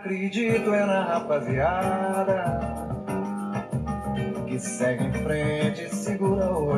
acredito 0.00 0.72
é 0.72 0.86
na 0.86 1.04
rapaziada 1.04 2.60
que 4.46 4.58
segue 4.58 5.04
em 5.04 5.12
frente 5.12 5.84
e 5.84 5.94
segura 5.94 6.50
o. 6.50 6.72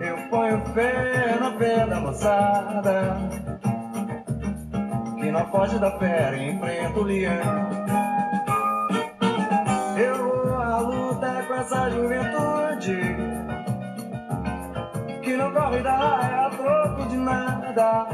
Eu 0.00 0.16
ponho 0.30 0.64
fé 0.72 1.36
na 1.38 1.52
fé 1.58 1.86
da 1.86 2.00
moçada 2.00 3.18
que 5.20 5.30
não 5.30 5.46
foge 5.50 5.78
da 5.78 5.90
fera 5.98 6.36
e 6.36 6.50
enfrenta 6.50 6.98
o 6.98 7.02
leão. 7.02 7.68
Eu 9.98 10.16
vou 10.16 10.54
à 10.54 10.78
luta 10.78 11.44
com 11.46 11.54
essa 11.54 11.90
juventude 11.90 13.00
que 15.22 15.36
não 15.36 15.52
corre 15.52 15.82
da 15.82 15.94
raia 15.94 16.46
a 16.46 16.50
troco 16.50 17.08
de 17.10 17.16
nada. 17.18 18.07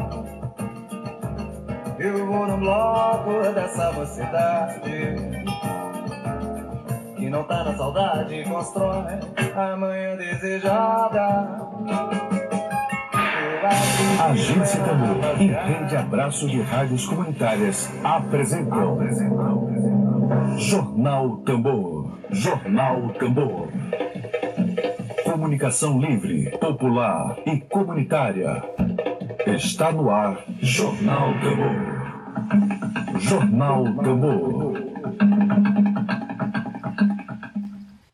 Eu 2.05 2.27
vou 2.27 2.47
no 2.47 2.59
bloco 2.59 3.51
dessa 3.55 3.91
mocidade 3.93 4.83
que 7.17 7.31
não 7.31 7.43
tá 7.45 7.65
na 7.65 7.75
saudade 7.75 8.45
constrói 8.45 9.21
a 9.57 9.75
manhã 9.75 10.15
desejada. 10.15 11.67
Agência 14.23 14.85
Tambor 14.85 15.41
e 15.41 15.47
Rede 15.47 15.97
Abraço 15.97 16.47
de 16.47 16.61
Rádios 16.61 17.07
Comunitárias 17.07 17.91
apresentam 18.05 18.99
Jornal 20.59 21.39
Tambor. 21.39 22.19
Jornal 22.31 23.09
Tambor. 23.19 23.69
Comunicação 25.25 25.99
livre, 25.99 26.51
popular 26.59 27.39
e 27.47 27.61
comunitária. 27.61 28.63
Está 29.47 29.91
no 29.91 30.11
ar 30.11 30.45
Jornal 30.61 31.33
Tambor. 31.41 31.94
Jornal 33.27 33.85
Tambor. 34.05 34.75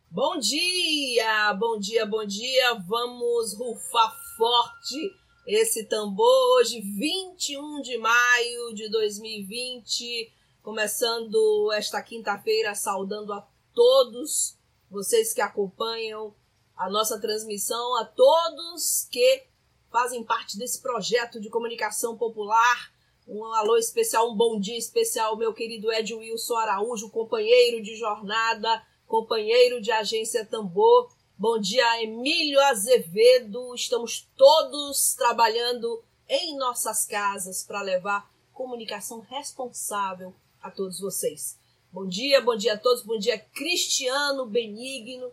Bom 0.08 0.38
dia, 0.38 1.52
bom 1.54 1.80
dia, 1.80 2.06
bom 2.06 2.24
dia. 2.24 2.74
Vamos 2.86 3.54
rufar 3.54 4.14
forte 4.36 5.12
esse 5.44 5.86
tambor 5.86 6.58
hoje, 6.58 6.80
21 6.80 7.82
de 7.82 7.98
maio 7.98 8.72
de 8.72 8.88
2020, 8.88 10.32
começando 10.62 11.72
esta 11.72 12.00
quinta-feira, 12.00 12.72
saudando 12.76 13.32
a 13.32 13.44
todos 13.74 14.56
vocês 14.88 15.34
que 15.34 15.40
acompanham 15.40 16.32
a 16.76 16.88
nossa 16.88 17.20
transmissão, 17.20 17.96
a 17.96 18.04
todos 18.04 19.08
que 19.10 19.44
fazem 19.90 20.22
parte 20.22 20.56
desse 20.56 20.80
projeto 20.80 21.40
de 21.40 21.50
comunicação 21.50 22.16
popular. 22.16 22.89
Um 23.30 23.44
alô 23.54 23.76
especial, 23.76 24.28
um 24.28 24.34
bom 24.34 24.58
dia 24.58 24.76
especial, 24.76 25.36
meu 25.36 25.54
querido 25.54 25.92
Ed 25.92 26.12
Wilson 26.12 26.56
Araújo, 26.56 27.10
companheiro 27.10 27.80
de 27.80 27.94
jornada, 27.94 28.84
companheiro 29.06 29.80
de 29.80 29.92
agência 29.92 30.44
Tambor 30.44 31.08
Bom 31.40 31.58
dia, 31.58 32.02
Emílio 32.02 32.60
Azevedo. 32.60 33.74
Estamos 33.74 34.28
todos 34.36 35.14
trabalhando 35.14 36.04
em 36.28 36.54
nossas 36.58 37.06
casas 37.06 37.64
para 37.64 37.80
levar 37.80 38.30
comunicação 38.52 39.20
responsável 39.20 40.34
a 40.60 40.70
todos 40.70 41.00
vocês. 41.00 41.56
Bom 41.90 42.06
dia, 42.06 42.42
bom 42.42 42.54
dia 42.54 42.74
a 42.74 42.78
todos. 42.78 43.02
Bom 43.02 43.18
dia, 43.18 43.38
Cristiano 43.38 44.44
Benigno. 44.44 45.32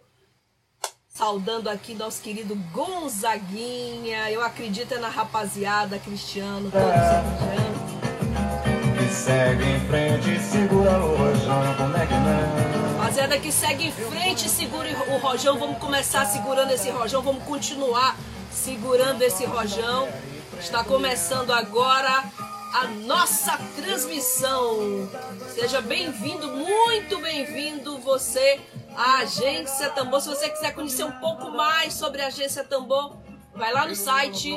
Saudando 1.09 1.67
aqui 1.67 1.93
nosso 1.93 2.21
querido 2.21 2.55
Gonzaguinha. 2.71 4.31
Eu 4.31 4.41
acredito 4.41 4.93
é 4.93 4.99
na 4.99 5.09
rapaziada, 5.09 5.99
Cristiano, 5.99 6.71
todos. 6.71 7.86
Que 9.07 9.13
segue 9.13 9.63
em 9.63 9.79
frente, 9.87 10.39
segura 10.41 10.97
o 10.97 11.15
rojão, 11.15 11.75
como 11.77 11.95
é 11.95 12.05
que 12.05 12.13
não? 12.13 13.39
Que 13.39 13.51
segue 13.53 13.87
em 13.87 13.91
frente, 13.91 14.49
segure 14.49 14.93
o 15.07 15.17
rojão. 15.17 15.57
Vamos 15.57 15.77
começar 15.77 16.25
segurando 16.25 16.71
esse 16.71 16.89
rojão, 16.89 17.21
vamos 17.21 17.41
continuar 17.45 18.17
segurando 18.51 19.21
esse 19.21 19.45
rojão. 19.45 20.09
Está 20.59 20.83
começando 20.83 21.53
agora 21.53 22.21
a 22.73 22.87
nossa 23.05 23.57
transmissão. 23.77 25.09
Seja 25.55 25.79
bem-vindo, 25.79 26.49
muito 26.49 27.17
bem-vindo 27.21 27.97
você 27.99 28.59
à 28.93 29.19
Agência 29.19 29.89
Tambor. 29.91 30.19
Se 30.19 30.27
você 30.27 30.49
quiser 30.49 30.73
conhecer 30.73 31.05
um 31.05 31.13
pouco 31.13 31.49
mais 31.51 31.93
sobre 31.93 32.21
a 32.21 32.27
Agência 32.27 32.65
Tambor, 32.65 33.15
vai 33.57 33.73
lá 33.73 33.85
no 33.87 33.95
site 33.95 34.51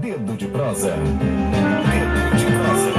Dedo 0.00 0.36
de 0.36 0.48
prosa. 0.48 0.90
Dedo 0.90 2.36
de 2.36 2.46
prosa. 2.46 2.94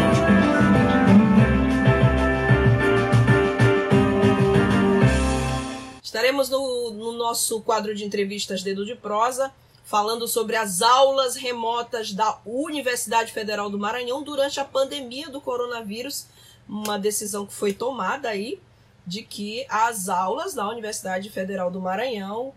Estaremos 6.02 6.50
no, 6.50 6.92
no 6.92 7.12
nosso 7.12 7.62
quadro 7.62 7.94
de 7.94 8.06
entrevistas 8.06 8.64
Dedo 8.64 8.86
de 8.86 8.96
Prosa 8.96 9.54
falando 9.84 10.28
sobre 10.28 10.56
as 10.56 10.82
aulas 10.82 11.36
remotas 11.36 12.14
da 12.14 12.40
Universidade 12.46 13.32
Federal 13.34 13.70
do 13.70 13.78
Maranhão 13.78 14.24
durante 14.24 14.60
a 14.60 14.66
pandemia 14.66 15.30
do 15.30 15.42
coronavírus, 15.42 16.26
uma 16.68 16.98
decisão 16.98 17.46
que 17.46 17.54
foi 17.54 17.74
tomada 17.74 18.30
aí 18.30 18.60
de 19.06 19.24
que 19.24 19.66
as 19.70 20.10
aulas 20.10 20.54
da 20.54 20.68
Universidade 20.68 21.30
Federal 21.30 21.70
do 21.70 21.82
Maranhão 21.82 22.54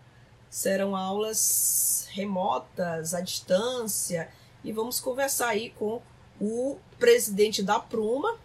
serão 0.49 0.95
aulas 0.95 2.07
remotas, 2.11 3.13
à 3.13 3.21
distância, 3.21 4.29
e 4.63 4.71
vamos 4.71 4.99
conversar 4.99 5.49
aí 5.49 5.69
com 5.71 6.01
o 6.41 6.77
presidente 6.97 7.61
da 7.61 7.79
Pruma. 7.79 8.37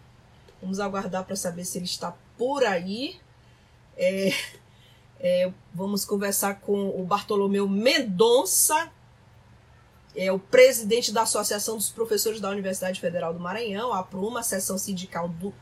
Vamos 0.61 0.79
aguardar 0.79 1.25
para 1.25 1.35
saber 1.35 1.65
se 1.65 1.77
ele 1.77 1.85
está 1.85 2.15
por 2.37 2.63
aí. 2.63 3.19
É, 3.97 4.29
é, 5.19 5.51
vamos 5.73 6.05
conversar 6.05 6.59
com 6.61 6.89
o 6.89 7.03
Bartolomeu 7.03 7.67
Mendonça, 7.67 8.91
é 10.15 10.31
o 10.31 10.39
presidente 10.39 11.11
da 11.11 11.23
Associação 11.23 11.75
dos 11.75 11.89
Professores 11.89 12.39
da 12.39 12.49
Universidade 12.49 13.01
Federal 13.01 13.33
do 13.33 13.39
Maranhão, 13.39 13.93
a 13.93 14.01
Pruma, 14.01 14.39
a 14.39 14.43
seção 14.43 14.77
sindical 14.77 15.27
do, 15.27 15.53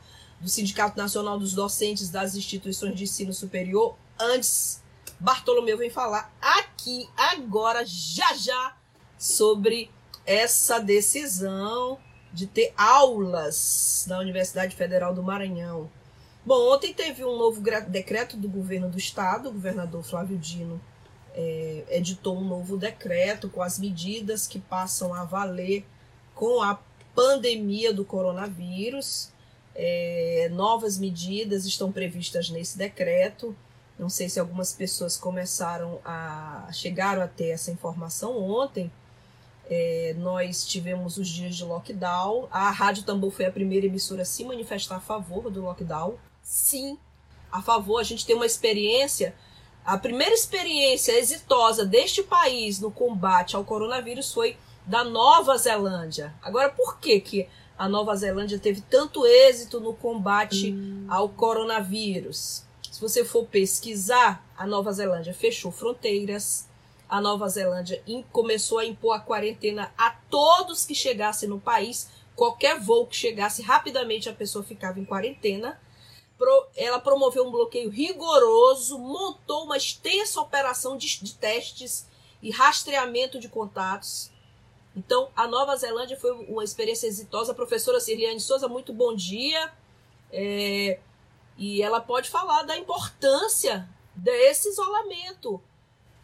do 0.44 0.50
Sindicato 0.50 0.98
Nacional 0.98 1.38
dos 1.38 1.54
Docentes 1.54 2.10
das 2.10 2.34
Instituições 2.36 2.94
de 2.94 3.04
Ensino 3.04 3.32
Superior, 3.32 3.96
antes 4.20 4.82
Bartolomeu 5.18 5.78
vem 5.78 5.88
falar 5.88 6.30
aqui, 6.38 7.08
agora, 7.16 7.82
já 7.86 8.34
já, 8.34 8.76
sobre 9.18 9.90
essa 10.26 10.78
decisão 10.78 11.98
de 12.30 12.46
ter 12.46 12.74
aulas 12.76 14.04
na 14.06 14.18
Universidade 14.18 14.76
Federal 14.76 15.14
do 15.14 15.22
Maranhão. 15.22 15.90
Bom, 16.44 16.74
ontem 16.74 16.92
teve 16.92 17.24
um 17.24 17.38
novo 17.38 17.62
decreto 17.88 18.36
do 18.36 18.46
governo 18.46 18.90
do 18.90 18.98
estado, 18.98 19.48
o 19.48 19.52
governador 19.52 20.02
Flávio 20.02 20.36
Dino 20.36 20.78
é, 21.32 21.84
editou 21.88 22.36
um 22.36 22.44
novo 22.44 22.76
decreto 22.76 23.48
com 23.48 23.62
as 23.62 23.78
medidas 23.78 24.46
que 24.46 24.58
passam 24.58 25.14
a 25.14 25.24
valer 25.24 25.86
com 26.34 26.60
a 26.60 26.78
pandemia 27.14 27.94
do 27.94 28.04
coronavírus. 28.04 29.32
É, 29.74 30.48
novas 30.52 30.98
medidas 30.98 31.64
estão 31.66 31.90
previstas 31.90 32.48
nesse 32.50 32.78
decreto. 32.78 33.54
Não 33.98 34.08
sei 34.08 34.28
se 34.28 34.40
algumas 34.40 34.72
pessoas 34.72 35.16
começaram 35.16 36.00
a 36.04 36.68
chegaram 36.72 37.22
a 37.22 37.28
ter 37.28 37.48
essa 37.50 37.70
informação 37.70 38.36
ontem, 38.38 38.90
É, 39.66 40.14
nós 40.18 40.66
tivemos 40.66 41.16
os 41.16 41.26
dias 41.26 41.56
de 41.56 41.64
lockdown. 41.64 42.46
A 42.50 42.70
Rádio 42.70 43.02
Tambor 43.04 43.30
foi 43.30 43.46
a 43.46 43.50
primeira 43.50 43.86
emissora 43.86 44.20
a 44.20 44.24
se 44.24 44.44
manifestar 44.44 44.96
a 44.96 45.00
favor 45.00 45.50
do 45.50 45.62
lockdown. 45.62 46.18
Sim, 46.42 46.98
a 47.50 47.62
favor. 47.62 47.98
A 47.98 48.02
gente 48.02 48.26
tem 48.26 48.36
uma 48.36 48.44
experiência. 48.44 49.34
A 49.82 49.96
primeira 49.96 50.34
experiência 50.34 51.12
exitosa 51.18 51.84
deste 51.86 52.22
país 52.22 52.78
no 52.78 52.90
combate 52.90 53.56
ao 53.56 53.64
coronavírus 53.64 54.34
foi 54.34 54.58
da 54.84 55.02
Nova 55.02 55.56
Zelândia. 55.56 56.34
Agora, 56.42 56.68
por 56.68 56.98
que, 56.98 57.18
que 57.20 57.48
a 57.76 57.88
Nova 57.88 58.14
Zelândia 58.14 58.58
teve 58.58 58.80
tanto 58.82 59.26
êxito 59.26 59.80
no 59.80 59.94
combate 59.94 60.72
hum. 60.72 61.06
ao 61.08 61.28
coronavírus? 61.28 62.64
Se 62.90 63.00
você 63.00 63.24
for 63.24 63.46
pesquisar, 63.46 64.46
a 64.56 64.66
Nova 64.66 64.92
Zelândia 64.92 65.34
fechou 65.34 65.72
fronteiras, 65.72 66.68
a 67.08 67.20
Nova 67.20 67.48
Zelândia 67.48 68.02
começou 68.32 68.78
a 68.78 68.84
impor 68.84 69.16
a 69.16 69.20
quarentena 69.20 69.92
a 69.98 70.10
todos 70.30 70.84
que 70.84 70.94
chegassem 70.94 71.48
no 71.48 71.60
país. 71.60 72.08
Qualquer 72.34 72.80
voo 72.80 73.06
que 73.06 73.16
chegasse, 73.16 73.62
rapidamente 73.62 74.28
a 74.28 74.32
pessoa 74.32 74.64
ficava 74.64 74.98
em 74.98 75.04
quarentena. 75.04 75.80
Ela 76.76 76.98
promoveu 76.98 77.46
um 77.46 77.50
bloqueio 77.50 77.90
rigoroso, 77.90 78.98
montou 78.98 79.64
uma 79.64 79.76
extensa 79.76 80.40
operação 80.40 80.96
de, 80.96 81.22
de 81.22 81.34
testes 81.34 82.06
e 82.42 82.50
rastreamento 82.50 83.38
de 83.38 83.48
contatos. 83.48 84.30
Então, 84.96 85.28
a 85.34 85.46
Nova 85.46 85.76
Zelândia 85.76 86.16
foi 86.16 86.32
uma 86.46 86.62
experiência 86.62 87.06
exitosa. 87.06 87.52
A 87.52 87.54
professora 87.54 88.00
Sirliane 88.00 88.40
Souza, 88.40 88.68
muito 88.68 88.92
bom 88.92 89.14
dia. 89.14 89.72
É, 90.32 90.98
e 91.56 91.82
ela 91.82 92.00
pode 92.00 92.30
falar 92.30 92.62
da 92.62 92.76
importância 92.76 93.88
desse 94.14 94.68
isolamento 94.68 95.60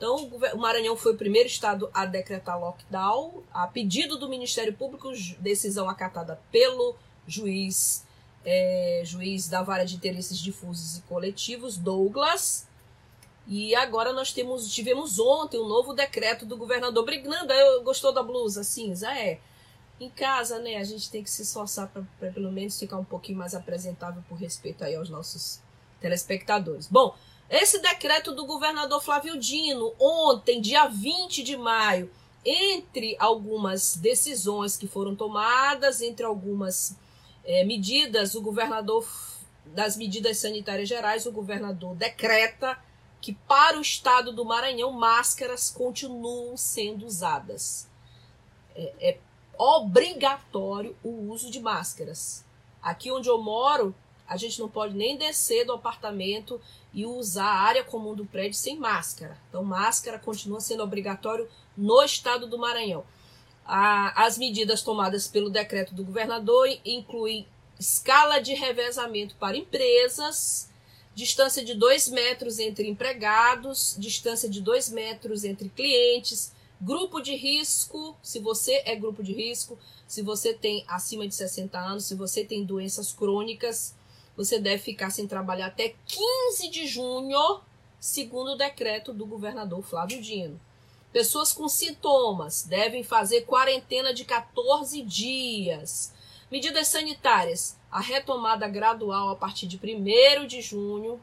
então, 0.01 0.17
o 0.55 0.57
Maranhão 0.57 0.97
foi 0.97 1.13
o 1.13 1.17
primeiro 1.17 1.47
estado 1.47 1.91
a 1.93 2.07
decretar 2.07 2.59
lockdown, 2.59 3.43
a 3.53 3.67
pedido 3.67 4.17
do 4.17 4.31
Ministério 4.31 4.73
Público, 4.73 5.13
decisão 5.39 5.91
acatada 5.91 6.41
pelo 6.51 6.97
juiz, 7.27 8.07
é, 8.43 9.03
juiz 9.05 9.47
da 9.47 9.63
vara 9.63 9.85
de 9.85 9.95
interesses 9.95 10.39
difusos 10.39 10.97
e 10.97 11.03
coletivos, 11.03 11.77
Douglas. 11.77 12.67
E 13.47 13.75
agora 13.75 14.13
nós 14.13 14.33
temos, 14.33 14.73
tivemos 14.73 15.19
ontem 15.19 15.59
um 15.59 15.67
novo 15.67 15.93
decreto 15.93 16.47
do 16.47 16.57
governador 16.57 17.05
Brignanda. 17.05 17.55
Eu, 17.55 17.83
gostou 17.83 18.13
da 18.13 18.23
blusa 18.23 18.63
cinza? 18.63 19.13
É. 19.13 19.41
Em 19.99 20.09
casa, 20.09 20.59
né, 20.59 20.77
a 20.77 20.85
gente 20.85 21.11
tem 21.11 21.23
que 21.23 21.31
se 21.31 21.43
esforçar 21.43 21.89
para 21.89 22.31
pelo 22.31 22.51
menos 22.51 22.79
ficar 22.79 22.97
um 22.97 23.05
pouquinho 23.05 23.39
mais 23.39 23.55
apresentável 23.55 24.23
por 24.29 24.37
respeito 24.37 24.83
aí 24.83 24.95
aos 24.95 25.11
nossos 25.11 25.61
telespectadores. 26.01 26.87
Bom, 26.87 27.15
esse 27.51 27.81
decreto 27.81 28.33
do 28.33 28.47
governador 28.47 29.03
Flávio 29.03 29.39
Dino, 29.39 29.93
ontem, 29.99 30.61
dia 30.61 30.87
20 30.87 31.43
de 31.43 31.57
maio, 31.57 32.11
entre 32.45 33.17
algumas 33.19 33.97
decisões 33.97 34.77
que 34.77 34.87
foram 34.87 35.15
tomadas, 35.15 36.01
entre 36.01 36.25
algumas 36.25 36.97
é, 37.45 37.65
medidas, 37.65 38.35
o 38.35 38.41
governador, 38.41 39.07
das 39.67 39.97
medidas 39.97 40.39
sanitárias 40.39 40.89
gerais, 40.89 41.27
o 41.27 41.33
governador 41.33 41.95
decreta 41.95 42.79
que 43.21 43.35
para 43.35 43.79
o 43.79 43.83
estado 43.83 44.33
do 44.33 44.45
Maranhão 44.45 44.93
máscaras 44.93 45.71
continuam 45.71 46.57
sendo 46.57 47.07
usadas. 47.07 47.89
É, 48.75 48.95
é 49.01 49.19
obrigatório 49.59 50.97
o 51.05 51.31
uso 51.31 51.51
de 51.51 51.61
máscaras. 51.61 52.45
Aqui 52.83 53.11
onde 53.11 53.29
eu 53.29 53.41
moro, 53.41 53.95
a 54.27 54.37
gente 54.37 54.59
não 54.59 54.69
pode 54.69 54.95
nem 54.95 55.19
descer 55.19 55.67
do 55.67 55.73
apartamento 55.73 56.61
e 56.95 57.05
usar 57.05 57.45
a 57.45 57.61
área 57.61 57.85
comum 57.85 58.15
do 58.15 58.25
prédio 58.25 58.57
sem 58.57 58.79
máscara. 58.79 59.37
Então, 59.49 59.63
máscara 59.63 60.19
continua 60.19 60.61
sendo 60.61 60.83
obrigatório 60.83 61.49
no 61.77 62.03
estado 62.03 62.47
do 62.47 62.59
Maranhão. 62.59 63.05
A, 63.67 64.25
as 64.25 64.39
medidas 64.39 64.83
tomadas 64.83 65.29
pelo 65.29 65.51
decreto 65.51 65.95
do 65.95 66.05
governador 66.05 66.67
incluem 66.85 67.47
escala 67.79 68.41
de 68.41 68.55
revezamento 68.55 69.35
para 69.37 69.57
empresas, 69.57 70.70
distância 71.15 71.65
de 71.65 71.75
2 71.75 72.09
metros 72.09 72.59
entre 72.59 72.89
empregados, 72.89 73.97
distância 73.99 74.49
de 74.49 74.61
2 74.61 74.91
metros 74.91 75.45
entre 75.45 75.69
clientes, 75.69 76.53
grupo 76.81 77.21
de 77.21 77.35
risco, 77.35 78.17
se 78.23 78.39
você 78.39 78.83
é 78.87 78.97
grupo 78.97 79.23
de 79.23 79.33
risco, 79.33 79.79
se 80.07 80.23
você 80.23 80.55
tem 80.55 80.85
acima 80.89 81.27
de 81.29 81.35
60 81.35 81.79
anos, 81.79 82.07
se 82.07 82.15
você 82.15 82.45
tem 82.45 82.65
doenças 82.65 83.13
crônicas, 83.13 83.95
você 84.37 84.59
deve 84.59 84.83
ficar 84.83 85.11
sem 85.11 85.27
trabalhar 85.27 85.67
até 85.67 85.95
15 86.07 86.71
de 86.71 86.87
junho, 86.87 87.61
segundo 87.99 88.53
o 88.53 88.57
decreto 88.57 89.13
do 89.13 89.27
governador 89.27 89.83
Flávio 89.83 90.23
Dino. 90.23 90.59
Pessoas 91.13 91.53
com 91.53 91.69
sintomas 91.69 92.63
devem 92.63 93.03
fazer 93.03 93.43
quarentena 93.43 94.15
de 94.15 94.25
14 94.25 95.03
dias. 95.03 96.13
Medidas 96.51 96.89
sanitárias. 96.89 97.77
A 97.91 98.01
retomada 98.01 98.69
gradual 98.69 99.31
a 99.31 99.37
partir 99.37 99.67
de 99.67 99.77
1 99.77 100.47
de 100.47 100.61
junho. 100.61 101.21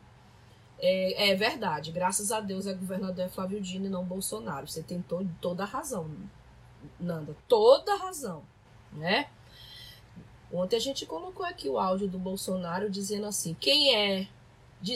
É, 0.80 1.30
é, 1.30 1.36
verdade. 1.36 1.92
Graças 1.92 2.32
a 2.32 2.40
Deus 2.40 2.68
é 2.68 2.74
governador 2.74 3.30
Flávio 3.30 3.62
Dino 3.62 3.86
e 3.86 3.90
não 3.90 4.04
Bolsonaro. 4.04 4.68
Você 4.68 4.84
tem 4.84 5.02
to 5.02 5.28
toda 5.42 5.64
a 5.64 5.66
razão, 5.66 6.10
Nanda. 7.00 7.36
Toda 7.48 7.94
a 7.94 7.98
razão. 7.98 8.44
Né? 8.92 9.30
Ontem 10.52 10.76
a 10.76 10.80
gente 10.80 11.06
colocou 11.06 11.46
aqui 11.46 11.68
o 11.68 11.78
áudio 11.78 12.08
do 12.08 12.18
Bolsonaro 12.18 12.90
dizendo 12.90 13.28
assim: 13.28 13.56
quem 13.60 13.96
é 13.96 14.28
de, 14.82 14.96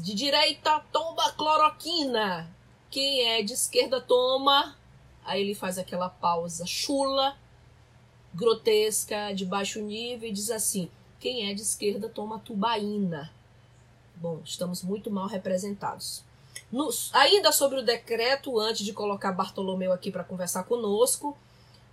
de 0.00 0.14
direita 0.14 0.80
toma 0.92 1.32
cloroquina, 1.32 2.48
quem 2.90 3.28
é 3.28 3.42
de 3.42 3.52
esquerda 3.52 4.00
toma. 4.00 4.76
Aí 5.24 5.40
ele 5.40 5.54
faz 5.54 5.78
aquela 5.78 6.08
pausa 6.08 6.66
chula, 6.66 7.36
grotesca, 8.34 9.32
de 9.32 9.44
baixo 9.44 9.80
nível 9.80 10.28
e 10.28 10.32
diz 10.32 10.50
assim: 10.50 10.90
quem 11.22 11.48
é 11.48 11.54
de 11.54 11.62
esquerda 11.62 12.08
toma 12.08 12.40
tubaína. 12.40 13.32
Bom, 14.16 14.40
estamos 14.44 14.82
muito 14.82 15.08
mal 15.08 15.28
representados. 15.28 16.24
ainda 17.12 17.52
sobre 17.52 17.78
o 17.78 17.84
decreto, 17.84 18.58
antes 18.58 18.84
de 18.84 18.92
colocar 18.92 19.30
Bartolomeu 19.30 19.92
aqui 19.92 20.10
para 20.10 20.24
conversar 20.24 20.64
conosco, 20.64 21.38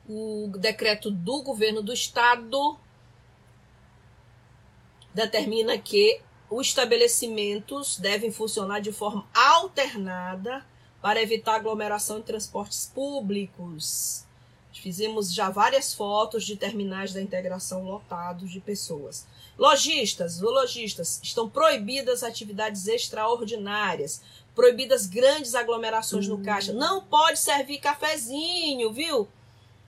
o 0.09 0.51
decreto 0.57 1.11
do 1.11 1.43
governo 1.43 1.83
do 1.83 1.93
estado 1.93 2.75
determina 5.13 5.77
que 5.77 6.19
os 6.49 6.67
estabelecimentos 6.67 7.99
devem 7.99 8.31
funcionar 8.31 8.79
de 8.79 8.91
forma 8.91 9.27
alternada 9.31 10.65
para 10.99 11.21
evitar 11.21 11.55
aglomeração 11.55 12.17
em 12.17 12.23
transportes 12.23 12.91
públicos. 12.93 14.25
Fizemos 14.71 15.33
já 15.33 15.49
várias 15.49 15.93
fotos 15.93 16.45
de 16.45 16.55
terminais 16.55 17.11
da 17.11 17.21
integração 17.21 17.83
lotados 17.83 18.51
de 18.51 18.59
pessoas. 18.59 19.25
Lojistas, 19.57 20.39
lojistas, 20.39 21.19
estão 21.21 21.49
proibidas 21.49 22.23
atividades 22.23 22.87
extraordinárias, 22.87 24.21
proibidas 24.55 25.05
grandes 25.05 25.55
aglomerações 25.55 26.27
no 26.27 26.41
caixa. 26.43 26.71
Não 26.71 27.01
pode 27.03 27.39
servir 27.39 27.79
cafezinho, 27.79 28.93
viu? 28.93 29.27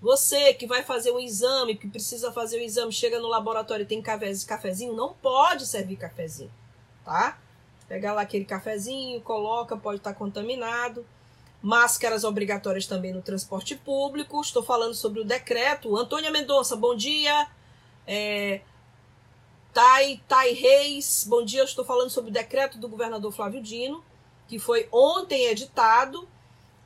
Você 0.02 0.54
que 0.56 0.66
vai 0.66 0.82
fazer 0.82 1.12
um 1.12 1.20
exame, 1.20 1.76
que 1.76 1.88
precisa 1.88 2.32
fazer 2.32 2.58
o 2.58 2.62
um 2.62 2.64
exame, 2.64 2.92
chega 2.92 3.20
no 3.20 3.28
laboratório 3.28 3.84
e 3.84 3.86
tem 3.86 4.02
cafezinho, 4.02 4.94
não 4.94 5.14
pode 5.14 5.68
servir 5.68 5.96
cafezinho, 5.96 6.52
tá? 7.06 7.40
Pega 7.88 8.12
lá 8.12 8.22
aquele 8.22 8.46
cafezinho, 8.46 9.22
coloca, 9.22 9.78
pode 9.78 9.98
estar 9.98 10.16
contaminado. 10.16 11.06
Máscaras 11.62 12.24
obrigatórias 12.24 12.86
também 12.86 13.14
no 13.14 13.22
transporte 13.22 13.76
público. 13.76 14.42
Estou 14.42 14.64
falando 14.64 14.94
sobre 14.94 15.22
o 15.22 15.26
decreto. 15.26 15.96
Antônia 15.96 16.32
Mendonça, 16.32 16.76
bom 16.76 16.96
dia. 16.96 17.48
É, 18.08 18.62
Tai, 19.74 20.22
Tai 20.28 20.52
Reis, 20.54 21.26
bom 21.28 21.44
dia. 21.44 21.64
Estou 21.64 21.86
falando 21.86 22.10
sobre 22.10 22.32
o 22.32 22.34
decreto 22.34 22.78
do 22.78 22.90
governador 22.90 23.32
Flávio 23.32 23.62
Dino, 23.62 24.04
que 24.48 24.58
foi 24.58 24.88
ontem 24.92 25.46
editado. 25.46 26.28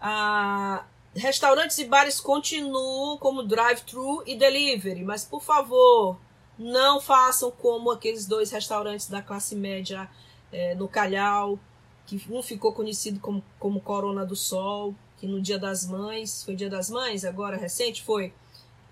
Ah, 0.02 0.84
Restaurantes 1.16 1.78
e 1.78 1.86
bares 1.86 2.20
continuam 2.20 3.18
como 3.18 3.42
drive-thru 3.42 4.22
e 4.26 4.36
delivery, 4.36 5.02
mas 5.02 5.24
por 5.24 5.42
favor, 5.42 6.20
não 6.60 7.00
façam 7.00 7.50
como 7.52 7.90
aqueles 7.90 8.26
dois 8.26 8.52
restaurantes 8.52 9.08
da 9.08 9.22
classe 9.22 9.56
média 9.56 10.10
é, 10.52 10.76
no 10.76 10.90
Calhau, 10.90 11.58
que 12.06 12.22
um 12.30 12.42
ficou 12.42 12.72
conhecido 12.74 13.20
como, 13.20 13.44
como 13.60 13.82
Corona 13.82 14.26
do 14.26 14.36
Sol, 14.36 14.94
que 15.18 15.28
no 15.28 15.42
Dia 15.42 15.58
das 15.58 15.86
Mães, 15.86 16.44
foi 16.44 16.56
Dia 16.56 16.70
das 16.70 16.90
Mães, 16.90 17.26
agora 17.26 17.58
recente, 17.58 18.04
foi. 18.04 18.34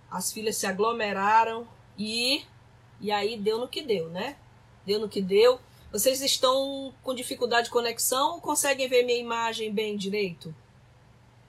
As 0.09 0.31
filhas 0.31 0.57
se 0.57 0.65
aglomeraram 0.65 1.67
e, 1.97 2.43
e 2.99 3.11
aí 3.11 3.37
deu 3.37 3.57
no 3.57 3.67
que 3.67 3.81
deu, 3.81 4.09
né? 4.09 4.37
Deu 4.85 4.99
no 4.99 5.09
que 5.09 5.21
deu. 5.21 5.59
Vocês 5.91 6.21
estão 6.21 6.93
com 7.03 7.13
dificuldade 7.13 7.65
de 7.65 7.71
conexão 7.71 8.39
conseguem 8.39 8.87
ver 8.87 9.03
minha 9.03 9.19
imagem 9.19 9.71
bem 9.71 9.95
direito? 9.95 10.53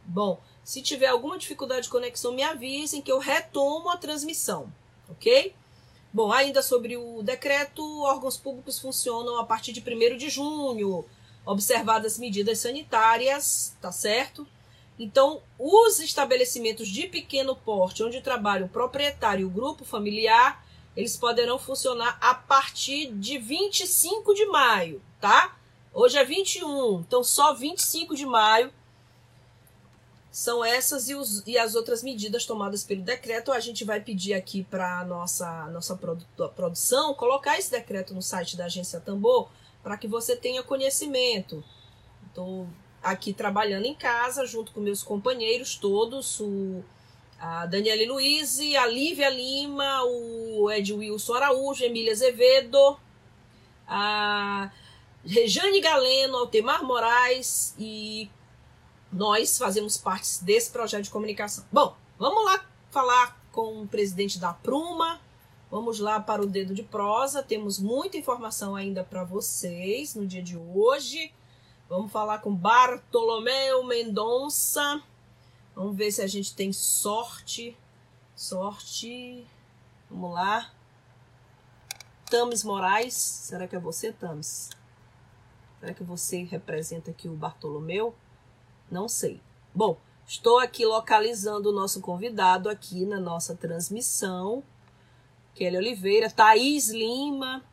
Bom, 0.04 0.38
se 0.62 0.83
tiver 0.83 1.06
alguma 1.06 1.38
dificuldade 1.38 1.83
de 1.83 1.88
conexão, 1.88 2.33
me 2.33 2.42
avisem 2.42 3.00
que 3.00 3.11
eu 3.11 3.18
retomo 3.18 3.90
a 3.90 3.97
transmissão, 3.97 4.71
ok? 5.09 5.54
Bom, 6.12 6.30
ainda 6.30 6.62
sobre 6.62 6.97
o 6.97 7.23
decreto, 7.23 7.83
órgãos 8.02 8.37
públicos 8.37 8.78
funcionam 8.78 9.38
a 9.38 9.44
partir 9.44 9.73
de 9.73 9.80
1 9.80 10.16
de 10.16 10.28
junho, 10.28 11.04
observadas 11.44 12.18
medidas 12.18 12.58
sanitárias, 12.58 13.76
tá 13.80 13.92
certo? 13.92 14.46
Então, 14.98 15.42
os 15.58 15.98
estabelecimentos 15.98 16.88
de 16.88 17.06
pequeno 17.06 17.56
porte, 17.56 18.02
onde 18.02 18.20
trabalha 18.20 18.66
o 18.66 18.68
proprietário 18.68 19.42
e 19.42 19.44
o 19.44 19.50
grupo 19.50 19.84
familiar, 19.84 20.64
eles 20.96 21.16
poderão 21.16 21.58
funcionar 21.58 22.16
a 22.20 22.34
partir 22.34 23.12
de 23.12 23.36
25 23.36 24.32
de 24.34 24.46
maio, 24.46 25.02
tá? 25.20 25.56
Hoje 25.92 26.16
é 26.16 26.24
21, 26.24 27.00
então 27.00 27.22
só 27.24 27.52
25 27.52 28.14
de 28.14 28.24
maio 28.24 28.72
são 30.30 30.64
essas 30.64 31.08
e, 31.08 31.14
os, 31.14 31.44
e, 31.46 31.56
as 31.56 31.76
outras 31.76 32.02
medidas 32.02 32.44
tomadas 32.44 32.82
pelo 32.82 33.02
decreto. 33.02 33.52
A 33.52 33.60
gente 33.60 33.84
vai 33.84 34.00
pedir 34.00 34.34
aqui 34.34 34.64
para 34.64 34.98
a 34.98 35.04
nossa, 35.04 35.66
nossa 35.68 35.94
produ 35.94 36.26
produção 36.56 37.14
colocar 37.14 37.56
esse 37.56 37.70
decreto 37.70 38.12
no 38.12 38.20
site 38.20 38.56
da 38.56 38.64
Agência 38.64 38.98
Tambor 38.98 39.48
para 39.84 39.98
que 39.98 40.08
você 40.08 40.34
tenha 40.34 40.62
conhecimento. 40.62 41.62
Estou 42.26 42.66
aqui 43.02 43.34
trabalhando 43.34 43.84
em 43.84 43.94
casa 43.94 44.46
junto 44.46 44.72
com 44.72 44.80
meus 44.80 45.02
companheiros 45.02 45.76
todos, 45.76 46.40
o, 46.40 46.82
a 47.38 47.66
Daniele 47.66 48.06
Luiz, 48.06 48.58
a 48.58 48.86
Lívia 48.86 49.28
Lima, 49.28 50.02
o 50.04 50.70
Ed 50.70 50.90
Wilson 50.90 51.34
Araújo, 51.34 51.84
Emília 51.84 52.12
Azevedo, 52.12 52.98
a 53.86 54.72
Rejane 55.22 55.80
Galeno, 55.80 56.38
Altemar 56.38 56.82
Moraes 56.82 57.74
e 57.78 58.30
nós 59.12 59.58
fazemos 59.58 59.98
parte 59.98 60.42
desse 60.42 60.70
projeto 60.70 61.04
de 61.04 61.10
comunicação. 61.10 61.64
Bom, 61.70 61.94
vamos 62.18 62.42
lá 62.46 62.64
falar 62.90 63.38
com 63.52 63.82
o 63.82 63.86
presidente 63.86 64.38
da 64.38 64.54
Pruma. 64.54 65.20
Vamos 65.74 65.98
lá 65.98 66.20
para 66.20 66.40
o 66.40 66.46
dedo 66.46 66.72
de 66.72 66.84
prosa. 66.84 67.42
Temos 67.42 67.80
muita 67.80 68.16
informação 68.16 68.76
ainda 68.76 69.02
para 69.02 69.24
vocês 69.24 70.14
no 70.14 70.24
dia 70.24 70.40
de 70.40 70.56
hoje. 70.56 71.34
Vamos 71.88 72.12
falar 72.12 72.38
com 72.38 72.54
Bartolomeu 72.54 73.82
Mendonça. 73.82 75.02
Vamos 75.74 75.96
ver 75.96 76.12
se 76.12 76.22
a 76.22 76.28
gente 76.28 76.54
tem 76.54 76.72
sorte. 76.72 77.76
Sorte. 78.36 79.44
Vamos 80.08 80.32
lá. 80.32 80.70
Tames 82.30 82.62
Moraes. 82.62 83.14
Será 83.14 83.66
que 83.66 83.74
é 83.74 83.80
você, 83.80 84.12
Tames? 84.12 84.70
Será 85.80 85.92
que 85.92 86.04
você 86.04 86.44
representa 86.44 87.10
aqui 87.10 87.28
o 87.28 87.34
Bartolomeu? 87.34 88.14
Não 88.88 89.08
sei. 89.08 89.42
Bom, 89.74 89.98
estou 90.24 90.60
aqui 90.60 90.86
localizando 90.86 91.70
o 91.70 91.74
nosso 91.74 92.00
convidado 92.00 92.68
aqui 92.68 93.04
na 93.04 93.18
nossa 93.18 93.56
transmissão. 93.56 94.62
Kelly 95.54 95.76
Oliveira, 95.76 96.28
Thaís 96.28 96.88
Lima, 96.88 97.64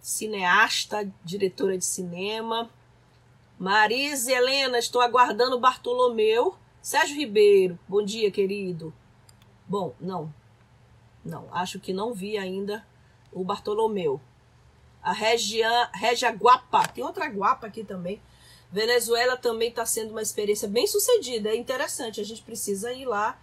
cineasta, 0.00 1.10
diretora 1.24 1.78
de 1.78 1.84
cinema. 1.84 2.70
Marise 3.58 4.32
Helena, 4.32 4.78
estou 4.78 5.00
aguardando 5.00 5.58
Bartolomeu. 5.58 6.56
Sérgio 6.82 7.16
Ribeiro, 7.16 7.78
bom 7.88 8.02
dia, 8.02 8.30
querido. 8.30 8.92
Bom, 9.66 9.94
não. 10.00 10.32
Não, 11.24 11.46
acho 11.52 11.78
que 11.78 11.92
não 11.92 12.12
vi 12.12 12.36
ainda 12.36 12.84
o 13.32 13.44
Bartolomeu. 13.44 14.20
A 15.02 15.12
Regia, 15.12 15.88
Regia 15.94 16.30
Guapa, 16.30 16.86
tem 16.88 17.02
outra 17.02 17.26
Guapa 17.26 17.68
aqui 17.68 17.84
também. 17.84 18.20
Venezuela 18.70 19.36
também 19.36 19.68
está 19.68 19.86
sendo 19.86 20.10
uma 20.10 20.22
experiência 20.22 20.66
bem 20.66 20.86
sucedida, 20.86 21.50
é 21.50 21.56
interessante, 21.56 22.20
a 22.20 22.24
gente 22.24 22.42
precisa 22.42 22.92
ir 22.92 23.04
lá 23.04 23.38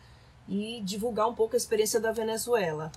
e 0.48 0.82
divulgar 0.82 1.27
um 1.27 1.36
pouco 1.36 1.56
a 1.56 1.58
experiência 1.58 2.00
da 2.00 2.12
Venezuela. 2.12 2.91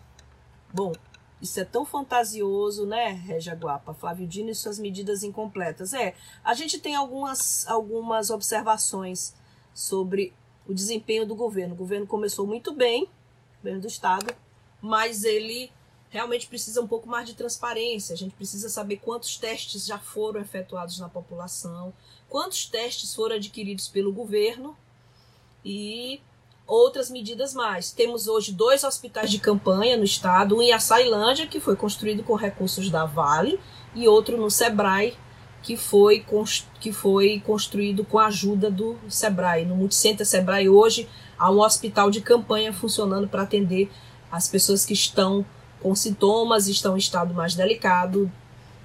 Bom, 0.73 0.93
isso 1.41 1.59
é 1.59 1.65
tão 1.65 1.85
fantasioso, 1.85 2.87
né, 2.87 3.09
Regia 3.09 3.55
Guapa? 3.55 3.93
Flávio 3.93 4.27
Dino 4.27 4.51
e 4.51 4.55
suas 4.55 4.79
medidas 4.79 5.23
incompletas. 5.23 5.93
É, 5.93 6.15
a 6.45 6.55
gente 6.55 6.79
tem 6.79 6.95
algumas, 6.95 7.67
algumas 7.67 8.31
observações 8.31 9.35
sobre 9.75 10.33
o 10.67 10.73
desempenho 10.73 11.27
do 11.27 11.35
governo. 11.35 11.75
O 11.75 11.77
governo 11.77 12.07
começou 12.07 12.47
muito 12.47 12.73
bem, 12.73 13.09
governo 13.59 13.81
do 13.81 13.89
Estado, 13.89 14.33
mas 14.81 15.25
ele 15.25 15.73
realmente 16.09 16.47
precisa 16.47 16.81
um 16.81 16.87
pouco 16.87 17.09
mais 17.09 17.27
de 17.27 17.35
transparência. 17.35 18.13
A 18.13 18.17
gente 18.17 18.35
precisa 18.35 18.69
saber 18.69 18.99
quantos 18.99 19.37
testes 19.37 19.85
já 19.85 19.99
foram 19.99 20.41
efetuados 20.41 20.99
na 20.99 21.09
população, 21.09 21.93
quantos 22.29 22.67
testes 22.67 23.15
foram 23.15 23.37
adquiridos 23.37 23.89
pelo 23.89 24.13
governo 24.13 24.77
e 25.65 26.21
outras 26.67 27.11
medidas 27.11 27.55
mais. 27.55 27.91
Temos 27.91 28.29
hoje 28.29 28.53
dois 28.53 28.85
hospitais 28.85 29.31
de 29.31 29.39
campanha 29.39 29.97
no 29.97 30.05
estado, 30.05 30.57
um 30.57 30.63
em 30.63 30.73
Açailândia, 30.73 31.47
que 31.47 31.61
foi 31.61 31.77
construído 31.77 32.23
com 32.23 32.35
recursos 32.35 32.91
da 32.91 33.05
Vale, 33.05 33.59
e 33.95 34.09
outro 34.09 34.37
no 34.37 34.51
Sebrae, 34.51 35.17
que 35.63 35.77
foi, 35.77 36.25
que 36.81 36.93
foi 36.93 37.43
construído 37.45 38.05
com 38.05 38.19
a 38.19 38.27
ajuda 38.27 38.71
do 38.71 38.97
Sebrae. 39.09 39.65
No 39.65 39.77
Multicenter 39.77 40.27
Sebrae 40.27 40.69
hoje 40.69 41.09
há 41.39 41.51
um 41.51 41.61
hospital 41.61 42.11
de 42.11 42.21
campanha 42.21 42.73
funcionando 42.73 43.29
para 43.29 43.43
atender 43.43 43.91
as 44.31 44.49
pessoas 44.49 44.85
que 44.85 44.95
estão 44.95 45.45
com 45.81 45.95
sintomas, 45.95 46.69
estão 46.69 46.95
em 46.95 46.99
estado 46.99 47.35
mais 47.35 47.55
delicado, 47.55 48.31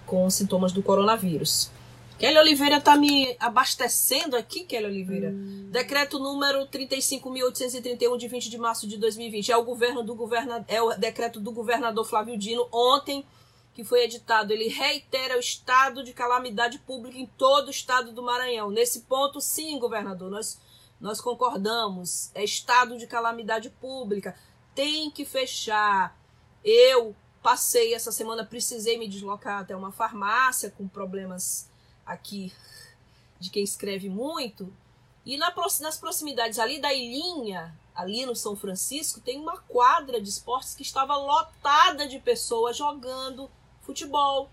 com 0.05 0.29
sintomas 0.29 0.71
do 0.71 0.81
coronavírus. 0.81 1.71
Kelly 2.17 2.37
Oliveira 2.39 2.77
está 2.77 2.97
me 2.97 3.35
abastecendo 3.39 4.35
aqui, 4.35 4.63
Kelly 4.63 4.85
Oliveira. 4.85 5.29
Hum. 5.29 5.69
Decreto 5.71 6.17
número 6.17 6.65
35.831 6.67 8.17
de 8.17 8.27
20 8.27 8.49
de 8.49 8.57
março 8.57 8.87
de 8.87 8.97
2020. 8.97 9.51
É 9.51 9.57
o 9.57 9.63
governo 9.63 10.01
do 10.03 10.15
governador, 10.15 10.65
é 10.67 10.81
o 10.81 10.95
decreto 10.95 11.39
do 11.39 11.51
governador 11.51 12.05
Flávio 12.05 12.35
Dino 12.35 12.67
ontem 12.71 13.23
que 13.71 13.83
foi 13.83 14.03
editado. 14.03 14.51
Ele 14.51 14.67
reitera 14.67 15.37
o 15.37 15.39
estado 15.39 16.03
de 16.03 16.11
calamidade 16.11 16.79
pública 16.79 17.19
em 17.19 17.27
todo 17.37 17.67
o 17.67 17.71
estado 17.71 18.11
do 18.11 18.23
Maranhão. 18.23 18.71
Nesse 18.71 19.01
ponto, 19.01 19.39
sim, 19.39 19.77
governador, 19.77 20.31
nós 20.31 20.59
nós 20.99 21.21
concordamos. 21.21 22.31
É 22.33 22.43
estado 22.43 22.97
de 22.97 23.05
calamidade 23.05 23.69
pública. 23.69 24.35
Tem 24.73 25.11
que 25.11 25.23
fechar. 25.23 26.17
Eu 26.63 27.15
passei 27.43 27.93
essa 27.93 28.11
semana, 28.11 28.43
precisei 28.43 28.97
me 28.97 29.07
deslocar 29.07 29.61
até 29.61 29.75
uma 29.75 29.91
farmácia 29.91 30.71
com 30.75 30.87
problemas 30.87 31.69
aqui 32.07 32.51
de 33.39 33.49
quem 33.49 33.63
escreve 33.63 34.09
muito. 34.09 34.73
E 35.25 35.37
na, 35.37 35.53
nas 35.81 35.97
proximidades 35.97 36.57
ali 36.57 36.79
da 36.79 36.93
Ilhinha, 36.93 37.77
ali 37.93 38.25
no 38.25 38.35
São 38.35 38.55
Francisco, 38.55 39.19
tem 39.19 39.39
uma 39.39 39.57
quadra 39.57 40.21
de 40.21 40.29
esportes 40.29 40.73
que 40.73 40.83
estava 40.83 41.15
lotada 41.15 42.07
de 42.07 42.17
pessoas 42.19 42.77
jogando 42.77 43.51
futebol, 43.81 44.49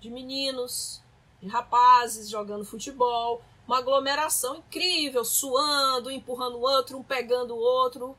de 0.00 0.10
meninos, 0.10 1.00
de 1.40 1.48
rapazes 1.48 2.28
jogando 2.28 2.64
futebol, 2.64 3.42
uma 3.66 3.78
aglomeração 3.78 4.56
incrível, 4.56 5.24
suando, 5.24 6.10
empurrando 6.10 6.56
o 6.56 6.62
outro, 6.62 6.98
um 6.98 7.02
pegando 7.02 7.54
o 7.54 7.58
outro. 7.58 8.16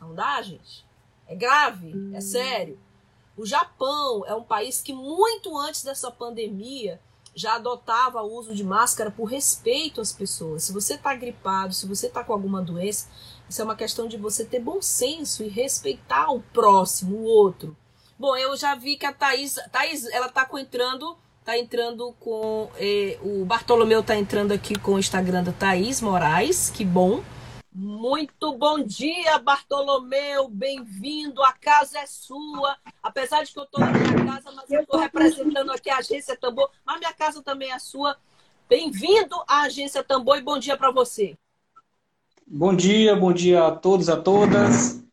Não 0.00 0.14
dá, 0.14 0.40
gente? 0.42 0.84
É 1.26 1.34
grave, 1.34 1.90
é 2.12 2.18
hum. 2.18 2.20
sério. 2.20 2.78
O 3.36 3.46
Japão 3.46 4.24
é 4.26 4.34
um 4.34 4.42
país 4.42 4.82
que 4.82 4.92
muito 4.92 5.56
antes 5.56 5.82
dessa 5.82 6.10
pandemia 6.10 7.00
já 7.34 7.54
adotava 7.54 8.22
o 8.22 8.32
uso 8.32 8.54
de 8.54 8.64
máscara 8.64 9.10
por 9.10 9.24
respeito 9.24 10.00
às 10.00 10.12
pessoas. 10.12 10.64
Se 10.64 10.72
você 10.72 10.94
está 10.94 11.14
gripado, 11.14 11.72
se 11.72 11.86
você 11.86 12.06
está 12.06 12.24
com 12.24 12.32
alguma 12.32 12.62
doença, 12.62 13.08
isso 13.48 13.60
é 13.60 13.64
uma 13.64 13.76
questão 13.76 14.06
de 14.06 14.16
você 14.16 14.44
ter 14.44 14.60
bom 14.60 14.80
senso 14.80 15.42
e 15.42 15.48
respeitar 15.48 16.30
o 16.30 16.40
próximo, 16.40 17.16
o 17.16 17.24
outro. 17.24 17.76
Bom, 18.18 18.36
eu 18.36 18.56
já 18.56 18.74
vi 18.74 18.96
que 18.96 19.06
a 19.06 19.12
Thaís, 19.12 19.54
Thaís 19.72 20.04
ela 20.06 20.26
está 20.26 20.46
entrando, 20.54 21.16
tá 21.44 21.56
entrando 21.56 22.14
com, 22.20 22.70
eh, 22.76 23.18
o 23.22 23.44
Bartolomeu 23.44 24.00
está 24.00 24.14
entrando 24.14 24.52
aqui 24.52 24.78
com 24.78 24.92
o 24.92 24.98
Instagram 24.98 25.42
da 25.42 25.52
Thaís 25.52 26.00
Moraes, 26.00 26.70
que 26.70 26.84
bom. 26.84 27.22
Muito 27.72 28.52
bom 28.56 28.82
dia, 28.82 29.38
Bartolomeu. 29.38 30.48
Bem-vindo. 30.48 31.40
A 31.42 31.52
casa 31.52 32.00
é 32.00 32.06
sua. 32.06 32.76
Apesar 33.00 33.44
de 33.44 33.52
que 33.52 33.60
eu 33.60 33.62
estou 33.62 33.78
na 33.78 33.92
minha 33.92 34.24
casa, 34.26 34.50
mas 34.50 34.70
eu 34.70 34.80
estou 34.82 34.98
representando 34.98 35.70
aqui 35.70 35.88
a 35.88 35.98
Agência 35.98 36.36
Tambor. 36.36 36.68
Mas 36.84 36.98
minha 36.98 37.12
casa 37.12 37.40
também 37.42 37.70
é 37.70 37.78
sua. 37.78 38.16
Bem-vindo 38.68 39.36
à 39.46 39.62
Agência 39.62 40.02
Tambor 40.02 40.36
e 40.36 40.42
bom 40.42 40.58
dia 40.58 40.76
para 40.76 40.90
você. 40.90 41.38
Bom 42.44 42.74
dia, 42.74 43.14
bom 43.14 43.32
dia 43.32 43.64
a 43.64 43.70
todos, 43.70 44.08
a 44.08 44.16
todas. 44.16 45.04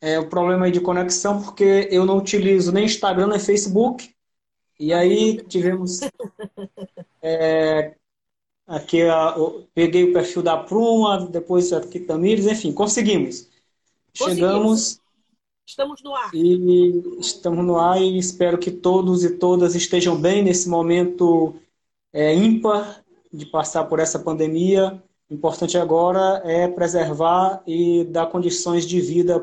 É 0.00 0.18
o 0.18 0.30
problema 0.30 0.64
aí 0.64 0.72
de 0.72 0.80
conexão, 0.80 1.42
porque 1.42 1.88
eu 1.90 2.06
não 2.06 2.16
utilizo 2.16 2.72
nem 2.72 2.86
Instagram 2.86 3.26
nem 3.26 3.38
Facebook. 3.38 4.14
E 4.80 4.94
aí 4.94 5.42
tivemos 5.42 6.00
é, 7.20 7.97
Aqui 8.68 8.98
peguei 9.74 10.04
o 10.04 10.12
perfil 10.12 10.42
da 10.42 10.58
Pruma, 10.58 11.26
depois 11.26 11.72
aqui 11.72 12.00
Tamires, 12.00 12.46
enfim, 12.46 12.70
conseguimos. 12.70 13.48
conseguimos. 14.18 14.50
Chegamos. 14.50 15.00
Estamos 15.66 16.02
no 16.02 16.14
ar. 16.14 16.30
E 16.34 17.18
estamos 17.18 17.64
no 17.64 17.78
ar 17.78 18.00
e 18.00 18.18
espero 18.18 18.58
que 18.58 18.70
todos 18.70 19.24
e 19.24 19.38
todas 19.38 19.74
estejam 19.74 20.20
bem 20.20 20.42
nesse 20.42 20.68
momento 20.68 21.56
é, 22.12 22.34
ímpar 22.34 23.02
de 23.32 23.46
passar 23.46 23.84
por 23.84 24.00
essa 24.00 24.18
pandemia. 24.18 25.02
O 25.30 25.34
importante 25.34 25.78
agora 25.78 26.42
é 26.44 26.68
preservar 26.68 27.62
e 27.66 28.04
dar 28.04 28.26
condições 28.26 28.86
de 28.86 29.00
vida 29.00 29.40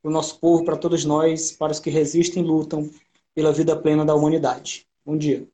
para 0.00 0.08
o 0.08 0.12
nosso 0.12 0.38
povo, 0.38 0.64
para 0.64 0.76
todos 0.76 1.04
nós, 1.04 1.50
para 1.52 1.72
os 1.72 1.80
que 1.80 1.90
resistem 1.90 2.44
e 2.44 2.46
lutam 2.46 2.88
pela 3.34 3.52
vida 3.52 3.76
plena 3.76 4.04
da 4.04 4.14
humanidade. 4.14 4.86
Bom 5.04 5.16
dia. 5.16 5.46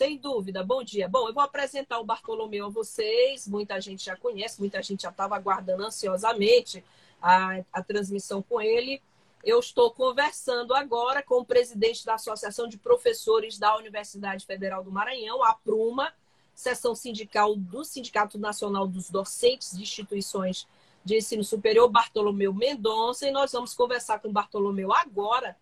Sem 0.00 0.16
dúvida. 0.16 0.64
Bom 0.64 0.82
dia. 0.82 1.06
Bom, 1.06 1.28
eu 1.28 1.34
vou 1.34 1.42
apresentar 1.42 1.98
o 1.98 2.04
Bartolomeu 2.04 2.64
a 2.64 2.68
vocês. 2.70 3.46
Muita 3.46 3.78
gente 3.82 4.02
já 4.02 4.16
conhece, 4.16 4.58
muita 4.58 4.82
gente 4.82 5.02
já 5.02 5.10
estava 5.10 5.36
aguardando 5.36 5.84
ansiosamente 5.84 6.82
a, 7.20 7.62
a 7.70 7.82
transmissão 7.82 8.40
com 8.40 8.62
ele. 8.62 9.02
Eu 9.44 9.58
estou 9.58 9.90
conversando 9.90 10.74
agora 10.74 11.22
com 11.22 11.40
o 11.40 11.44
presidente 11.44 12.06
da 12.06 12.14
Associação 12.14 12.66
de 12.66 12.78
Professores 12.78 13.58
da 13.58 13.76
Universidade 13.76 14.46
Federal 14.46 14.82
do 14.82 14.90
Maranhão, 14.90 15.44
a 15.44 15.52
Pruma, 15.52 16.14
seção 16.54 16.94
sindical 16.94 17.54
do 17.54 17.84
Sindicato 17.84 18.38
Nacional 18.38 18.88
dos 18.88 19.10
Docentes 19.10 19.76
de 19.76 19.82
Instituições 19.82 20.66
de 21.04 21.18
Ensino 21.18 21.44
Superior, 21.44 21.90
Bartolomeu 21.90 22.54
Mendonça, 22.54 23.28
e 23.28 23.30
nós 23.30 23.52
vamos 23.52 23.74
conversar 23.74 24.18
com 24.20 24.32
Bartolomeu 24.32 24.94
agora 24.94 25.54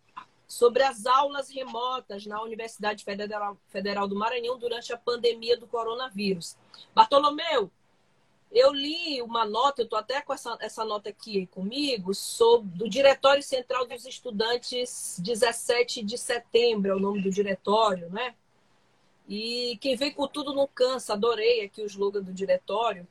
sobre 0.49 0.83
as 0.83 1.05
aulas 1.05 1.51
remotas 1.51 2.25
na 2.25 2.43
Universidade 2.43 3.05
Federal, 3.05 3.59
Federal 3.69 4.09
do 4.09 4.17
Maranhão 4.17 4.59
durante 4.59 4.93
a 4.93 4.97
pandemia 4.97 5.59
do 5.59 5.67
coronavírus. 5.67 6.57
Bartolomeu, 6.95 7.71
eu 8.51 8.73
li 8.73 9.21
uma 9.21 9.45
nota, 9.45 9.83
eu 9.83 9.85
estou 9.85 9.99
até 9.99 10.23
com 10.23 10.33
essa, 10.33 10.57
essa 10.61 10.85
nota 10.87 11.11
aqui 11.11 11.47
comigo, 11.49 12.15
sobre, 12.15 12.79
do 12.79 12.89
Diretório 12.89 13.43
Central 13.43 13.87
dos 13.87 14.07
Estudantes, 14.07 15.21
17 15.23 16.03
de 16.03 16.17
setembro 16.17 16.93
é 16.93 16.95
o 16.95 17.01
nome 17.01 17.21
do 17.21 17.31
diretório, 17.31 18.09
né? 18.09 18.35
E 19.29 19.77
quem 19.83 19.95
vem 19.95 20.11
com 20.11 20.27
tudo 20.27 20.55
não 20.55 20.67
cansa, 20.67 21.13
adorei 21.13 21.63
aqui 21.63 21.83
o 21.83 21.87
slogan 21.87 22.23
do 22.23 22.33
diretório. 22.33 23.07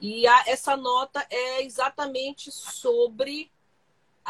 E 0.00 0.24
a, 0.24 0.44
essa 0.46 0.76
nota 0.76 1.26
é 1.28 1.64
exatamente 1.64 2.52
sobre 2.52 3.50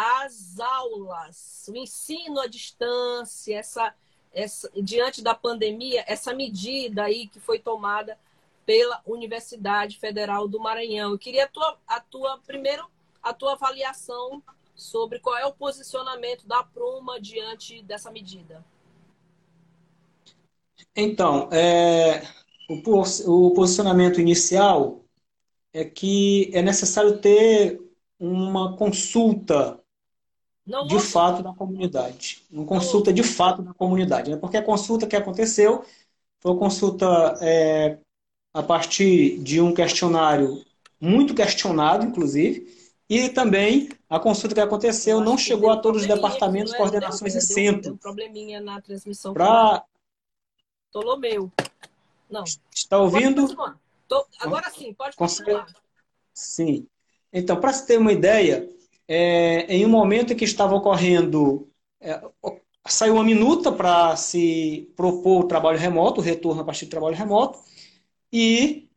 as 0.02 0.58
aulas, 0.58 1.66
o 1.68 1.76
ensino 1.76 2.40
à 2.40 2.46
distância, 2.46 3.54
essa, 3.54 3.94
essa, 4.32 4.70
diante 4.82 5.22
da 5.22 5.34
pandemia, 5.34 6.02
essa 6.06 6.32
medida 6.32 7.04
aí 7.04 7.26
que 7.26 7.38
foi 7.38 7.58
tomada 7.58 8.18
pela 8.64 9.02
Universidade 9.04 9.98
Federal 9.98 10.48
do 10.48 10.58
Maranhão. 10.58 11.10
Eu 11.12 11.18
queria 11.18 11.44
a 11.44 11.48
tua, 11.48 11.78
a 11.86 12.00
tua 12.00 12.38
primeiro 12.46 12.88
a 13.22 13.34
tua 13.34 13.52
avaliação 13.52 14.42
sobre 14.74 15.18
qual 15.18 15.36
é 15.36 15.44
o 15.44 15.52
posicionamento 15.52 16.46
da 16.46 16.62
Pruma 16.62 17.20
diante 17.20 17.82
dessa 17.82 18.10
medida. 18.10 18.64
Então, 20.96 21.50
é, 21.52 22.22
o, 22.70 22.80
o 23.26 23.50
posicionamento 23.52 24.18
inicial 24.18 25.04
é 25.74 25.84
que 25.84 26.50
é 26.54 26.62
necessário 26.62 27.18
ter 27.18 27.78
uma 28.18 28.76
consulta 28.76 29.79
não 30.66 30.86
de 30.86 30.98
fato 31.00 31.42
da 31.42 31.52
comunidade. 31.52 32.44
Uma 32.50 32.64
consulta 32.64 33.12
de 33.12 33.22
fato 33.22 33.62
da 33.62 33.74
comunidade. 33.74 34.30
Né? 34.30 34.36
Porque 34.36 34.56
a 34.56 34.62
consulta 34.62 35.06
que 35.06 35.16
aconteceu 35.16 35.84
foi 36.40 36.52
uma 36.52 36.58
consulta 36.58 37.06
é, 37.40 37.98
a 38.54 38.62
partir 38.62 39.38
de 39.38 39.60
um 39.60 39.74
questionário 39.74 40.64
muito 41.00 41.34
questionado, 41.34 42.04
inclusive, 42.04 42.78
e 43.08 43.28
também 43.28 43.88
a 44.08 44.20
consulta 44.20 44.54
que 44.54 44.60
aconteceu 44.60 45.20
não 45.20 45.36
chegou 45.36 45.70
a 45.70 45.76
todos 45.76 46.02
os 46.02 46.08
departamentos, 46.08 46.74
coordenações 46.74 47.34
e 47.34 47.40
centros. 47.40 47.86
Deu 47.86 47.94
um 47.94 47.96
probleminha 47.96 48.60
na 48.60 48.80
transmissão. 48.80 49.32
Pra... 49.32 49.84
Tolomeu. 50.92 51.50
Não. 52.30 52.44
Está 52.72 52.98
ouvindo? 52.98 53.48
Tô... 54.06 54.26
Agora 54.40 54.70
sim, 54.70 54.92
pode 54.94 55.16
continuar. 55.16 55.66
Sim. 56.32 56.86
Então, 57.32 57.60
para 57.60 57.72
se 57.72 57.86
ter 57.86 57.98
uma 57.98 58.12
ideia, 58.12 58.68
é, 59.10 59.66
em 59.68 59.84
um 59.84 59.88
momento 59.88 60.32
em 60.32 60.36
que 60.36 60.44
estava 60.44 60.76
ocorrendo, 60.76 61.68
é, 62.00 62.22
saiu 62.86 63.14
uma 63.14 63.24
minuta 63.24 63.72
para 63.72 64.14
se 64.14 64.88
propor 64.96 65.40
o 65.40 65.48
trabalho 65.48 65.76
remoto, 65.78 66.20
o 66.20 66.24
retorno 66.24 66.62
a 66.62 66.64
partir 66.64 66.84
do 66.86 66.90
trabalho 66.90 67.16
remoto, 67.16 67.58
e, 68.32 68.88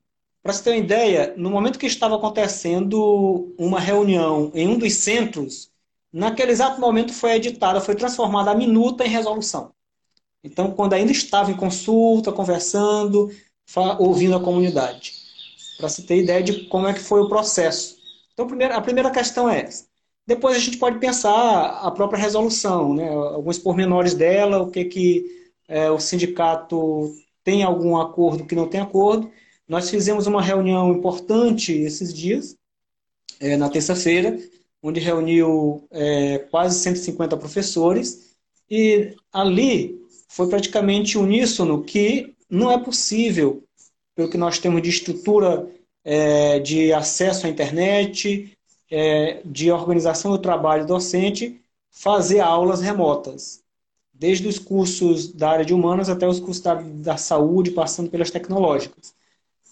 para 0.43 0.53
se 0.53 0.63
ter 0.63 0.69
uma 0.69 0.77
ideia, 0.77 1.33
no 1.35 1.49
momento 1.49 1.79
que 1.79 1.87
estava 1.87 2.15
acontecendo 2.15 3.55
uma 3.57 3.79
reunião 3.79 4.51
em 4.53 4.67
um 4.67 4.77
dos 4.77 4.93
centros, 4.93 5.71
naquele 6.11 6.51
exato 6.51 6.79
momento 6.79 7.11
foi 7.11 7.31
editada, 7.33 7.81
foi 7.81 7.95
transformada 7.95 8.51
a 8.51 8.55
minuta 8.55 9.03
em 9.03 9.09
resolução. 9.09 9.73
Então, 10.43 10.71
quando 10.71 10.93
ainda 10.93 11.11
estava 11.11 11.49
em 11.51 11.57
consulta, 11.57 12.31
conversando, 12.31 13.31
ouvindo 13.97 14.35
a 14.35 14.43
comunidade, 14.43 15.13
para 15.77 15.89
se 15.89 16.03
ter 16.03 16.17
ideia 16.17 16.43
de 16.43 16.67
como 16.67 16.87
é 16.87 16.93
que 16.93 16.99
foi 16.99 17.21
o 17.21 17.29
processo. 17.29 17.97
Então, 18.33 18.47
a 18.73 18.81
primeira 18.81 19.09
questão 19.09 19.49
é 19.49 19.61
essa. 19.61 19.92
Depois 20.25 20.55
a 20.55 20.59
gente 20.59 20.77
pode 20.77 20.99
pensar 20.99 21.79
a 21.81 21.91
própria 21.91 22.19
resolução, 22.19 22.93
né? 22.93 23.09
alguns 23.09 23.57
pormenores 23.57 24.13
dela, 24.13 24.61
o 24.61 24.71
que, 24.71 24.85
que 24.85 25.25
é, 25.67 25.91
o 25.91 25.99
sindicato 25.99 27.13
tem 27.43 27.63
algum 27.63 27.97
acordo 27.97 28.45
que 28.45 28.55
não 28.55 28.67
tem 28.67 28.79
acordo. 28.79 29.29
Nós 29.67 29.89
fizemos 29.89 30.25
uma 30.25 30.41
reunião 30.41 30.91
importante 30.91 31.73
esses 31.73 32.13
dias, 32.13 32.55
é, 33.39 33.57
na 33.57 33.69
terça-feira, 33.69 34.39
onde 34.81 34.99
reuniu 34.99 35.87
é, 35.91 36.39
quase 36.49 36.79
150 36.79 37.35
professores, 37.37 38.33
e 38.69 39.15
ali 39.31 40.01
foi 40.27 40.47
praticamente 40.47 41.17
uníssono 41.17 41.83
que 41.83 42.33
não 42.49 42.71
é 42.71 42.77
possível, 42.77 43.63
pelo 44.15 44.29
que 44.29 44.37
nós 44.37 44.59
temos 44.59 44.81
de 44.81 44.89
estrutura 44.89 45.69
é, 46.03 46.59
de 46.59 46.93
acesso 46.93 47.45
à 47.45 47.49
internet, 47.49 48.55
é, 48.89 49.41
de 49.45 49.71
organização 49.71 50.31
do 50.31 50.37
trabalho 50.37 50.85
docente 50.85 51.61
fazer 51.91 52.39
aulas 52.39 52.81
remotas, 52.81 53.61
desde 54.13 54.47
os 54.47 54.59
cursos 54.59 55.31
da 55.31 55.49
área 55.51 55.65
de 55.65 55.73
humanas 55.73 56.09
até 56.09 56.27
os 56.27 56.39
cursos 56.39 56.61
da, 56.61 56.75
da 56.75 57.17
saúde, 57.17 57.71
passando 57.71 58.09
pelas 58.09 58.31
tecnológicas. 58.31 59.13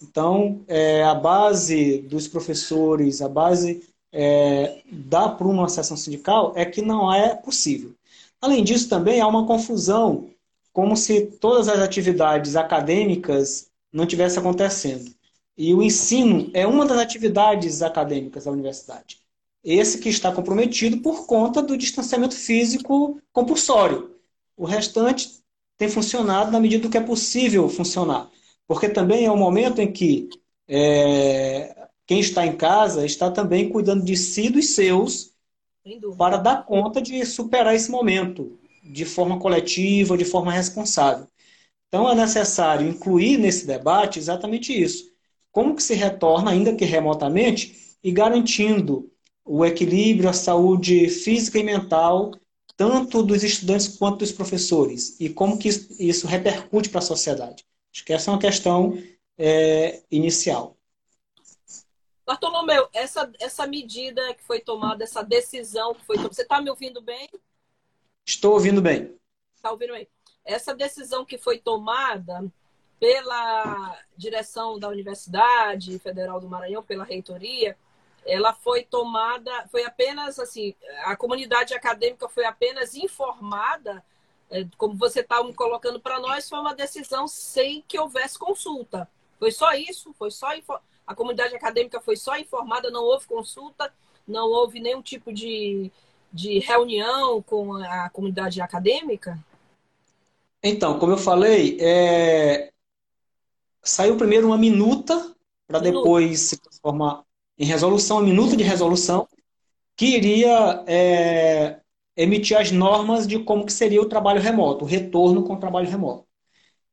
Então, 0.02 0.62
é, 0.68 1.04
a 1.04 1.14
base 1.14 2.00
dos 2.00 2.28
professores, 2.28 3.22
a 3.22 3.30
base 3.30 3.84
é, 4.12 4.82
da 4.92 5.30
para 5.30 5.48
uma 5.48 5.70
sessão 5.70 5.96
sindical 5.96 6.54
é 6.56 6.66
que 6.66 6.82
não 6.82 7.14
é 7.14 7.36
possível. 7.36 7.94
Além 8.42 8.64
disso, 8.64 8.90
também 8.90 9.22
há 9.22 9.28
uma 9.28 9.46
confusão, 9.46 10.30
como 10.74 10.98
se 10.98 11.28
todas 11.40 11.68
as 11.68 11.80
atividades 11.80 12.56
acadêmicas 12.56 13.70
não 13.94 14.06
tivessem 14.06 14.40
acontecendo. 14.40 15.14
E 15.64 15.76
o 15.76 15.84
ensino 15.84 16.50
é 16.56 16.66
uma 16.66 16.88
das 16.88 16.98
atividades 16.98 17.84
acadêmicas 17.84 18.46
da 18.46 18.52
universidade. 18.52 19.20
Esse 19.64 20.00
que 20.00 20.10
está 20.10 20.32
comprometido 20.32 20.98
por 21.04 21.28
conta 21.28 21.62
do 21.62 21.78
distanciamento 21.78 22.36
físico 22.36 23.22
compulsório. 23.32 24.16
O 24.58 24.66
restante 24.66 25.30
tem 25.78 25.88
funcionado 25.88 26.50
na 26.50 26.60
medida 26.60 26.82
do 26.82 26.90
que 26.90 26.98
é 26.98 27.02
possível 27.02 27.70
funcionar. 27.70 28.28
Porque 28.66 28.90
também 28.90 29.26
é 29.26 29.32
um 29.32 29.38
momento 29.38 29.80
em 29.80 29.92
que 29.92 30.30
é, 30.68 31.90
quem 32.08 32.20
está 32.20 32.44
em 32.44 32.58
casa 32.58 33.06
está 33.06 33.30
também 33.30 33.70
cuidando 33.70 34.04
de 34.04 34.18
si 34.18 34.48
e 34.48 34.50
dos 34.50 34.72
seus 34.72 35.32
para 36.18 36.38
dar 36.38 36.66
conta 36.66 37.00
de 37.00 37.24
superar 37.24 37.76
esse 37.76 37.92
momento 37.92 38.58
de 38.84 39.06
forma 39.06 39.40
coletiva, 39.40 40.18
de 40.18 40.26
forma 40.26 40.52
responsável. 40.52 41.28
Então 41.88 42.10
é 42.10 42.16
necessário 42.16 42.90
incluir 42.90 43.38
nesse 43.38 43.68
debate 43.68 44.18
exatamente 44.18 44.74
isso 44.74 45.11
como 45.52 45.76
que 45.76 45.84
se 45.84 45.94
retorna, 45.94 46.52
ainda 46.52 46.76
que 46.76 46.86
remotamente, 46.86 47.98
e 48.04 48.12
garantindo 48.12 49.12
o 49.44 49.66
equilíbrio, 49.66 50.30
a 50.30 50.34
saúde 50.34 51.10
física 51.10 51.60
e 51.60 51.64
mental, 51.64 52.32
tanto 52.78 53.22
dos 53.22 53.44
estudantes 53.44 53.88
quanto 53.98 54.20
dos 54.20 54.32
professores, 54.32 55.20
e 55.20 55.30
como 55.30 55.58
que 55.58 55.68
isso, 55.68 56.26
repercute 56.26 56.90
para 56.90 57.00
a 57.00 57.04
sociedade. 57.04 57.66
Acho 57.94 58.06
que 58.06 58.14
essa 58.14 58.32
é 58.32 58.34
uma 58.34 58.40
questão 58.40 58.98
é, 59.38 60.02
inicial. 60.10 60.78
Bartolomeu, 62.26 62.88
essa, 62.94 63.30
essa 63.40 63.68
medida 63.68 64.34
que 64.34 64.44
foi 64.44 64.62
tomada, 64.62 65.04
essa 65.04 65.22
decisão 65.22 65.94
que 65.94 66.06
foi 66.06 66.16
tomada, 66.16 66.34
você 66.34 66.44
está 66.44 66.62
me 66.62 66.70
ouvindo 66.70 67.02
bem? 67.02 67.30
Estou 68.26 68.54
ouvindo 68.54 68.82
bem. 68.82 69.14
Está 69.54 69.72
ouvindo 69.72 69.94
bem. 69.94 70.08
Essa 70.46 70.74
decisão 70.74 71.26
que 71.26 71.38
foi 71.38 71.60
tomada, 71.60 72.52
pela 73.02 73.98
direção 74.16 74.78
da 74.78 74.88
Universidade 74.88 75.98
Federal 75.98 76.40
do 76.40 76.48
Maranhão, 76.48 76.84
pela 76.84 77.04
reitoria, 77.04 77.76
ela 78.24 78.54
foi 78.54 78.84
tomada, 78.84 79.68
foi 79.72 79.84
apenas 79.84 80.38
assim, 80.38 80.76
a 81.04 81.16
comunidade 81.16 81.74
acadêmica 81.74 82.30
foi 82.30 82.46
apenas 82.46 82.94
informada, 82.94 84.06
é, 84.52 84.68
como 84.78 84.96
você 84.96 85.22
está 85.22 85.44
me 85.44 85.52
colocando 85.52 86.00
para 86.00 86.20
nós, 86.20 86.48
foi 86.48 86.60
uma 86.60 86.76
decisão 86.76 87.28
sem 87.28 87.84
que 87.88 87.98
houvesse 87.98 88.38
consulta. 88.38 89.10
Foi 89.40 89.52
só 89.52 89.74
isso, 89.74 90.14
foi 90.14 90.30
só 90.30 90.50
a 91.08 91.16
comunidade 91.16 91.56
acadêmica 91.56 92.00
foi 92.00 92.16
só 92.16 92.38
informada, 92.38 92.92
não 92.92 93.04
houve 93.04 93.26
consulta, 93.26 93.92
não 94.28 94.48
houve 94.48 94.80
nenhum 94.80 95.02
tipo 95.02 95.34
de, 95.34 95.92
de 96.32 96.60
reunião 96.60 97.42
com 97.42 97.74
a 97.74 98.12
comunidade 98.12 98.62
acadêmica? 98.62 99.44
Então, 100.64 101.00
como 101.00 101.14
eu 101.14 101.18
falei, 101.18 101.80
é, 101.82 102.71
saiu 103.84 104.18
primeiro 104.18 104.48
uma 104.48 104.58
minuta 104.58 105.36
para 105.68 105.80
depois 105.80 106.42
se 106.42 106.58
transformar 106.58 107.24
em 107.58 107.66
resolução, 107.66 108.18
uma 108.18 108.26
minuta 108.26 108.58
de 108.58 108.64
resolução 108.64 109.28
que 109.96 110.06
iria 110.08 110.84
é, 110.88 111.80
emitir 112.18 112.58
as 112.58 112.72
normas 112.72 113.28
de 113.28 113.40
como 113.40 113.66
que 113.66 113.74
seria 113.74 114.02
o 114.02 114.10
trabalho 114.10 114.42
remoto, 114.42 114.86
o 114.86 114.88
retorno 114.88 115.44
com 115.44 115.54
o 115.54 115.60
trabalho 115.60 115.90
remoto. 115.90 116.26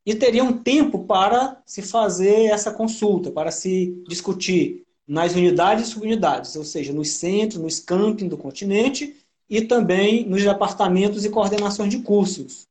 e 0.07 0.15
teria 0.15 0.45
um 0.45 0.63
tempo 0.63 1.05
para 1.07 1.63
se 1.67 1.83
fazer 1.83 2.47
essa 2.47 2.73
consulta, 2.73 3.31
para 3.31 3.51
se 3.51 4.03
discutir 4.09 4.85
nas 5.07 5.35
unidades 5.35 5.89
e 5.89 5.91
subunidades, 5.93 6.57
ou 6.57 6.65
seja, 6.65 6.93
nos 6.93 7.11
centros, 7.11 7.61
nos 7.63 7.81
campings 7.81 8.31
do 8.31 8.39
continente 8.39 9.17
e 9.49 9.63
também 9.63 10.27
nos 10.29 10.43
departamentos 10.43 11.25
e 11.25 11.31
coordenações 11.31 11.91
de 11.91 12.01
cursos. 12.03 12.68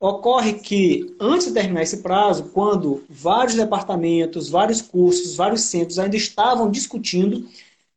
Ocorre 0.00 0.54
que, 0.54 1.14
antes 1.20 1.48
de 1.48 1.52
terminar 1.52 1.82
esse 1.82 1.98
prazo, 1.98 2.44
quando 2.54 3.04
vários 3.06 3.54
departamentos, 3.54 4.48
vários 4.48 4.80
cursos, 4.80 5.36
vários 5.36 5.60
centros 5.64 5.98
ainda 5.98 6.16
estavam 6.16 6.70
discutindo, 6.70 7.46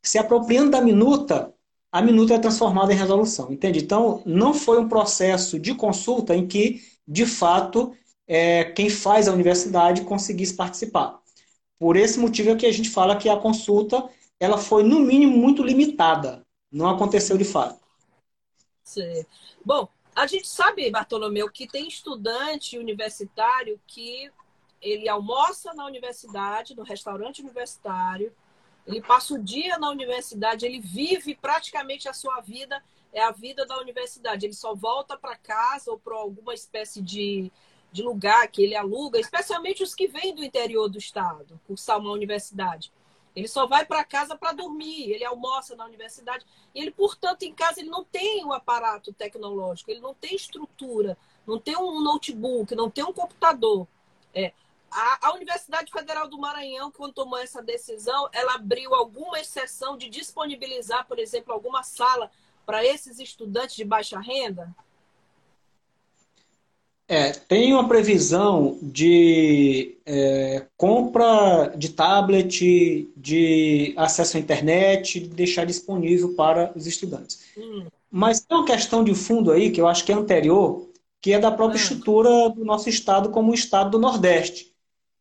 se 0.02 0.18
apropriando 0.18 0.70
da 0.70 0.82
minuta, 0.82 1.50
a 1.90 2.02
minuta 2.02 2.34
é 2.34 2.38
transformada 2.38 2.92
em 2.92 2.96
resolução, 2.96 3.50
entende? 3.50 3.78
Então, 3.78 4.22
não 4.26 4.52
foi 4.52 4.78
um 4.78 4.86
processo 4.88 5.58
de 5.58 5.74
consulta 5.74 6.36
em 6.36 6.46
que, 6.46 6.82
de 7.08 7.24
fato, 7.24 7.96
é, 8.28 8.64
quem 8.64 8.90
faz 8.90 9.26
a 9.26 9.32
universidade 9.32 10.02
conseguisse 10.02 10.52
participar. 10.52 11.18
Por 11.78 11.96
esse 11.96 12.18
motivo 12.18 12.50
é 12.50 12.56
que 12.56 12.66
a 12.66 12.72
gente 12.72 12.90
fala 12.90 13.16
que 13.16 13.30
a 13.30 13.36
consulta 13.36 14.06
ela 14.38 14.58
foi, 14.58 14.82
no 14.82 15.00
mínimo, 15.00 15.38
muito 15.38 15.62
limitada. 15.62 16.44
Não 16.70 16.86
aconteceu 16.86 17.38
de 17.38 17.44
fato. 17.44 17.80
Sim. 18.82 19.24
Bom, 19.64 19.88
a 20.14 20.26
gente 20.26 20.46
sabe, 20.46 20.90
Bartolomeu, 20.90 21.50
que 21.50 21.66
tem 21.66 21.88
estudante 21.88 22.78
universitário 22.78 23.80
que 23.86 24.30
ele 24.80 25.08
almoça 25.08 25.72
na 25.74 25.86
universidade, 25.86 26.76
no 26.76 26.82
restaurante 26.82 27.40
universitário, 27.40 28.32
ele 28.86 29.00
passa 29.00 29.34
o 29.34 29.42
dia 29.42 29.78
na 29.78 29.88
universidade, 29.90 30.66
ele 30.66 30.78
vive 30.78 31.34
praticamente 31.34 32.08
a 32.08 32.12
sua 32.12 32.40
vida, 32.40 32.82
é 33.12 33.22
a 33.22 33.30
vida 33.30 33.64
da 33.64 33.80
universidade. 33.80 34.44
Ele 34.44 34.52
só 34.52 34.74
volta 34.74 35.16
para 35.16 35.36
casa 35.36 35.90
ou 35.90 35.98
para 35.98 36.16
alguma 36.16 36.52
espécie 36.52 37.00
de, 37.00 37.50
de 37.90 38.02
lugar 38.02 38.46
que 38.48 38.62
ele 38.62 38.76
aluga, 38.76 39.18
especialmente 39.18 39.82
os 39.82 39.94
que 39.94 40.06
vêm 40.06 40.34
do 40.34 40.44
interior 40.44 40.88
do 40.88 40.98
estado, 40.98 41.58
cursar 41.66 41.98
uma 41.98 42.12
universidade. 42.12 42.92
Ele 43.34 43.48
só 43.48 43.66
vai 43.66 43.84
para 43.84 44.04
casa 44.04 44.36
para 44.36 44.52
dormir, 44.52 45.10
ele 45.10 45.24
almoça 45.24 45.74
na 45.74 45.84
universidade. 45.84 46.46
E 46.74 46.80
ele, 46.80 46.90
portanto, 46.90 47.42
em 47.42 47.52
casa 47.52 47.80
ele 47.80 47.90
não 47.90 48.04
tem 48.04 48.44
o 48.44 48.48
um 48.48 48.52
aparato 48.52 49.12
tecnológico, 49.12 49.90
ele 49.90 50.00
não 50.00 50.14
tem 50.14 50.36
estrutura, 50.36 51.18
não 51.46 51.58
tem 51.58 51.76
um 51.76 52.00
notebook, 52.00 52.74
não 52.74 52.88
tem 52.88 53.02
um 53.02 53.12
computador. 53.12 53.88
É, 54.32 54.52
a, 54.90 55.28
a, 55.28 55.34
Universidade 55.34 55.90
Federal 55.90 56.28
do 56.28 56.38
Maranhão, 56.38 56.92
quando 56.92 57.12
tomou 57.12 57.38
essa 57.38 57.60
decisão, 57.60 58.28
ela 58.32 58.54
abriu 58.54 58.94
alguma 58.94 59.40
exceção 59.40 59.96
de 59.96 60.08
disponibilizar, 60.08 61.06
por 61.06 61.18
exemplo, 61.18 61.52
alguma 61.52 61.82
sala 61.82 62.30
para 62.64 62.84
esses 62.84 63.18
estudantes 63.18 63.74
de 63.74 63.84
baixa 63.84 64.20
renda? 64.20 64.74
É, 67.06 67.32
tem 67.32 67.72
uma 67.74 67.86
previsão 67.86 68.78
de 68.80 69.98
é, 70.06 70.66
compra 70.76 71.74
de 71.76 71.90
tablet, 71.90 73.12
de 73.14 73.92
acesso 73.96 74.36
à 74.36 74.40
internet, 74.40 75.20
de 75.20 75.28
deixar 75.28 75.66
disponível 75.66 76.34
para 76.34 76.72
os 76.74 76.86
estudantes. 76.86 77.40
Hum. 77.56 77.86
Mas 78.10 78.40
tem 78.40 78.56
uma 78.56 78.66
questão 78.66 79.04
de 79.04 79.14
fundo 79.14 79.52
aí, 79.52 79.70
que 79.70 79.80
eu 79.80 79.86
acho 79.86 80.04
que 80.04 80.12
é 80.12 80.14
anterior, 80.14 80.88
que 81.20 81.32
é 81.32 81.38
da 81.38 81.50
própria 81.50 81.78
hum. 81.78 81.82
estrutura 81.82 82.48
do 82.50 82.64
nosso 82.64 82.88
estado 82.88 83.30
como 83.30 83.50
o 83.50 83.54
estado 83.54 83.90
do 83.90 83.98
Nordeste, 83.98 84.74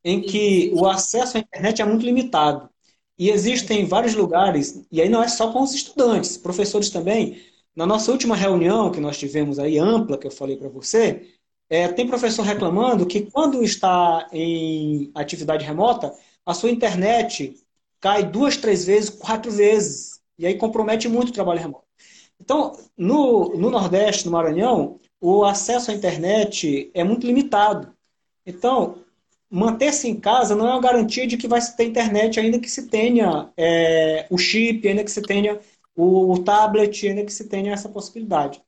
em 0.06 0.22
que 0.22 0.72
o 0.74 0.86
acesso 0.88 1.38
à 1.38 1.42
internet 1.42 1.82
é 1.82 1.86
muito 1.86 2.06
limitado. 2.06 2.70
E 3.18 3.30
existem 3.30 3.86
vários 3.86 4.16
lugares, 4.16 4.86
e 4.92 5.02
aí 5.02 5.10
não 5.10 5.22
é 5.22 5.28
só 5.28 5.52
com 5.52 5.62
os 5.62 5.74
estudantes, 5.74 6.38
professores 6.38 6.90
também. 6.90 7.42
Na 7.76 7.86
nossa 7.86 8.12
última 8.12 8.36
reunião 8.36 8.92
que 8.92 9.00
nós 9.00 9.18
tivemos 9.18 9.60
aí, 9.60 9.78
ampla, 9.78 10.18
que 10.18 10.28
eu 10.28 10.32
falei 10.32 10.56
para 10.58 10.70
você, 10.70 11.33
é, 11.74 11.88
tem 11.88 12.08
professor 12.08 12.44
reclamando 12.44 13.04
que 13.08 13.22
quando 13.32 13.64
está 13.64 14.28
em 14.32 15.10
atividade 15.16 15.66
remota, 15.66 16.14
a 16.46 16.54
sua 16.54 16.70
internet 16.70 17.56
cai 18.00 18.24
duas, 18.24 18.56
três 18.56 18.86
vezes, 18.86 19.10
quatro 19.10 19.52
vezes. 19.52 20.22
E 20.38 20.46
aí 20.46 20.56
compromete 20.56 21.08
muito 21.08 21.30
o 21.30 21.34
trabalho 21.34 21.60
remoto. 21.60 21.88
Então, 22.40 22.78
no, 22.96 23.58
no 23.58 23.72
Nordeste, 23.72 24.28
no 24.28 24.32
Maranhão, 24.34 25.00
o 25.20 25.44
acesso 25.44 25.90
à 25.90 25.96
internet 25.96 26.92
é 26.94 27.04
muito 27.04 27.26
limitado. 27.26 27.92
Então, 28.46 29.00
manter-se 29.50 30.08
em 30.08 30.20
casa 30.20 30.56
não 30.56 30.68
é 30.68 30.72
uma 30.72 30.82
garantia 30.82 31.26
de 31.26 31.38
que 31.38 31.48
vai 31.48 31.60
ter 31.76 31.86
internet, 31.86 32.40
ainda 32.40 32.60
que 32.60 32.70
se 32.70 32.88
tenha 32.88 33.52
é, 33.58 34.28
o 34.30 34.38
chip, 34.38 34.88
ainda 34.88 35.04
que 35.04 35.12
se 35.12 35.24
tenha 35.24 35.60
o, 35.96 36.34
o 36.34 36.44
tablet, 36.44 37.08
ainda 37.08 37.26
que 37.26 37.34
se 37.34 37.50
tenha 37.50 37.74
essa 37.74 37.90
possibilidade. 37.90 38.62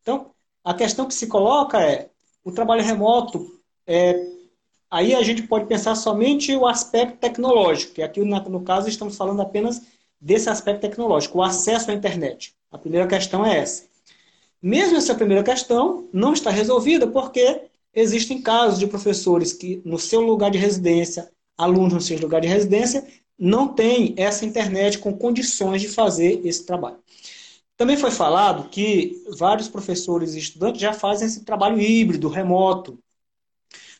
Então, 0.00 0.30
a 0.62 0.72
questão 0.74 1.08
que 1.08 1.14
se 1.14 1.26
coloca 1.26 1.80
é 1.80 2.11
o 2.44 2.52
trabalho 2.52 2.82
remoto, 2.82 3.60
é, 3.86 4.26
aí 4.90 5.14
a 5.14 5.22
gente 5.22 5.42
pode 5.42 5.66
pensar 5.66 5.94
somente 5.94 6.54
o 6.54 6.66
aspecto 6.66 7.18
tecnológico, 7.18 7.94
que 7.94 8.02
aqui 8.02 8.20
no 8.20 8.62
caso 8.62 8.88
estamos 8.88 9.16
falando 9.16 9.42
apenas 9.42 9.82
desse 10.20 10.48
aspecto 10.48 10.80
tecnológico, 10.80 11.38
o 11.38 11.42
acesso 11.42 11.90
à 11.90 11.94
internet. 11.94 12.54
A 12.70 12.78
primeira 12.78 13.06
questão 13.06 13.44
é 13.44 13.58
essa. 13.58 13.84
Mesmo 14.62 14.96
essa 14.96 15.14
primeira 15.14 15.42
questão 15.42 16.08
não 16.12 16.32
está 16.32 16.50
resolvida 16.50 17.06
porque 17.06 17.62
existem 17.92 18.40
casos 18.40 18.78
de 18.78 18.86
professores 18.86 19.52
que, 19.52 19.82
no 19.84 19.98
seu 19.98 20.20
lugar 20.20 20.50
de 20.50 20.58
residência, 20.58 21.28
alunos 21.58 21.92
no 21.92 22.00
seu 22.00 22.18
lugar 22.18 22.40
de 22.40 22.46
residência, 22.48 23.04
não 23.38 23.68
têm 23.68 24.14
essa 24.16 24.44
internet 24.44 24.98
com 24.98 25.12
condições 25.12 25.82
de 25.82 25.88
fazer 25.88 26.40
esse 26.44 26.64
trabalho. 26.64 26.98
Também 27.82 27.96
foi 27.96 28.12
falado 28.12 28.68
que 28.68 29.24
vários 29.36 29.66
professores 29.66 30.34
e 30.34 30.38
estudantes 30.38 30.80
já 30.80 30.92
fazem 30.92 31.26
esse 31.26 31.44
trabalho 31.44 31.80
híbrido, 31.80 32.28
remoto. 32.28 32.96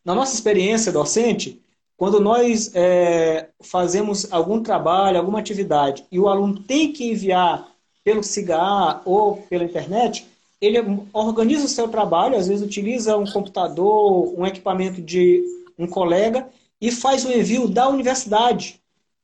Na 0.04 0.14
nossa 0.14 0.36
experiência 0.36 0.92
docente, 0.92 1.60
quando 1.96 2.20
nós 2.20 2.70
é, 2.76 3.48
fazemos 3.60 4.32
algum 4.32 4.62
trabalho, 4.62 5.18
alguma 5.18 5.40
atividade, 5.40 6.06
e 6.12 6.20
o 6.20 6.28
aluno 6.28 6.60
tem 6.62 6.92
que 6.92 7.10
enviar 7.10 7.72
pelo 8.04 8.22
CIGA 8.22 9.00
ou 9.04 9.38
pela 9.50 9.64
internet, 9.64 10.28
ele 10.60 10.78
organiza 11.12 11.64
o 11.64 11.68
seu 11.68 11.88
trabalho, 11.88 12.36
às 12.36 12.46
vezes 12.46 12.64
utiliza 12.64 13.16
um 13.16 13.26
computador, 13.26 14.32
um 14.38 14.46
equipamento 14.46 15.02
de 15.02 15.42
um 15.76 15.88
colega 15.88 16.48
e 16.80 16.92
faz 16.92 17.24
o 17.24 17.32
envio 17.32 17.66
da 17.66 17.88
universidade. 17.88 18.80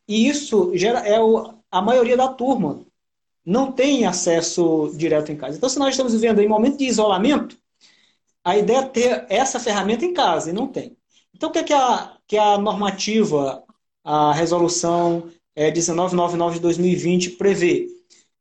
E 0.09 0.29
isso 0.29 0.73
gera, 0.75 0.99
é 1.07 1.21
o, 1.21 1.55
a 1.71 1.81
maioria 1.81 2.17
da 2.17 2.27
turma 2.27 2.88
não 3.49 3.73
tem 3.73 4.05
acesso 4.05 4.93
direto 4.95 5.33
em 5.33 5.37
casa. 5.37 5.57
Então, 5.57 5.71
se 5.71 5.79
nós 5.79 5.91
estamos 5.91 6.13
vivendo 6.13 6.41
em 6.41 6.47
momento 6.47 6.77
de 6.77 6.85
isolamento, 6.85 7.57
a 8.45 8.59
ideia 8.59 8.81
é 8.81 8.89
ter 8.89 9.27
essa 9.31 9.59
ferramenta 9.59 10.05
em 10.05 10.13
casa, 10.13 10.51
e 10.51 10.53
não 10.53 10.69
tem. 10.69 10.99
Então, 11.35 11.49
o 11.49 11.53
que 11.53 11.61
é 11.61 11.65
que 11.65 11.73
a, 11.73 12.19
que 12.27 12.37
a 12.37 12.59
normativa, 12.59 13.65
a 14.05 14.35
resolução 14.35 15.31
é, 15.57 15.71
1999 15.71 16.57
de 16.57 16.61
2020 16.61 17.31
prevê? 17.33 17.89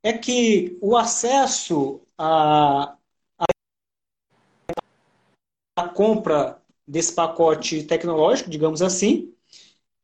É 0.04 0.12
que 0.12 0.78
o 0.82 0.98
acesso 0.98 2.02
a, 2.18 2.98
a 5.78 5.88
compra 5.88 6.62
desse 6.86 7.14
pacote 7.14 7.84
tecnológico, 7.84 8.50
digamos 8.50 8.82
assim, 8.82 9.34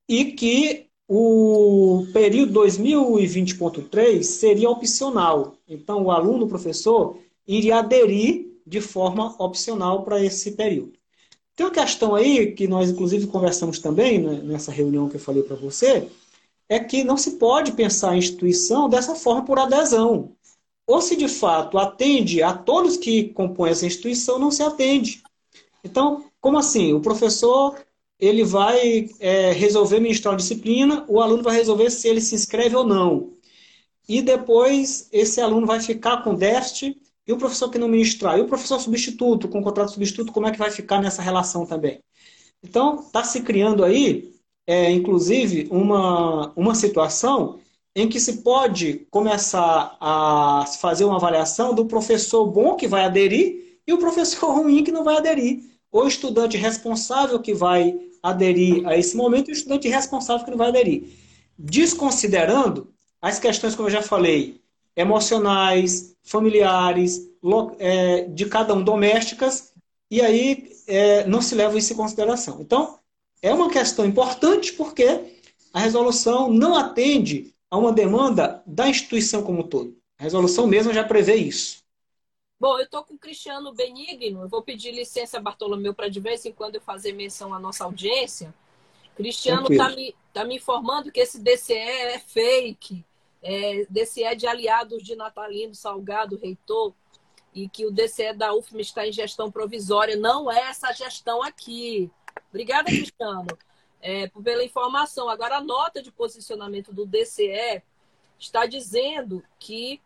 e 0.08 0.32
que 0.32 0.90
o 1.08 2.08
período 2.14 2.60
2020.3 2.62 4.24
seria 4.24 4.70
opcional. 4.70 5.56
Então, 5.68 6.04
o 6.04 6.12
aluno, 6.12 6.46
o 6.46 6.50
professor, 6.50 7.18
iria 7.48 7.78
aderir 7.78 8.48
de 8.66 8.80
forma 8.80 9.36
opcional 9.38 10.04
para 10.04 10.24
esse 10.24 10.52
período. 10.52 10.94
Tem 11.56 11.66
uma 11.66 11.72
questão 11.72 12.16
aí 12.16 12.52
que 12.54 12.68
nós, 12.68 12.90
inclusive, 12.90 13.28
conversamos 13.28 13.80
também 13.80 14.20
né, 14.20 14.42
nessa 14.44 14.72
reunião 14.72 15.08
que 15.08 15.18
eu 15.18 15.20
falei 15.20 15.44
para 15.44 15.56
você, 15.56 16.10
é 16.68 16.80
que 16.80 17.04
não 17.04 17.18
se 17.18 17.32
pode 17.32 17.74
pensar 17.74 18.12
a 18.12 18.18
instituição 18.18 18.90
dessa 18.90 19.14
forma 19.14 19.46
por 19.46 19.60
adesão. 19.60 20.32
Ou 20.88 21.02
se 21.02 21.16
de 21.16 21.28
fato 21.28 21.78
atende 21.78 22.42
a 22.42 22.54
todos 22.54 22.98
que 22.98 23.30
compõem 23.30 23.72
essa 23.72 23.86
instituição, 23.86 24.40
não 24.40 24.52
se 24.52 24.64
atende. 24.64 25.22
Então, 25.84 26.26
como 26.42 26.58
assim? 26.58 26.94
O 26.94 27.02
professor 27.02 27.76
ele 28.20 28.44
vai 28.44 29.10
é, 29.20 29.52
resolver 29.52 30.00
ministrar 30.00 30.34
a 30.34 30.38
disciplina, 30.38 31.06
o 31.08 31.22
aluno 31.22 31.44
vai 31.44 31.56
resolver 31.56 31.90
se 31.90 32.08
ele 32.08 32.22
se 32.22 32.36
inscreve 32.36 32.76
ou 32.76 32.86
não. 32.86 33.34
E 34.08 34.22
depois 34.22 35.08
esse 35.12 35.42
aluno 35.42 35.66
vai 35.66 35.80
ficar 35.80 36.24
com 36.24 36.36
déficit 36.36 37.00
e 37.28 37.34
o 37.34 37.38
professor 37.38 37.70
que 37.70 37.78
não 37.78 37.88
ministrar. 37.88 38.38
E 38.38 38.42
o 38.42 38.48
professor 38.48 38.80
substituto, 38.80 39.48
com 39.48 39.64
contrato 39.64 39.92
substituto, 39.92 40.32
como 40.32 40.48
é 40.48 40.52
que 40.52 40.60
vai 40.60 40.72
ficar 40.72 41.02
nessa 41.02 41.22
relação 41.22 41.66
também? 41.66 42.02
Então, 42.64 42.96
está 43.02 43.24
se 43.24 43.42
criando 43.42 43.84
aí, 43.84 44.34
é, 44.68 44.92
inclusive, 44.92 45.68
uma, 45.72 46.54
uma 46.56 46.76
situação 46.76 47.60
em 47.96 48.10
que 48.10 48.20
se 48.20 48.42
pode 48.42 49.06
começar 49.12 49.98
a 50.00 50.66
fazer 50.80 51.06
uma 51.06 51.18
avaliação 51.18 51.76
do 51.76 51.86
professor 51.86 52.46
bom 52.48 52.76
que 52.76 52.88
vai 52.88 53.04
aderir 53.06 53.80
e 53.86 53.94
o 53.94 54.00
professor 54.00 54.52
ruim 54.56 54.84
que 54.84 54.92
não 54.92 55.04
vai 55.04 55.18
aderir. 55.18 55.73
O 55.94 56.08
estudante 56.08 56.58
responsável 56.58 57.40
que 57.40 57.54
vai 57.54 57.98
aderir 58.24 58.86
a 58.88 58.98
esse 58.98 59.16
momento 59.16 59.50
e 59.50 59.52
o 59.52 59.54
estudante 59.54 59.88
responsável 59.88 60.44
que 60.44 60.50
não 60.50 60.58
vai 60.58 60.70
aderir. 60.70 61.04
Desconsiderando 61.58 62.92
as 63.22 63.38
questões, 63.38 63.76
como 63.76 63.88
eu 63.88 63.94
já 63.94 64.02
falei, 64.02 64.60
emocionais, 64.96 66.16
familiares, 66.24 67.30
é, 67.78 68.24
de 68.24 68.48
cada 68.48 68.74
um 68.74 68.84
domésticas 68.84 69.72
e 70.10 70.20
aí 70.20 70.72
é, 70.88 71.28
não 71.28 71.44
se 71.44 71.54
leva 71.54 71.78
isso 71.78 71.94
em 71.94 71.96
consideração. 71.96 72.60
Então, 72.60 72.98
é 73.40 73.54
uma 73.54 73.70
questão 73.70 74.04
importante 74.04 74.74
porque 74.74 75.38
a 75.72 75.80
resolução 75.80 76.52
não 76.52 76.76
atende 76.76 77.54
a 77.70 77.78
uma 77.78 77.92
demanda 77.92 78.64
da 78.66 78.90
instituição 78.90 79.44
como 79.44 79.60
um 79.60 79.68
todo. 79.68 79.96
A 80.18 80.24
resolução 80.24 80.66
mesmo 80.66 80.92
já 80.92 81.04
prevê 81.04 81.36
isso. 81.36 81.83
Bom, 82.60 82.78
eu 82.78 82.86
estou 82.86 83.04
com 83.04 83.16
o 83.16 83.20
Cristiano 83.20 83.74
Benigno, 83.74 84.44
eu 84.44 84.48
vou 84.48 84.62
pedir 84.62 84.92
licença, 84.92 85.40
Bartolomeu, 85.40 85.94
para 85.94 86.08
de 86.08 86.20
vez 86.20 86.46
em 86.46 86.54
quando 86.54 86.76
eu 86.76 86.82
fazer 86.82 87.12
menção 87.12 87.54
à 87.54 87.60
nossa 87.60 87.84
audiência. 87.84 88.54
Cristiano 89.16 89.72
está 89.72 89.90
me, 89.90 90.16
tá 90.32 90.44
me 90.46 90.56
informando 90.56 91.12
que 91.12 91.20
esse 91.20 91.40
DCE 91.40 91.74
é 91.74 92.20
fake, 92.20 93.06
é, 93.42 93.86
DCE 93.90 94.36
de 94.36 94.48
aliados 94.48 95.04
de 95.04 95.16
Natalino 95.16 95.76
Salgado, 95.76 96.38
reitor, 96.38 96.94
e 97.54 97.70
que 97.70 97.86
o 97.86 97.92
DCE 97.92 98.34
da 98.34 98.54
UFM 98.54 98.80
está 98.80 99.06
em 99.08 99.12
gestão 99.12 99.52
provisória. 99.52 100.16
Não 100.16 100.52
é 100.52 100.62
essa 100.62 100.92
gestão 100.94 101.44
aqui. 101.44 102.10
Obrigada, 102.50 102.86
Cristiano, 102.86 103.48
é, 104.02 104.28
pela 104.44 104.64
informação. 104.64 105.30
Agora, 105.30 105.58
a 105.58 105.62
nota 105.62 106.02
de 106.02 106.12
posicionamento 106.12 106.92
do 106.92 107.06
DCE 107.06 107.84
está 108.40 108.66
dizendo 108.66 109.44
que, 109.60 110.02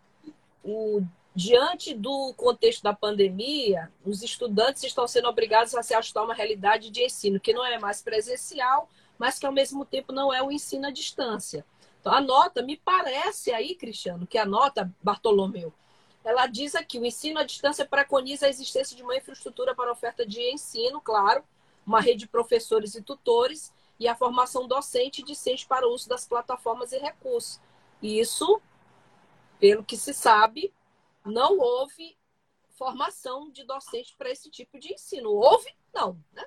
o, 0.64 1.02
diante 1.38 1.94
do 1.94 2.34
contexto 2.34 2.82
da 2.82 2.94
pandemia, 2.94 3.92
os 4.04 4.24
estudantes 4.24 4.82
estão 4.84 5.08
sendo 5.08 5.28
obrigados 5.28 5.76
a 5.76 5.84
se 5.84 5.94
ajustar 5.94 6.24
a 6.24 6.26
uma 6.26 6.34
realidade 6.34 6.90
de 6.90 7.04
ensino 7.04 7.40
que 7.40 7.54
não 7.54 7.64
é 7.64 7.78
mais 7.78 8.02
presencial, 8.02 8.90
mas 9.20 9.38
que, 9.38 9.46
ao 9.46 9.52
mesmo 9.52 9.86
tempo, 9.86 10.12
não 10.12 10.34
é 10.34 10.42
o 10.42 10.52
ensino 10.52 10.88
à 10.88 10.90
distância. 10.90 11.64
Então, 12.02 12.12
a 12.12 12.20
nota, 12.20 12.64
me 12.64 12.76
parece 12.76 13.52
aí, 13.52 13.76
Cristiano, 13.76 14.26
que 14.26 14.40
a 14.40 14.48
nota, 14.48 14.92
Bartolomeu, 15.00 15.72
ela 16.26 16.48
diz 16.48 16.74
aqui: 16.74 16.98
o 16.98 17.06
ensino 17.06 17.40
à 17.40 17.44
distância 17.44 17.86
preconiza 17.86 18.48
a 18.48 18.50
existência 18.50 18.98
de 18.98 19.04
uma 19.04 19.16
infraestrutura 19.16 19.76
para 19.76 19.92
oferta 19.92 20.26
de 20.26 20.42
ensino, 20.42 21.00
claro, 21.00 21.44
uma 21.86 22.02
rede 22.02 22.22
de 22.22 22.28
professores 22.28 22.96
e 22.96 23.02
tutores 23.04 23.72
e 24.00 24.08
a 24.08 24.16
formação 24.16 24.68
docente 24.68 25.22
e 25.22 25.24
discente 25.24 25.68
para 25.68 25.88
o 25.88 25.94
uso 25.94 26.10
das 26.10 26.26
plataformas 26.26 26.92
e 26.94 26.98
recursos. 26.98 27.60
Isso, 28.02 28.60
pelo 29.60 29.84
que 29.84 29.96
se 29.96 30.16
sabe, 30.16 30.74
não 31.28 31.60
houve 31.60 32.18
formação 32.78 33.50
de 33.52 33.64
docente 33.64 34.16
para 34.18 34.30
esse 34.30 34.50
tipo 34.50 34.80
de 34.80 34.94
ensino. 34.94 35.32
Houve? 35.32 35.70
Não, 35.94 36.18
né? 36.34 36.46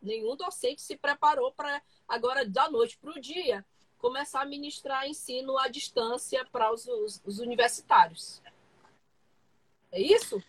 Nenhum 0.00 0.36
docente 0.36 0.82
se 0.82 0.96
preparou 0.96 1.52
para 1.52 1.82
agora 2.06 2.44
da 2.44 2.70
noite 2.70 2.98
para 2.98 3.10
o 3.10 3.20
dia 3.20 3.64
começar 3.98 4.42
a 4.42 4.46
ministrar 4.46 5.08
ensino 5.08 5.56
à 5.56 5.66
distância 5.66 6.44
para 6.52 6.70
os, 6.72 6.86
os, 6.86 7.22
os 7.24 7.38
universitários. 7.38 8.42
É 9.90 10.00
isso? 10.00 10.42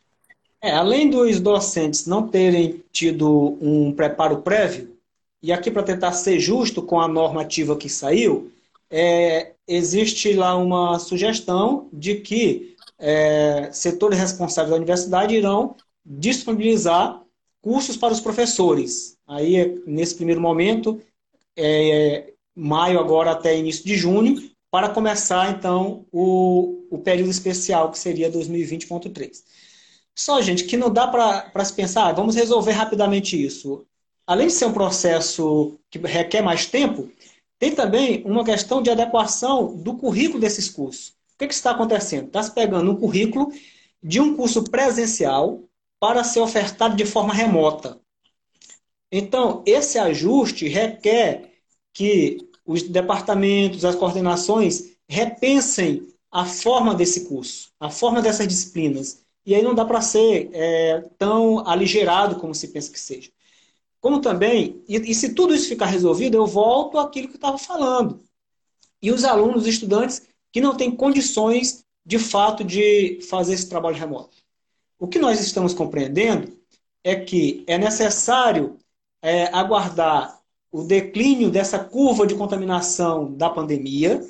É, 0.61 0.71
além 0.71 1.09
dos 1.09 1.39
docentes 1.39 2.05
não 2.05 2.27
terem 2.27 2.83
tido 2.91 3.57
um 3.61 3.93
preparo 3.93 4.41
prévio, 4.41 4.97
e 5.41 5.53
aqui 5.53 5.71
para 5.71 5.83
tentar 5.83 6.11
ser 6.11 6.39
justo 6.39 6.81
com 6.81 6.99
a 6.99 7.07
normativa 7.07 7.77
que 7.77 7.87
saiu, 7.87 8.51
é, 8.89 9.53
existe 9.67 10.33
lá 10.33 10.57
uma 10.57 10.99
sugestão 10.99 11.87
de 11.93 12.15
que 12.15 12.74
é, 12.97 13.69
setores 13.71 14.19
responsáveis 14.19 14.71
da 14.71 14.77
universidade 14.77 15.35
irão 15.35 15.75
disponibilizar 16.05 17.21
cursos 17.61 17.97
para 17.97 18.13
os 18.13 18.21
professores. 18.21 19.17
Aí, 19.27 19.81
nesse 19.87 20.15
primeiro 20.15 20.39
momento, 20.39 21.01
é, 21.57 22.33
maio 22.55 22.99
agora 22.99 23.31
até 23.31 23.57
início 23.57 23.83
de 23.83 23.95
junho, 23.95 24.49
para 24.69 24.89
começar, 24.89 25.51
então, 25.51 26.05
o, 26.11 26.85
o 26.91 26.99
período 26.99 27.31
especial, 27.31 27.91
que 27.91 27.97
seria 27.97 28.31
2020.3. 28.31 29.43
Só, 30.13 30.41
gente, 30.41 30.65
que 30.65 30.77
não 30.77 30.91
dá 30.91 31.07
para 31.07 31.65
se 31.65 31.73
pensar, 31.73 32.07
ah, 32.07 32.11
vamos 32.11 32.35
resolver 32.35 32.71
rapidamente 32.71 33.41
isso. 33.41 33.85
Além 34.27 34.47
de 34.47 34.53
ser 34.53 34.65
um 34.65 34.73
processo 34.73 35.79
que 35.89 35.97
requer 35.99 36.41
mais 36.41 36.65
tempo, 36.65 37.09
tem 37.59 37.73
também 37.73 38.23
uma 38.25 38.43
questão 38.43 38.81
de 38.81 38.89
adequação 38.89 39.75
do 39.75 39.95
currículo 39.95 40.39
desses 40.39 40.69
cursos. 40.69 41.13
O 41.35 41.37
que, 41.37 41.47
que 41.47 41.53
está 41.53 41.71
acontecendo? 41.71 42.27
Está 42.27 42.41
se 42.41 42.51
pegando 42.51 42.89
um 42.89 42.95
currículo 42.95 43.51
de 44.01 44.21
um 44.21 44.37
curso 44.37 44.63
presencial 44.63 45.63
para 45.99 46.23
ser 46.23 46.39
ofertado 46.39 46.95
de 46.95 47.05
forma 47.05 47.33
remota. 47.33 47.99
Então, 49.11 49.61
esse 49.65 49.97
ajuste 49.97 50.67
requer 50.67 51.51
que 51.93 52.37
os 52.65 52.83
departamentos, 52.83 53.83
as 53.83 53.95
coordenações 53.95 54.95
repensem 55.07 56.07
a 56.31 56.45
forma 56.45 56.95
desse 56.95 57.25
curso, 57.25 57.71
a 57.79 57.89
forma 57.89 58.21
dessas 58.21 58.47
disciplinas. 58.47 59.25
E 59.45 59.53
aí 59.53 59.61
não 59.61 59.75
dá 59.75 59.83
para 59.83 60.01
ser 60.01 60.49
é, 60.53 61.01
tão 61.17 61.67
aligerado 61.67 62.37
como 62.37 62.55
se 62.55 62.69
pensa 62.69 62.91
que 62.91 62.99
seja. 62.99 63.29
Como 63.99 64.21
também, 64.21 64.83
e, 64.87 64.97
e 64.97 65.15
se 65.15 65.33
tudo 65.33 65.53
isso 65.53 65.67
ficar 65.67 65.87
resolvido, 65.87 66.37
eu 66.37 66.45
volto 66.45 66.97
àquilo 66.97 67.27
que 67.27 67.33
eu 67.33 67.37
estava 67.37 67.57
falando. 67.57 68.21
E 69.01 69.11
os 69.11 69.23
alunos, 69.23 69.63
os 69.63 69.67
estudantes 69.67 70.23
que 70.55 70.61
não 70.61 70.73
têm 70.73 70.89
condições 70.89 71.83
de 72.05 72.17
fato 72.17 72.63
de 72.63 73.19
fazer 73.29 73.55
esse 73.55 73.67
trabalho 73.67 73.97
remoto. 73.97 74.37
O 74.97 75.05
que 75.05 75.19
nós 75.19 75.41
estamos 75.41 75.73
compreendendo 75.73 76.57
é 77.03 77.13
que 77.13 77.65
é 77.67 77.77
necessário 77.77 78.77
é, 79.21 79.47
aguardar 79.47 80.39
o 80.71 80.83
declínio 80.83 81.51
dessa 81.51 81.77
curva 81.77 82.25
de 82.25 82.35
contaminação 82.35 83.33
da 83.33 83.49
pandemia 83.49 84.25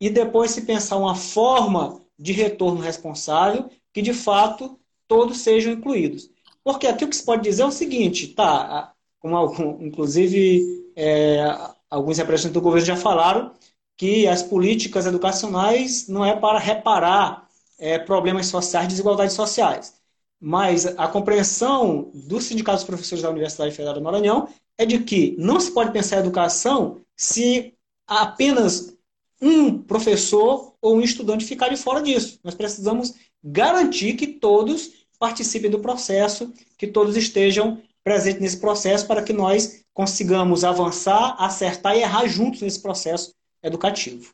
e 0.00 0.10
depois 0.10 0.50
se 0.50 0.62
pensar 0.62 0.96
uma 0.96 1.14
forma 1.14 2.00
de 2.18 2.32
retorno 2.32 2.80
responsável 2.80 3.70
que, 3.92 4.02
de 4.02 4.12
fato, 4.12 4.76
todos 5.06 5.38
sejam 5.38 5.74
incluídos. 5.74 6.28
Porque 6.64 6.88
aqui 6.88 7.04
o 7.04 7.08
que 7.08 7.14
se 7.14 7.24
pode 7.24 7.44
dizer 7.44 7.62
é 7.62 7.66
o 7.66 7.70
seguinte, 7.70 8.26
tá, 8.26 8.92
como 9.20 9.78
inclusive 9.80 10.90
é, 10.96 11.44
alguns 11.88 12.18
representantes 12.18 12.54
do 12.54 12.60
governo 12.60 12.86
já 12.86 12.96
falaram, 12.96 13.52
que 14.00 14.26
as 14.26 14.42
políticas 14.42 15.04
educacionais 15.04 16.08
não 16.08 16.24
é 16.24 16.34
para 16.34 16.58
reparar 16.58 17.46
é, 17.78 17.98
problemas 17.98 18.46
sociais, 18.46 18.88
desigualdades 18.88 19.34
sociais. 19.34 19.92
Mas 20.40 20.86
a 20.86 21.06
compreensão 21.06 22.10
dos 22.14 22.44
sindicatos 22.44 22.82
professores 22.82 23.22
da 23.22 23.28
Universidade 23.28 23.72
Federal 23.74 23.92
do 23.92 24.00
Maranhão 24.00 24.48
é 24.78 24.86
de 24.86 25.00
que 25.00 25.36
não 25.38 25.60
se 25.60 25.70
pode 25.72 25.92
pensar 25.92 26.16
em 26.16 26.20
educação 26.20 27.02
se 27.14 27.74
apenas 28.06 28.96
um 29.38 29.82
professor 29.82 30.72
ou 30.80 30.96
um 30.96 31.02
estudante 31.02 31.44
ficar 31.44 31.68
de 31.68 31.76
fora 31.76 32.00
disso. 32.00 32.40
Nós 32.42 32.54
precisamos 32.54 33.12
garantir 33.44 34.14
que 34.14 34.26
todos 34.26 34.92
participem 35.18 35.70
do 35.70 35.78
processo, 35.78 36.50
que 36.78 36.86
todos 36.86 37.18
estejam 37.18 37.82
presentes 38.02 38.40
nesse 38.40 38.60
processo 38.60 39.06
para 39.06 39.22
que 39.22 39.34
nós 39.34 39.84
consigamos 39.92 40.64
avançar, 40.64 41.36
acertar 41.38 41.94
e 41.94 42.00
errar 42.00 42.26
juntos 42.26 42.62
nesse 42.62 42.80
processo 42.80 43.38
educativo. 43.62 44.32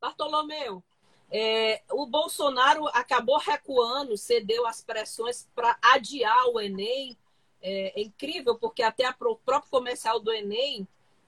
Bartolomeu, 0.00 0.82
é, 1.30 1.82
o 1.90 2.06
Bolsonaro 2.06 2.86
acabou 2.88 3.38
recuando, 3.38 4.16
cedeu 4.16 4.66
às 4.66 4.82
pressões 4.82 5.48
para 5.54 5.76
adiar 5.82 6.46
o 6.48 6.60
Enem 6.60 7.16
é, 7.60 8.00
é 8.00 8.02
incrível, 8.02 8.56
porque 8.56 8.82
até 8.82 9.08
o 9.08 9.36
próprio 9.36 9.70
comercial 9.70 10.20
do 10.20 10.32
Enem 10.32 10.86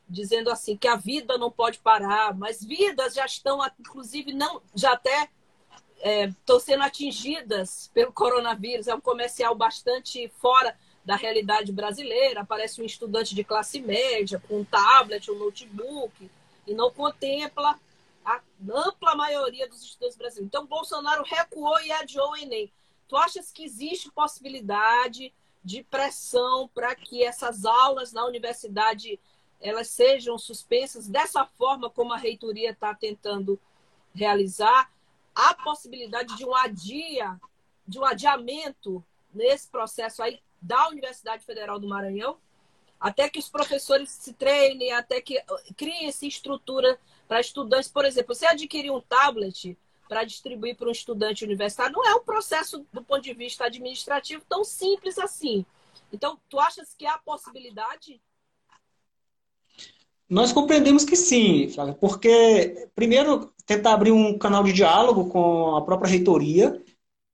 dizendo 0.08 0.50
assim 0.50 0.76
que 0.76 0.88
a 0.88 0.96
vida 0.96 1.36
não 1.36 1.50
pode 1.50 1.78
parar, 1.80 2.34
mas 2.34 2.64
vidas 2.64 3.14
já 3.14 3.26
estão, 3.26 3.60
inclusive, 3.78 4.32
não 4.32 4.62
já 4.74 4.92
até 4.92 5.28
estão 6.30 6.56
é, 6.56 6.60
sendo 6.60 6.82
atingidas 6.82 7.90
pelo 7.92 8.12
coronavírus. 8.12 8.88
É 8.88 8.94
um 8.94 9.00
comercial 9.00 9.54
bastante 9.54 10.28
fora 10.40 10.74
da 11.04 11.16
realidade 11.16 11.72
brasileira. 11.72 12.40
Aparece 12.40 12.80
um 12.80 12.84
estudante 12.84 13.34
de 13.34 13.44
classe 13.44 13.80
média 13.80 14.40
com 14.48 14.60
um 14.60 14.64
tablet, 14.64 15.30
um 15.30 15.38
notebook, 15.38 16.30
e 16.68 16.74
não 16.74 16.90
contempla 16.90 17.78
a 18.24 18.40
ampla 18.70 19.14
maioria 19.14 19.66
dos 19.68 19.82
estudantes 19.82 20.16
brasileiros. 20.16 20.46
Então, 20.46 20.66
Bolsonaro 20.66 21.24
recuou 21.24 21.80
e 21.80 21.90
adiou 21.90 22.32
o 22.32 22.36
Enem. 22.36 22.70
Tu 23.08 23.16
achas 23.16 23.50
que 23.50 23.64
existe 23.64 24.10
possibilidade 24.12 25.32
de 25.64 25.82
pressão 25.82 26.68
para 26.68 26.94
que 26.94 27.24
essas 27.24 27.64
aulas 27.64 28.12
na 28.12 28.24
universidade 28.24 29.18
elas 29.60 29.88
sejam 29.88 30.38
suspensas 30.38 31.08
dessa 31.08 31.44
forma 31.44 31.90
como 31.90 32.12
a 32.12 32.16
reitoria 32.16 32.70
está 32.70 32.94
tentando 32.94 33.58
realizar 34.14 34.88
a 35.34 35.52
possibilidade 35.54 36.36
de 36.36 36.44
um 36.44 36.54
adia 36.54 37.40
de 37.86 37.98
um 37.98 38.04
adiamento 38.04 39.02
nesse 39.32 39.68
processo 39.68 40.22
aí 40.22 40.40
da 40.60 40.88
Universidade 40.88 41.44
Federal 41.44 41.80
do 41.80 41.88
Maranhão 41.88 42.36
até 43.00 43.28
que 43.28 43.38
os 43.38 43.48
professores 43.48 44.10
se 44.10 44.32
treinem 44.32 44.92
até 44.92 45.20
que 45.20 45.40
criem 45.76 46.08
essa 46.08 46.26
estrutura 46.26 46.98
para 47.26 47.40
estudantes 47.40 47.88
por 47.88 48.04
exemplo 48.04 48.34
você 48.34 48.46
adquirir 48.46 48.90
um 48.90 49.00
tablet 49.00 49.76
para 50.08 50.24
distribuir 50.24 50.76
para 50.76 50.88
um 50.88 50.92
estudante 50.92 51.44
universitário 51.44 51.92
não 51.92 52.04
é 52.04 52.14
um 52.14 52.24
processo 52.24 52.84
do 52.92 53.02
ponto 53.04 53.22
de 53.22 53.34
vista 53.34 53.66
administrativo 53.66 54.42
tão 54.48 54.64
simples 54.64 55.18
assim. 55.18 55.64
Então, 56.12 56.38
tu 56.48 56.58
achas 56.58 56.94
que 56.96 57.06
há 57.06 57.18
possibilidade? 57.18 58.20
Nós 60.28 60.52
compreendemos 60.52 61.04
que 61.04 61.16
sim, 61.16 61.68
Flávia, 61.68 61.94
porque, 61.94 62.88
primeiro, 62.94 63.52
tentar 63.66 63.92
abrir 63.92 64.12
um 64.12 64.38
canal 64.38 64.64
de 64.64 64.72
diálogo 64.72 65.28
com 65.28 65.76
a 65.76 65.82
própria 65.82 66.10
reitoria, 66.10 66.82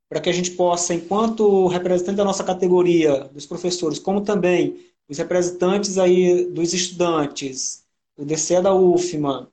para 0.08 0.20
que 0.20 0.28
a 0.28 0.32
gente 0.32 0.52
possa, 0.52 0.94
enquanto 0.94 1.66
representante 1.66 2.16
da 2.16 2.24
nossa 2.24 2.44
categoria, 2.44 3.24
dos 3.24 3.46
professores, 3.46 3.98
como 3.98 4.22
também 4.22 4.93
os 5.08 5.18
representantes 5.18 5.98
aí 5.98 6.46
dos 6.46 6.72
estudantes, 6.72 7.84
o 8.16 8.24
DCE 8.24 8.62
da 8.62 8.74
UFMA, 8.74 9.48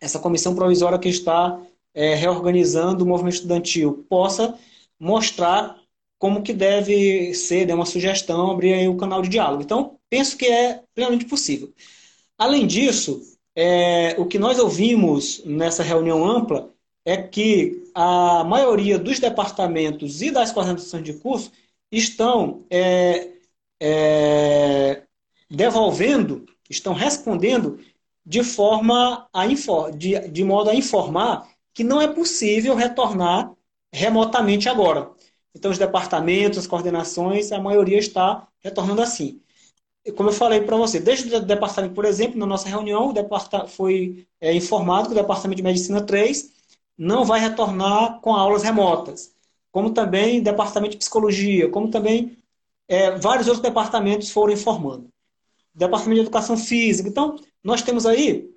essa 0.00 0.18
comissão 0.18 0.54
provisória 0.54 0.98
que 0.98 1.08
está 1.08 1.60
é, 1.92 2.14
reorganizando 2.14 3.04
o 3.04 3.06
movimento 3.06 3.34
estudantil, 3.34 4.04
possa 4.08 4.58
mostrar 4.98 5.78
como 6.18 6.42
que 6.42 6.52
deve 6.52 7.34
ser, 7.34 7.66
dar 7.66 7.74
uma 7.74 7.86
sugestão, 7.86 8.50
abrir 8.50 8.74
aí 8.74 8.88
o 8.88 8.96
canal 8.96 9.20
de 9.22 9.28
diálogo. 9.28 9.62
Então, 9.62 9.98
penso 10.08 10.36
que 10.36 10.46
é 10.46 10.82
plenamente 10.94 11.26
possível. 11.26 11.72
Além 12.38 12.66
disso, 12.66 13.20
é, 13.54 14.14
o 14.18 14.26
que 14.26 14.38
nós 14.38 14.58
ouvimos 14.58 15.42
nessa 15.44 15.82
reunião 15.82 16.24
ampla 16.24 16.70
é 17.04 17.16
que 17.16 17.84
a 17.94 18.42
maioria 18.44 18.98
dos 18.98 19.18
departamentos 19.18 20.22
e 20.22 20.30
das 20.30 20.50
coordenações 20.50 21.04
de 21.04 21.12
curso 21.14 21.52
estão 21.92 22.64
é, 22.70 23.33
é, 23.86 25.02
devolvendo, 25.50 26.46
estão 26.70 26.94
respondendo 26.94 27.78
de 28.24 28.42
forma 28.42 29.28
a 29.30 29.46
de, 29.94 30.18
de 30.30 30.42
modo 30.42 30.70
a 30.70 30.74
informar 30.74 31.46
que 31.74 31.84
não 31.84 32.00
é 32.00 32.08
possível 32.08 32.74
retornar 32.74 33.52
remotamente 33.92 34.70
agora. 34.70 35.10
Então, 35.54 35.70
os 35.70 35.76
departamentos, 35.76 36.58
as 36.58 36.66
coordenações, 36.66 37.52
a 37.52 37.60
maioria 37.60 37.98
está 37.98 38.48
retornando 38.60 39.02
assim. 39.02 39.42
Como 40.16 40.30
eu 40.30 40.34
falei 40.34 40.62
para 40.62 40.76
você, 40.76 40.98
desde 40.98 41.34
o 41.34 41.40
departamento, 41.40 41.94
por 41.94 42.06
exemplo, 42.06 42.38
na 42.38 42.46
nossa 42.46 42.68
reunião, 42.68 43.12
foi 43.68 44.26
é, 44.40 44.54
informado 44.54 45.08
que 45.08 45.12
o 45.12 45.22
departamento 45.22 45.58
de 45.58 45.62
medicina 45.62 46.00
3 46.00 46.52
não 46.96 47.24
vai 47.24 47.38
retornar 47.38 48.20
com 48.20 48.34
aulas 48.34 48.62
remotas, 48.62 49.34
como 49.70 49.90
também 49.92 50.42
departamento 50.42 50.92
de 50.92 50.98
psicologia, 50.98 51.68
como 51.70 51.90
também 51.90 52.38
é, 52.88 53.12
vários 53.18 53.46
outros 53.46 53.62
departamentos 53.62 54.30
foram 54.30 54.52
informando. 54.52 55.08
Departamento 55.74 56.16
de 56.16 56.26
educação 56.26 56.56
física. 56.56 57.08
Então, 57.08 57.36
nós 57.62 57.82
temos 57.82 58.06
aí 58.06 58.50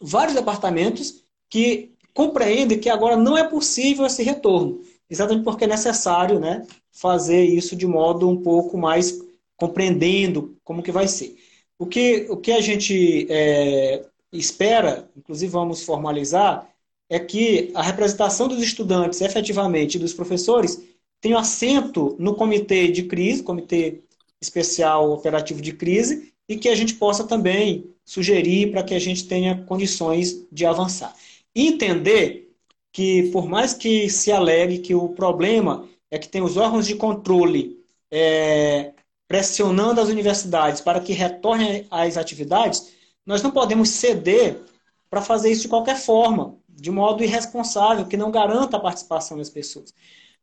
vários 0.00 0.34
departamentos 0.34 1.24
que 1.48 1.92
compreendem 2.12 2.78
que 2.78 2.88
agora 2.88 3.16
não 3.16 3.36
é 3.36 3.48
possível 3.48 4.06
esse 4.06 4.22
retorno 4.22 4.80
exatamente 5.08 5.44
porque 5.44 5.64
é 5.64 5.68
necessário 5.68 6.38
né, 6.38 6.66
fazer 6.90 7.44
isso 7.44 7.76
de 7.76 7.86
modo 7.86 8.28
um 8.28 8.42
pouco 8.42 8.76
mais 8.76 9.20
compreendendo 9.56 10.56
como 10.64 10.82
que 10.82 10.92
vai 10.92 11.08
ser. 11.08 11.36
O 11.78 11.86
que, 11.86 12.26
o 12.28 12.36
que 12.36 12.52
a 12.52 12.60
gente 12.60 13.26
é, 13.30 14.04
espera, 14.32 15.08
inclusive 15.16 15.50
vamos 15.50 15.82
formalizar, 15.82 16.68
é 17.08 17.18
que 17.18 17.70
a 17.74 17.82
representação 17.82 18.48
dos 18.48 18.60
estudantes, 18.60 19.20
efetivamente, 19.20 19.98
dos 19.98 20.12
professores, 20.12 20.82
tenha 21.20 21.38
assento 21.38 22.16
no 22.18 22.34
comitê 22.34 22.88
de 22.88 23.04
crise, 23.04 23.42
comitê 23.42 24.02
especial 24.40 25.10
operativo 25.12 25.60
de 25.60 25.72
crise, 25.72 26.32
e 26.48 26.56
que 26.56 26.68
a 26.68 26.74
gente 26.74 26.94
possa 26.94 27.24
também 27.24 27.90
sugerir 28.04 28.70
para 28.70 28.82
que 28.82 28.94
a 28.94 28.98
gente 28.98 29.26
tenha 29.26 29.64
condições 29.64 30.46
de 30.50 30.64
avançar. 30.64 31.14
entender 31.54 32.52
que, 32.92 33.30
por 33.30 33.46
mais 33.48 33.74
que 33.74 34.08
se 34.08 34.32
alegue 34.32 34.78
que 34.78 34.94
o 34.94 35.10
problema 35.10 35.88
é 36.10 36.18
que 36.18 36.28
tem 36.28 36.42
os 36.42 36.56
órgãos 36.56 36.86
de 36.86 36.94
controle 36.94 37.78
é, 38.10 38.92
pressionando 39.28 40.00
as 40.00 40.08
universidades 40.08 40.80
para 40.80 41.00
que 41.00 41.12
retornem 41.12 41.86
às 41.90 42.16
atividades, 42.16 42.92
nós 43.24 43.42
não 43.42 43.50
podemos 43.50 43.90
ceder 43.90 44.62
para 45.10 45.20
fazer 45.20 45.50
isso 45.50 45.62
de 45.62 45.68
qualquer 45.68 45.96
forma, 45.96 46.56
de 46.68 46.90
modo 46.90 47.22
irresponsável, 47.22 48.06
que 48.06 48.16
não 48.16 48.30
garanta 48.30 48.76
a 48.76 48.80
participação 48.80 49.36
das 49.36 49.50
pessoas. 49.50 49.92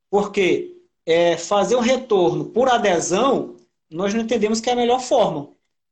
Porque 0.10 0.76
é, 1.06 1.38
fazer 1.38 1.76
um 1.76 1.82
retorno 1.82 2.46
por 2.46 2.70
adesão, 2.70 3.56
nós 3.90 4.14
não 4.14 4.22
entendemos 4.22 4.60
que 4.60 4.70
é 4.70 4.74
a 4.74 4.76
melhor 4.76 5.02
forma. 5.02 5.50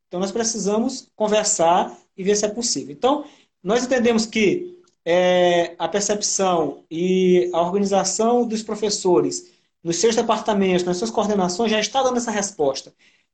Então, 0.07 0.19
nós 0.19 0.31
precisamos 0.31 1.09
conversar 1.15 1.97
e 2.17 2.23
ver 2.23 2.35
se 2.35 2.45
é 2.45 2.49
possível. 2.49 2.91
Então, 2.93 3.25
nós 3.63 3.83
entendemos 3.83 4.25
que 4.25 4.77
é, 5.05 5.75
a 5.77 5.87
percepção 5.87 6.83
e 6.89 7.49
a 7.53 7.61
organização 7.61 8.45
dos 8.45 8.61
professores 8.61 9.51
nos 9.83 9.97
seus 9.97 10.15
departamentos, 10.15 10.83
nas 10.83 10.97
suas 10.97 11.09
coordenações, 11.09 11.71
já 11.71 11.79
está 11.79 12.03
dando 12.03 12.17
essa 12.17 12.31
resposta. 12.31 12.93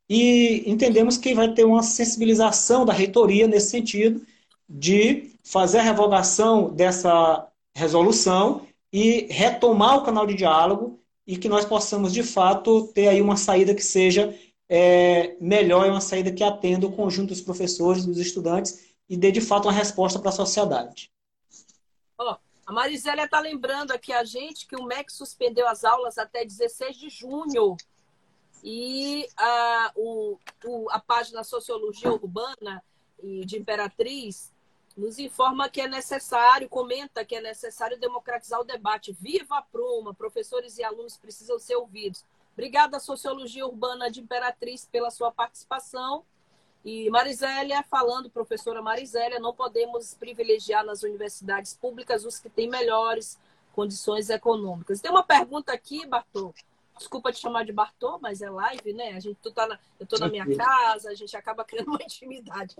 E 0.10 0.64
entendemos 0.66 1.18
que 1.18 1.34
vai 1.34 1.54
ter 1.54 1.66
uma 1.66 1.84
sensibilização 1.84 2.86
da 2.86 2.94
reitoria 2.94 3.48
nesse 3.48 3.70
sentido 3.72 4.26
de 4.70 5.32
fazer 5.44 5.80
a 5.80 5.84
revogação 5.84 6.74
dessa 6.74 7.48
resolução 7.76 8.66
e 8.92 9.28
retomar 9.32 9.98
o 9.98 10.04
canal 10.04 10.26
de 10.26 10.34
diálogo 10.34 11.02
e 11.26 11.38
que 11.38 11.50
nós 11.50 11.66
possamos, 11.66 12.14
de 12.14 12.24
fato, 12.24 12.88
ter 12.94 13.10
aí 13.10 13.22
uma 13.22 13.36
saída 13.36 13.76
que 13.76 13.84
seja 13.84 14.34
é, 14.70 15.36
melhor 15.40 15.86
e 15.86 15.90
uma 15.90 16.02
saída 16.02 16.32
que 16.32 16.44
atenda 16.44 16.88
o 16.88 16.92
conjunto 16.92 17.30
dos 17.30 17.42
professores, 17.42 18.06
dos 18.06 18.18
estudantes 18.18 18.88
e 19.10 19.18
dê, 19.18 19.32
de 19.32 19.42
fato, 19.42 19.66
uma 19.66 19.74
resposta 19.74 20.20
para 20.20 20.30
a 20.30 20.34
sociedade. 20.34 21.12
Ó, 22.18 22.38
a 22.66 22.72
Marisélia 22.72 23.26
está 23.26 23.40
lembrando 23.40 23.92
aqui 23.92 24.12
a 24.12 24.24
gente 24.24 24.68
que 24.68 24.76
o 24.76 24.84
MEC 24.84 25.12
suspendeu 25.12 25.68
as 25.68 25.84
aulas 25.84 26.18
até 26.18 26.44
16 26.44 26.98
de 26.98 27.10
junho. 27.10 27.76
E 28.64 29.28
a, 29.38 29.92
o, 29.96 30.38
o, 30.66 30.90
a 30.92 31.00
página 31.00 31.44
Sociologia 31.44 32.12
Urbana 32.12 32.84
e 33.22 33.46
de 33.46 33.58
Imperatriz 33.58 34.52
nos 34.98 35.20
informa 35.20 35.70
que 35.70 35.80
é 35.80 35.88
necessário, 35.88 36.68
comenta 36.68 37.24
que 37.24 37.36
é 37.36 37.42
necessário 37.42 38.00
democratizar 38.00 38.60
o 38.60 38.64
debate. 38.64 39.16
Viva 39.22 39.60
a 39.60 39.62
Pruma! 39.62 40.14
Professores 40.14 40.80
e 40.80 40.84
alunos 40.84 41.16
precisam 41.16 41.60
ser 41.60 41.76
ouvidos. 41.76 42.26
Obrigada, 42.54 43.00
Sociologia 43.00 43.68
Urbana 43.68 44.10
de 44.10 44.20
Imperatriz, 44.20 44.88
pela 44.92 45.12
sua 45.12 45.32
participação. 45.32 46.24
E 46.84 47.10
Marisélia, 47.12 47.84
falando, 47.84 48.30
professora 48.30 48.82
Marisélia, 48.82 49.40
não 49.40 49.54
podemos 49.54 50.16
privilegiar 50.16 50.84
nas 50.84 51.04
universidades 51.04 51.76
públicas 51.76 52.26
os 52.26 52.40
que 52.40 52.50
têm 52.50 52.68
melhores 52.68 53.38
condições 53.74 54.32
econômicas. 54.32 55.00
Tem 55.00 55.12
uma 55.12 55.24
pergunta 55.24 55.72
aqui, 55.72 56.08
Bartô. 56.08 56.52
Desculpa 56.98 57.32
te 57.32 57.40
chamar 57.40 57.64
de 57.64 57.72
Bartô, 57.72 58.18
mas 58.20 58.42
é 58.42 58.50
live, 58.50 58.94
né? 58.94 59.10
A 59.10 59.20
gente, 59.20 59.38
tu 59.44 59.52
tá 59.52 59.68
na, 59.68 59.78
eu 60.00 60.06
estou 60.06 60.18
na 60.18 60.28
minha 60.28 60.48
casa, 60.58 61.12
a 61.12 61.14
gente 61.14 61.38
acaba 61.38 61.64
criando 61.64 61.90
uma 61.90 62.02
intimidade. 62.02 62.76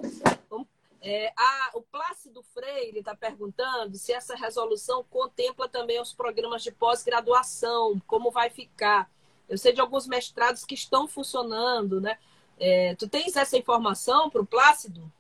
É, 1.02 1.32
a, 1.38 1.72
o 1.76 1.82
Plácido 1.82 2.44
Freire 2.54 3.00
está 3.00 3.16
perguntando 3.16 3.96
se 3.98 4.12
essa 4.12 4.36
resolução 4.36 5.04
contempla 5.10 5.70
também 5.70 6.02
os 6.02 6.14
programas 6.14 6.64
de 6.64 6.72
pós-graduação, 6.72 8.02
como 8.08 8.32
vai 8.32 8.50
ficar. 8.50 9.10
Eu 9.48 9.58
sei 9.58 9.74
de 9.74 9.80
alguns 9.80 10.08
mestrados 10.08 10.66
que 10.66 10.74
estão 10.74 11.08
funcionando, 11.08 12.02
né? 12.02 12.18
É, 12.60 12.96
tu 12.96 13.08
tens 13.08 13.36
essa 13.36 13.58
informação 13.58 14.30
para 14.30 14.42
o 14.42 14.46
Plácido? 14.46 15.12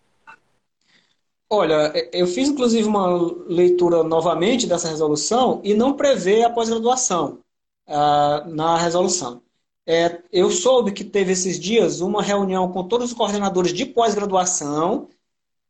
Olha, 1.49 1.93
eu 2.11 2.27
fiz 2.27 2.49
inclusive 2.49 2.87
uma 2.87 3.07
leitura 3.47 4.03
novamente 4.03 4.67
dessa 4.67 4.89
resolução 4.89 5.61
e 5.63 5.73
não 5.73 5.93
prevê 5.93 6.43
a 6.43 6.49
pós-graduação 6.49 7.39
uh, 7.87 8.49
na 8.49 8.77
resolução. 8.77 9.41
É, 9.85 10.21
eu 10.33 10.51
soube 10.51 10.91
que 10.91 11.05
teve 11.05 11.31
esses 11.31 11.57
dias 11.57 12.01
uma 12.01 12.21
reunião 12.21 12.69
com 12.69 12.85
todos 12.85 13.11
os 13.11 13.17
coordenadores 13.17 13.71
de 13.71 13.85
pós-graduação, 13.85 15.07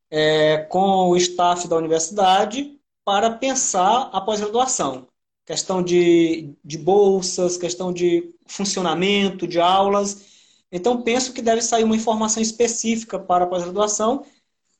é, 0.10 0.58
com 0.70 1.10
o 1.10 1.18
staff 1.18 1.68
da 1.68 1.76
universidade, 1.76 2.78
para 3.06 3.32
pensar 3.32 4.10
a 4.12 4.20
pós-graduação. 4.20 5.08
Questão 5.46 5.82
de, 5.82 6.54
de 6.64 6.78
bolsas, 6.78 7.58
questão 7.58 7.94
de 7.94 8.34
funcionamento 8.46 9.48
de 9.48 9.60
aulas. 9.60 10.26
Então, 10.72 11.02
penso 11.02 11.32
que 11.32 11.42
deve 11.42 11.62
sair 11.62 11.86
uma 11.86 11.96
informação 11.96 12.42
específica 12.44 13.18
para 13.18 13.46
a 13.46 13.48
pós-graduação, 13.48 14.26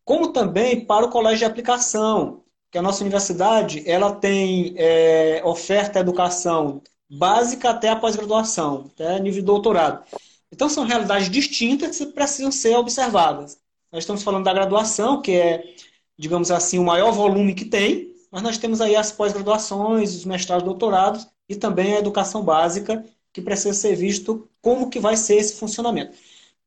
como 0.04 0.34
também 0.34 0.86
para 0.86 1.06
o 1.06 1.10
colégio 1.10 1.40
de 1.40 1.46
aplicação, 1.46 2.44
que 2.70 2.78
a 2.78 2.82
nossa 2.82 3.02
universidade 3.02 3.90
ela 3.90 4.14
tem 4.16 4.74
é, 4.78 5.42
oferta 5.46 6.00
educação 6.00 6.82
básica 7.10 7.70
até 7.70 7.90
a 7.90 7.96
pós-graduação, 7.96 8.90
até 8.94 9.20
nível 9.20 9.40
de 9.40 9.46
doutorado. 9.46 10.04
Então, 10.52 10.70
são 10.70 10.86
realidades 10.86 11.30
distintas 11.30 11.98
que 11.98 12.06
precisam 12.08 12.52
ser 12.52 12.76
observadas. 12.76 13.58
Nós 13.98 14.04
estamos 14.04 14.22
falando 14.22 14.44
da 14.44 14.54
graduação, 14.54 15.24
que 15.24 15.32
é, 15.32 15.74
digamos 16.16 16.52
assim, 16.52 16.78
o 16.78 16.84
maior 16.84 17.12
volume 17.12 17.56
que 17.56 17.66
tem, 17.66 18.14
mas 18.32 18.44
nós 18.44 18.56
temos 18.60 18.80
aí 18.80 18.96
as 18.96 19.12
pós-graduações, 19.12 20.14
os 20.14 20.24
mestrados, 20.24 20.64
doutorados 20.64 21.28
e 21.50 21.56
também 21.56 21.96
a 21.96 21.98
educação 21.98 22.44
básica, 22.44 23.04
que 23.34 23.42
precisa 23.42 23.74
ser 23.74 23.96
visto 23.96 24.48
como 24.62 24.92
que 24.92 25.00
vai 25.00 25.18
ser 25.18 25.38
esse 25.38 25.56
funcionamento. 25.56 26.16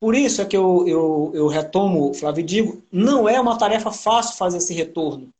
Por 0.01 0.17
isso 0.17 0.43
é 0.43 0.45
que 0.45 0.57
eu, 0.57 0.85
eu, 0.89 1.31
eu 1.33 1.47
retomo, 1.47 2.13
Flávio, 2.15 2.41
e 2.41 2.45
digo, 2.45 2.83
não 2.91 3.29
é 3.29 3.41
uma 3.41 3.57
tarefa 3.57 3.93
fácil 3.93 4.37
fazer 4.37 4.57
esse 4.57 4.75
retorno. 4.75 5.33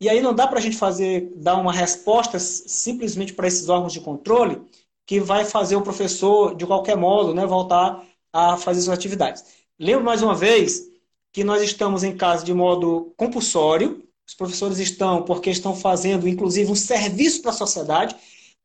E 0.00 0.08
aí 0.08 0.20
não 0.20 0.32
dá 0.32 0.46
para 0.46 0.60
a 0.60 0.62
gente 0.62 0.76
fazer, 0.76 1.32
dar 1.34 1.56
uma 1.56 1.72
resposta 1.72 2.38
simplesmente 2.38 3.32
para 3.32 3.48
esses 3.48 3.68
órgãos 3.68 3.92
de 3.92 4.00
controle 4.00 4.62
que 5.04 5.18
vai 5.18 5.44
fazer 5.44 5.74
o 5.74 5.82
professor, 5.82 6.54
de 6.54 6.64
qualquer 6.64 6.96
modo, 6.96 7.34
né, 7.34 7.44
voltar 7.44 8.06
a 8.32 8.56
fazer 8.56 8.82
suas 8.82 8.96
atividades. 8.96 9.44
Lembro 9.80 10.04
mais 10.04 10.22
uma 10.22 10.36
vez 10.36 10.93
que 11.34 11.42
nós 11.42 11.60
estamos 11.62 12.04
em 12.04 12.16
casa 12.16 12.44
de 12.44 12.54
modo 12.54 13.12
compulsório, 13.16 14.06
os 14.24 14.34
professores 14.34 14.78
estão 14.78 15.24
porque 15.24 15.50
estão 15.50 15.74
fazendo, 15.74 16.28
inclusive, 16.28 16.70
um 16.70 16.76
serviço 16.76 17.42
para 17.42 17.50
a 17.50 17.54
sociedade, 17.54 18.14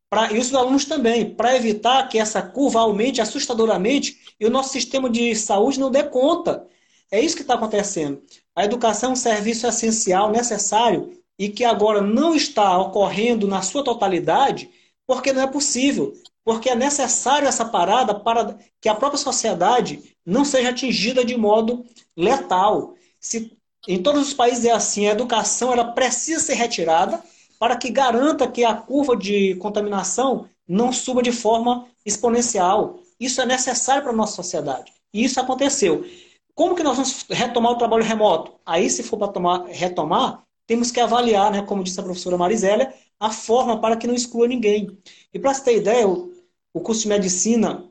pra, 0.07 0.31
e 0.31 0.37
os 0.37 0.53
alunos 0.53 0.85
também, 0.85 1.33
para 1.33 1.55
evitar 1.55 2.07
que 2.07 2.19
essa 2.19 2.43
curva 2.43 2.81
aumente 2.81 3.21
assustadoramente 3.21 4.35
e 4.39 4.45
o 4.45 4.51
nosso 4.51 4.71
sistema 4.71 5.09
de 5.09 5.35
saúde 5.35 5.79
não 5.79 5.89
dê 5.89 6.03
conta. 6.03 6.67
É 7.11 7.19
isso 7.19 7.35
que 7.35 7.41
está 7.41 7.55
acontecendo. 7.55 8.21
A 8.55 8.63
educação 8.63 9.09
é 9.09 9.13
um 9.13 9.15
serviço 9.15 9.65
essencial, 9.65 10.31
necessário, 10.31 11.11
e 11.39 11.49
que 11.49 11.65
agora 11.65 12.01
não 12.01 12.35
está 12.35 12.77
ocorrendo 12.77 13.47
na 13.47 13.63
sua 13.63 13.83
totalidade, 13.83 14.69
porque 15.07 15.33
não 15.33 15.41
é 15.41 15.47
possível. 15.47 16.13
Porque 16.43 16.69
é 16.69 16.75
necessário 16.75 17.47
essa 17.47 17.65
parada 17.65 18.15
para 18.15 18.57
que 18.81 18.89
a 18.89 18.95
própria 18.95 19.19
sociedade 19.19 20.15
não 20.25 20.43
seja 20.45 20.69
atingida 20.69 21.23
de 21.23 21.37
modo 21.37 21.85
letal. 22.15 22.95
Se 23.19 23.57
em 23.87 24.01
todos 24.01 24.27
os 24.27 24.33
países 24.33 24.65
é 24.65 24.71
assim, 24.71 25.07
a 25.07 25.11
educação 25.11 25.71
ela 25.71 25.91
precisa 25.91 26.39
ser 26.39 26.55
retirada 26.55 27.21
para 27.59 27.75
que 27.75 27.89
garanta 27.89 28.47
que 28.47 28.63
a 28.63 28.73
curva 28.73 29.15
de 29.15 29.55
contaminação 29.55 30.47
não 30.67 30.93
suba 30.93 31.21
de 31.21 31.31
forma 31.31 31.87
exponencial. 32.05 32.99
Isso 33.19 33.41
é 33.41 33.45
necessário 33.45 34.03
para 34.03 34.11
a 34.11 34.15
nossa 34.15 34.35
sociedade. 34.35 34.93
E 35.13 35.23
isso 35.23 35.39
aconteceu. 35.39 36.05
Como 36.55 36.75
que 36.75 36.83
nós 36.83 36.95
vamos 36.95 37.25
retomar 37.29 37.71
o 37.71 37.77
trabalho 37.77 38.03
remoto? 38.03 38.53
Aí, 38.65 38.89
se 38.89 39.01
for 39.01 39.17
para 39.17 39.65
retomar, 39.67 40.43
temos 40.67 40.91
que 40.91 40.99
avaliar, 40.99 41.51
né, 41.51 41.61
como 41.63 41.83
disse 41.83 41.99
a 41.99 42.03
professora 42.03 42.37
Marisélia, 42.37 42.93
a 43.19 43.31
forma 43.31 43.81
para 43.81 43.97
que 43.97 44.07
não 44.07 44.15
exclua 44.15 44.47
ninguém. 44.47 44.97
E 45.33 45.39
para 45.39 45.53
você 45.53 45.63
ter 45.63 45.77
ideia, 45.77 46.07
o, 46.07 46.79
curso 46.81 47.01
de 47.01 47.09
medicina, 47.09 47.89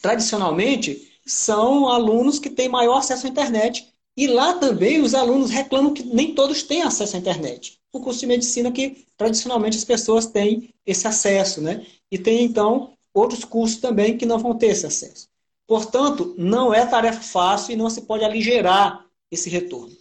tradicionalmente, 0.00 1.18
são 1.24 1.88
alunos 1.88 2.38
que 2.38 2.50
têm 2.50 2.68
maior 2.68 2.98
acesso 2.98 3.26
à 3.26 3.30
internet. 3.30 3.92
E 4.16 4.26
lá 4.26 4.54
também 4.54 5.00
os 5.00 5.14
alunos 5.14 5.50
reclamam 5.50 5.92
que 5.92 6.02
nem 6.02 6.34
todos 6.34 6.62
têm 6.62 6.82
acesso 6.82 7.16
à 7.16 7.18
internet. 7.18 7.80
O 7.92 8.00
curso 8.00 8.20
de 8.20 8.26
medicina 8.26 8.70
que 8.70 9.06
tradicionalmente 9.16 9.78
as 9.78 9.84
pessoas 9.84 10.26
têm 10.26 10.74
esse 10.84 11.06
acesso, 11.06 11.60
né? 11.60 11.86
E 12.10 12.18
tem 12.18 12.44
então 12.44 12.92
outros 13.12 13.44
cursos 13.44 13.80
também 13.80 14.18
que 14.18 14.26
não 14.26 14.38
vão 14.38 14.56
ter 14.56 14.68
esse 14.68 14.86
acesso. 14.86 15.28
Portanto, 15.66 16.34
não 16.38 16.72
é 16.72 16.86
tarefa 16.86 17.20
fácil 17.20 17.72
e 17.72 17.76
não 17.76 17.90
se 17.90 18.02
pode 18.02 18.24
aligerar 18.24 19.04
esse 19.30 19.50
retorno. 19.50 19.96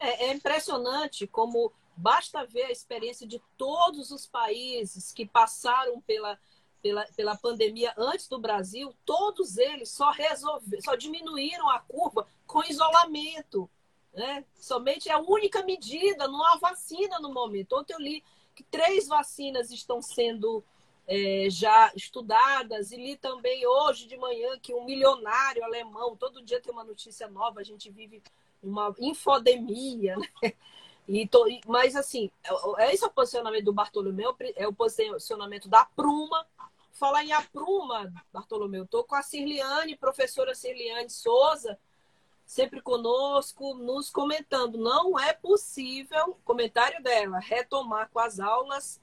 É, 0.00 0.26
é, 0.26 0.32
impressionante 0.34 1.26
como 1.26 1.72
basta 1.96 2.44
ver 2.44 2.64
a 2.64 2.72
experiência 2.72 3.26
de 3.26 3.40
todos 3.56 4.10
os 4.10 4.26
países 4.26 5.12
que 5.12 5.26
passaram 5.26 6.00
pela, 6.00 6.38
pela, 6.82 7.04
pela 7.16 7.36
pandemia 7.36 7.92
antes 7.96 8.28
do 8.28 8.38
Brasil, 8.38 8.94
todos 9.04 9.56
eles 9.58 9.90
só 9.90 10.10
resolveram, 10.10 10.82
só 10.82 10.94
diminuíram 10.94 11.68
a 11.70 11.78
curva 11.80 12.26
com 12.46 12.62
isolamento. 12.64 13.68
Né? 14.12 14.44
Somente 14.54 15.08
é 15.08 15.12
a 15.12 15.20
única 15.20 15.62
medida, 15.64 16.28
não 16.28 16.44
há 16.44 16.56
vacina 16.56 17.18
no 17.18 17.32
momento. 17.32 17.76
Ontem 17.76 17.94
eu 17.94 18.00
li 18.00 18.22
que 18.54 18.62
três 18.62 19.08
vacinas 19.08 19.70
estão 19.70 20.00
sendo 20.00 20.64
é, 21.06 21.48
já 21.50 21.92
estudadas, 21.94 22.90
e 22.90 22.96
li 22.96 23.16
também 23.16 23.66
hoje 23.66 24.06
de 24.06 24.16
manhã 24.16 24.58
que 24.58 24.72
um 24.72 24.84
milionário 24.84 25.64
alemão, 25.64 26.16
todo 26.16 26.42
dia 26.42 26.60
tem 26.60 26.72
uma 26.72 26.84
notícia 26.84 27.28
nova, 27.28 27.60
a 27.60 27.64
gente 27.64 27.90
vive 27.90 28.22
uma 28.62 28.94
infodemia, 28.98 30.16
né? 30.16 30.52
E 31.06 31.28
tô, 31.28 31.46
mas 31.66 31.94
assim, 31.96 32.30
é, 32.42 32.84
é 32.84 32.94
esse 32.94 33.04
é 33.04 33.06
o 33.06 33.10
posicionamento 33.10 33.64
do 33.64 33.72
Bartolomeu, 33.72 34.34
é 34.56 34.66
o 34.66 34.72
posicionamento 34.72 35.68
da 35.68 35.84
Pruma. 35.84 36.46
Falar 36.92 37.24
em 37.24 37.32
a 37.32 37.42
Pruma, 37.42 38.12
Bartolomeu, 38.32 38.84
estou 38.84 39.04
com 39.04 39.16
a 39.16 39.22
Cirliane, 39.22 39.96
professora 39.96 40.54
Cirliane 40.54 41.10
Souza, 41.10 41.78
sempre 42.46 42.80
conosco, 42.80 43.74
nos 43.74 44.10
comentando. 44.10 44.78
Não 44.78 45.18
é 45.18 45.32
possível, 45.32 46.38
comentário 46.44 47.02
dela, 47.02 47.38
retomar 47.40 48.08
com 48.10 48.20
as 48.20 48.38
aulas 48.38 49.00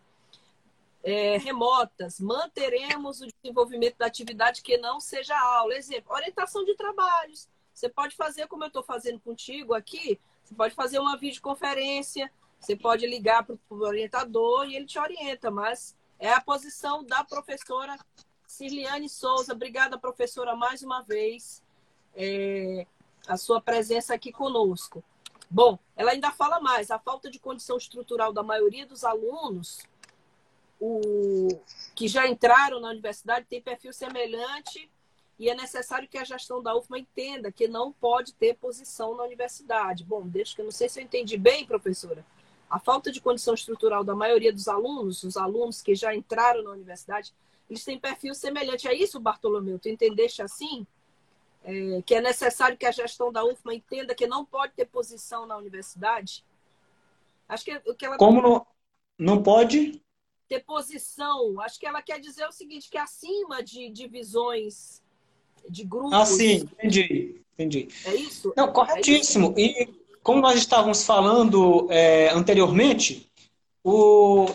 é, 1.03 1.37
remotas, 1.37 2.19
manteremos 2.19 3.21
o 3.21 3.27
desenvolvimento 3.27 3.97
da 3.97 4.05
atividade 4.05 4.61
que 4.61 4.77
não 4.77 4.99
seja 4.99 5.37
aula. 5.37 5.75
Exemplo, 5.75 6.13
orientação 6.13 6.63
de 6.63 6.75
trabalhos. 6.75 7.47
Você 7.73 7.89
pode 7.89 8.15
fazer 8.15 8.47
como 8.47 8.63
eu 8.63 8.67
estou 8.67 8.83
fazendo 8.83 9.19
contigo 9.19 9.73
aqui, 9.73 10.19
você 10.51 10.55
pode 10.55 10.75
fazer 10.75 10.99
uma 10.99 11.17
videoconferência, 11.17 12.29
você 12.59 12.75
pode 12.75 13.07
ligar 13.07 13.43
para 13.43 13.55
o 13.69 13.75
orientador 13.83 14.65
e 14.65 14.75
ele 14.75 14.85
te 14.85 14.99
orienta, 14.99 15.49
mas 15.49 15.95
é 16.19 16.29
a 16.33 16.41
posição 16.41 17.05
da 17.05 17.23
professora 17.23 17.97
Cirliane 18.45 19.07
Souza. 19.07 19.53
Obrigada, 19.53 19.97
professora, 19.97 20.53
mais 20.53 20.83
uma 20.83 21.01
vez, 21.03 21.63
é, 22.13 22.85
a 23.27 23.37
sua 23.37 23.61
presença 23.61 24.13
aqui 24.13 24.31
conosco. 24.31 25.01
Bom, 25.49 25.79
ela 25.95 26.11
ainda 26.11 26.31
fala 26.31 26.59
mais, 26.59 26.91
a 26.91 26.99
falta 26.99 27.31
de 27.31 27.39
condição 27.39 27.77
estrutural 27.77 28.33
da 28.33 28.43
maioria 28.43 28.85
dos 28.85 29.05
alunos 29.05 29.79
o, 30.79 31.47
que 31.95 32.07
já 32.07 32.27
entraram 32.27 32.81
na 32.81 32.89
universidade 32.89 33.45
tem 33.45 33.61
perfil 33.61 33.93
semelhante 33.93 34.89
e 35.41 35.49
é 35.49 35.55
necessário 35.55 36.07
que 36.07 36.19
a 36.19 36.23
gestão 36.23 36.61
da 36.61 36.77
UFMA 36.77 36.99
entenda 36.99 37.51
que 37.51 37.67
não 37.67 37.91
pode 37.91 38.31
ter 38.35 38.53
posição 38.57 39.17
na 39.17 39.23
universidade. 39.23 40.03
Bom, 40.03 40.21
deixa 40.27 40.53
que 40.53 40.61
eu 40.61 40.65
não 40.65 40.71
sei 40.71 40.87
se 40.87 40.99
eu 40.99 41.03
entendi 41.03 41.35
bem, 41.35 41.65
professora. 41.65 42.23
A 42.69 42.77
falta 42.77 43.11
de 43.11 43.19
condição 43.19 43.55
estrutural 43.55 44.03
da 44.03 44.13
maioria 44.13 44.53
dos 44.53 44.67
alunos, 44.67 45.23
os 45.23 45.37
alunos 45.37 45.81
que 45.81 45.95
já 45.95 46.13
entraram 46.13 46.61
na 46.61 46.69
universidade, 46.69 47.33
eles 47.67 47.83
têm 47.83 47.99
perfil 47.99 48.35
semelhante. 48.35 48.87
É 48.87 48.93
isso, 48.93 49.19
Bartolomeu? 49.19 49.79
Tu 49.79 49.89
entendeste 49.89 50.43
assim? 50.43 50.85
É, 51.63 52.03
que 52.05 52.13
é 52.13 52.21
necessário 52.21 52.77
que 52.77 52.85
a 52.85 52.91
gestão 52.91 53.31
da 53.31 53.43
UFMA 53.43 53.73
entenda 53.73 54.13
que 54.13 54.27
não 54.27 54.45
pode 54.45 54.73
ter 54.73 54.85
posição 54.85 55.47
na 55.47 55.57
universidade? 55.57 56.45
Acho 57.49 57.65
que 57.65 57.81
o 57.87 57.95
que 57.95 58.05
ela. 58.05 58.15
Como 58.15 58.43
não, 58.43 58.67
não 59.17 59.41
pode? 59.41 59.99
ter 60.47 60.63
posição. 60.65 61.59
Acho 61.61 61.79
que 61.79 61.87
ela 61.87 62.01
quer 62.01 62.19
dizer 62.19 62.45
o 62.45 62.51
seguinte, 62.51 62.89
que 62.91 62.97
acima 62.97 63.63
de 63.63 63.89
divisões 63.89 65.00
de 65.69 65.83
grupos. 65.83 66.13
Ah, 66.13 66.25
sim, 66.25 66.67
entendi. 66.73 67.41
entendi. 67.53 67.87
É 68.05 68.15
isso? 68.15 68.53
Não, 68.55 68.71
corretíssimo. 68.71 69.53
É 69.57 69.61
isso? 69.61 69.81
E 69.81 70.01
como 70.23 70.41
nós 70.41 70.57
estávamos 70.57 71.03
falando 71.03 71.87
é, 71.89 72.29
anteriormente, 72.29 73.29
o... 73.83 74.45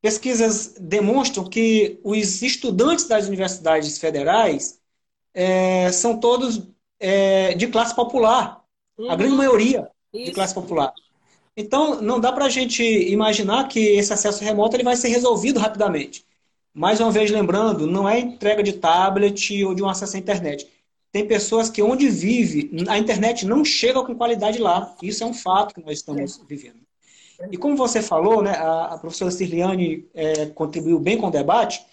pesquisas 0.00 0.74
demonstram 0.78 1.44
que 1.44 2.00
os 2.02 2.42
estudantes 2.42 3.06
das 3.06 3.26
universidades 3.26 3.98
federais 3.98 4.80
é, 5.32 5.90
são 5.92 6.18
todos 6.18 6.62
é, 6.98 7.54
de 7.54 7.66
classe 7.68 7.94
popular. 7.94 8.62
Uhum. 8.98 9.10
A 9.10 9.16
grande 9.16 9.36
maioria 9.36 9.90
isso. 10.12 10.26
de 10.26 10.32
classe 10.32 10.54
popular. 10.54 10.92
Então, 11.56 12.00
não 12.00 12.18
dá 12.18 12.32
para 12.32 12.46
a 12.46 12.50
gente 12.50 12.82
imaginar 12.82 13.68
que 13.68 13.78
esse 13.78 14.12
acesso 14.12 14.42
remoto 14.42 14.74
ele 14.74 14.82
vai 14.82 14.96
ser 14.96 15.08
resolvido 15.08 15.60
rapidamente. 15.60 16.24
Mais 16.74 16.98
uma 17.00 17.10
vez, 17.10 17.30
lembrando, 17.30 17.86
não 17.86 18.08
é 18.08 18.18
entrega 18.18 18.62
de 18.62 18.72
tablet 18.72 19.64
ou 19.64 19.74
de 19.74 19.82
um 19.82 19.88
acesso 19.88 20.16
à 20.16 20.18
internet. 20.18 20.68
Tem 21.12 21.26
pessoas 21.26 21.70
que 21.70 21.80
onde 21.80 22.08
vive, 22.08 22.70
a 22.88 22.98
internet 22.98 23.46
não 23.46 23.64
chega 23.64 24.02
com 24.02 24.16
qualidade 24.16 24.58
lá. 24.58 24.96
Isso 25.00 25.22
é 25.22 25.26
um 25.26 25.32
fato 25.32 25.74
que 25.74 25.80
nós 25.80 25.98
estamos 25.98 26.40
vivendo. 26.48 26.80
E 27.50 27.56
como 27.56 27.76
você 27.76 28.02
falou, 28.02 28.42
né, 28.42 28.50
a, 28.52 28.94
a 28.94 28.98
professora 28.98 29.30
Cirliane 29.30 30.08
é, 30.12 30.46
contribuiu 30.46 30.98
bem 30.98 31.16
com 31.16 31.28
o 31.28 31.30
debate, 31.30 31.84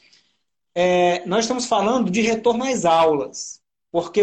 é, 0.74 1.24
nós 1.28 1.46
estamos 1.46 1.66
falando 1.66 2.10
de 2.10 2.22
retorno 2.22 2.64
às 2.64 2.86
aulas, 2.86 3.62
porque 3.92 4.22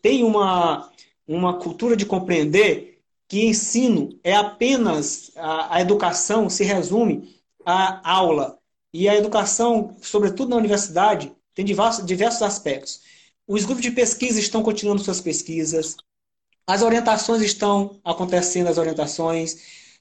tem 0.00 0.24
uma, 0.24 0.90
uma 1.26 1.58
cultura 1.58 1.96
de 1.96 2.06
compreender 2.06 3.00
que 3.28 3.46
ensino 3.46 4.18
é 4.22 4.34
apenas 4.34 5.30
a, 5.36 5.76
a 5.76 5.80
educação 5.80 6.48
se 6.48 6.64
resume 6.64 7.40
à 7.64 8.10
aula. 8.10 8.58
E 8.92 9.08
a 9.08 9.16
educação, 9.16 9.96
sobretudo 10.00 10.50
na 10.50 10.56
universidade, 10.56 11.32
tem 11.54 11.64
diversos, 11.64 12.04
diversos 12.04 12.42
aspectos. 12.42 13.00
Os 13.46 13.64
grupos 13.64 13.82
de 13.82 13.90
pesquisa 13.90 14.38
estão 14.38 14.62
continuando 14.62 15.02
suas 15.02 15.20
pesquisas, 15.20 15.96
as 16.66 16.82
orientações 16.82 17.42
estão 17.42 18.00
acontecendo, 18.04 18.68
as 18.68 18.78
orientações, 18.78 19.56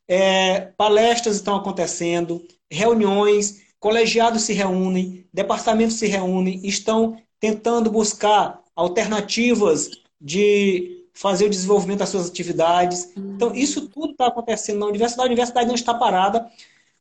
é, 0.07 0.61
palestras 0.77 1.37
estão 1.37 1.55
acontecendo, 1.55 2.45
reuniões, 2.69 3.61
colegiados 3.79 4.43
se 4.43 4.53
reúnem, 4.53 5.25
departamentos 5.33 5.95
se 5.97 6.07
reúnem, 6.07 6.61
estão 6.63 7.17
tentando 7.39 7.89
buscar 7.89 8.61
alternativas 8.75 9.89
de 10.19 11.07
fazer 11.13 11.45
o 11.45 11.49
desenvolvimento 11.49 11.99
das 11.99 12.09
suas 12.09 12.29
atividades. 12.29 13.11
Então, 13.17 13.53
isso 13.55 13.89
tudo 13.89 14.11
está 14.11 14.27
acontecendo 14.27 14.79
na 14.79 14.85
universidade. 14.85 15.27
A 15.27 15.31
universidade 15.31 15.67
não 15.67 15.75
está 15.75 15.93
parada. 15.93 16.49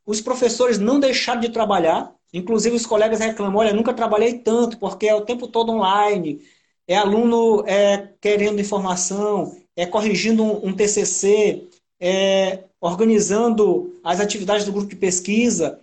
Os 0.05 0.21
professores 0.21 0.77
não 0.77 0.99
deixaram 0.99 1.41
de 1.41 1.49
trabalhar. 1.49 2.13
Inclusive, 2.33 2.75
os 2.75 2.85
colegas 2.85 3.19
reclamam: 3.19 3.59
olha, 3.59 3.73
nunca 3.73 3.93
trabalhei 3.93 4.39
tanto, 4.39 4.77
porque 4.77 5.07
é 5.07 5.15
o 5.15 5.25
tempo 5.25 5.47
todo 5.47 5.71
online. 5.71 6.41
É 6.87 6.95
aluno 6.95 7.63
é, 7.67 8.09
querendo 8.19 8.59
informação, 8.59 9.55
é 9.75 9.85
corrigindo 9.85 10.43
um, 10.43 10.69
um 10.69 10.73
TCC, 10.73 11.67
é 11.99 12.63
organizando 12.81 13.99
as 14.03 14.19
atividades 14.19 14.65
do 14.65 14.71
grupo 14.71 14.89
de 14.89 14.95
pesquisa. 14.95 15.79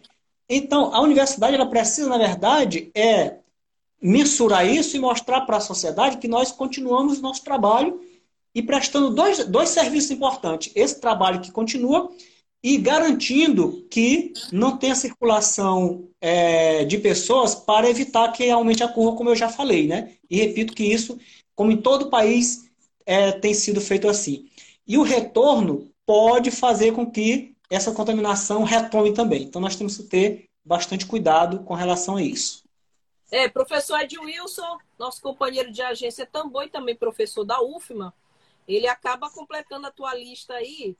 Então, 0.49 0.93
a 0.95 1.01
universidade 1.01 1.55
ela 1.55 1.67
precisa, 1.67 2.09
na 2.09 2.19
verdade, 2.19 2.91
é 2.95 3.37
mensurar 4.01 4.67
isso 4.67 4.97
e 4.97 5.01
mostrar 5.01 5.43
para 5.43 5.59
a 5.59 5.61
sociedade 5.61 6.19
que 6.19 6.29
nós 6.29 6.51
continuamos 6.51 7.19
o 7.19 7.23
nosso 7.23 7.45
trabalho 7.45 8.01
e 8.55 8.63
prestando 8.63 9.11
dois, 9.11 9.45
dois 9.47 9.69
serviços 9.69 10.11
importantes. 10.11 10.73
Esse 10.75 11.01
trabalho 11.01 11.41
que 11.41 11.53
continua 11.53 12.11
e 12.63 12.77
garantindo 12.77 13.87
que 13.91 14.33
não 14.53 14.77
tenha 14.77 14.95
circulação 14.95 16.09
é, 16.21 16.85
de 16.85 16.99
pessoas 16.99 17.55
para 17.55 17.89
evitar 17.89 18.33
que 18.33 18.51
aumente 18.51 18.83
a 18.83 18.89
curva, 18.89 19.17
como 19.17 19.31
eu 19.31 19.37
já 19.37 19.49
falei, 19.49 19.87
né? 19.87 20.15
E 20.29 20.37
repito 20.37 20.75
que 20.75 20.85
isso, 20.85 21.19
como 21.55 21.71
em 21.71 21.81
todo 21.81 22.11
país, 22.11 22.69
é, 23.07 23.33
tem 23.33 23.55
sido 23.55 23.81
feito 23.81 24.09
assim. 24.09 24.49
E 24.87 24.99
o 24.99 25.03
retorno 25.03 25.91
pode 26.05 26.51
fazer 26.51 26.93
com 26.93 27.11
que 27.11 27.55
essa 27.71 27.93
contaminação 27.93 28.65
retome 28.65 29.13
também. 29.13 29.43
Então 29.45 29.61
nós 29.61 29.77
temos 29.77 29.97
que 29.97 30.05
ter 30.05 30.49
bastante 30.65 31.07
cuidado 31.07 31.61
com 31.61 31.75
relação 31.75 32.17
a 32.17 32.23
isso. 32.23 32.65
É, 33.31 33.49
professor 33.49 34.01
Ed 34.01 34.19
Wilson, 34.19 34.79
nosso 34.99 35.21
companheiro 35.21 35.71
de 35.71 35.83
agência 35.83 36.27
também, 36.27 36.67
e 36.67 36.71
também 36.71 36.97
professor 36.97 37.45
da 37.45 37.61
UFMA, 37.63 38.13
ele 38.67 38.87
acaba 38.87 39.31
completando 39.31 39.87
a 39.87 39.91
tua 39.91 40.15
lista 40.15 40.55
aí 40.55 40.97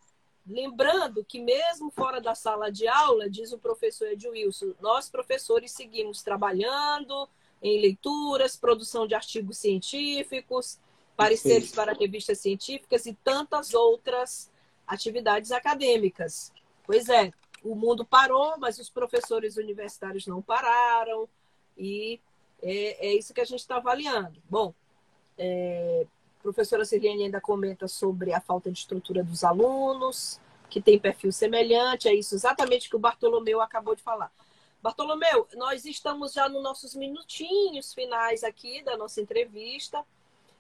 Lembrando 0.49 1.23
que, 1.25 1.41
mesmo 1.41 1.91
fora 1.91 2.21
da 2.21 2.35
sala 2.35 2.73
de 2.73 2.89
aula, 2.89 3.29
diz 3.29 3.53
o 3.53 3.59
professor 3.59 4.09
Ed 4.09 4.27
Wilson, 4.27 4.73
nós 4.81 5.11
professores 5.11 5.73
seguimos 5.73 6.23
trabalhando 6.23 7.29
em 7.63 7.81
leituras, 7.81 8.57
produção 8.57 9.07
de 9.07 9.15
artigos 9.15 9.59
científicos, 9.59 10.79
pareceres 11.17 11.73
para 11.73 11.93
revistas 11.93 12.39
científicas 12.39 13.05
e 13.05 13.13
tantas 13.13 13.75
outras 13.75 14.51
atividades 14.87 15.53
acadêmicas. 15.53 16.51
Pois 16.87 17.11
é, 17.11 17.31
o 17.63 17.75
mundo 17.75 18.05
parou, 18.05 18.57
mas 18.59 18.79
os 18.79 18.89
professores 18.89 19.57
universitários 19.57 20.27
não 20.27 20.41
pararam, 20.41 21.29
e 21.77 22.21
é, 22.63 23.09
é 23.09 23.15
isso 23.15 23.35
que 23.35 23.41
a 23.41 23.45
gente 23.45 23.61
está 23.61 23.77
avaliando. 23.77 24.41
Bom, 24.49 24.73
é, 25.37 26.07
professora 26.49 26.85
Sirlene 26.85 27.25
ainda 27.25 27.41
comenta 27.41 27.87
sobre 27.87 28.33
a 28.33 28.41
falta 28.41 28.71
de 28.71 28.79
estrutura 28.79 29.23
dos 29.23 29.45
alunos, 29.45 30.41
que 30.71 30.81
tem 30.81 30.99
perfil 30.99 31.31
semelhante, 31.31 32.09
é 32.09 32.15
isso 32.15 32.35
exatamente 32.35 32.89
que 32.89 32.97
o 32.97 32.99
Bartolomeu 32.99 33.61
acabou 33.61 33.95
de 33.95 34.03
falar. 34.03 34.33
Bartolomeu, 34.83 35.47
nós 35.57 35.85
estamos 35.85 36.33
já 36.33 36.49
nos 36.49 36.63
nossos 36.63 36.95
minutinhos 36.95 37.93
finais 37.93 38.43
aqui 38.43 38.83
da 38.83 38.97
nossa 38.97 39.21
entrevista. 39.21 40.03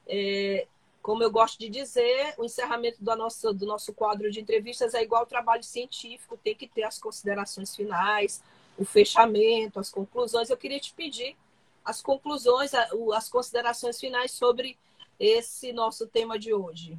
É, 0.06 0.66
como 1.00 1.22
eu 1.22 1.30
gosto 1.30 1.58
de 1.58 1.70
dizer, 1.70 2.34
o 2.36 2.44
encerramento 2.44 3.02
do 3.02 3.16
nosso, 3.16 3.52
do 3.54 3.64
nosso 3.64 3.94
quadro 3.94 4.30
de 4.30 4.40
entrevistas 4.40 4.92
é 4.92 5.02
igual 5.02 5.22
ao 5.22 5.26
trabalho 5.26 5.62
científico, 5.62 6.36
tem 6.36 6.54
que 6.54 6.66
ter 6.66 6.82
as 6.82 6.98
considerações 6.98 7.74
finais, 7.74 8.42
o 8.76 8.84
fechamento, 8.84 9.80
as 9.80 9.88
conclusões. 9.88 10.50
Eu 10.50 10.56
queria 10.56 10.80
te 10.80 10.92
pedir 10.92 11.34
as 11.82 12.02
conclusões, 12.02 12.72
as 12.74 13.28
considerações 13.30 13.98
finais 13.98 14.32
sobre 14.32 14.76
esse 15.18 15.72
nosso 15.72 16.06
tema 16.06 16.38
de 16.38 16.52
hoje? 16.52 16.98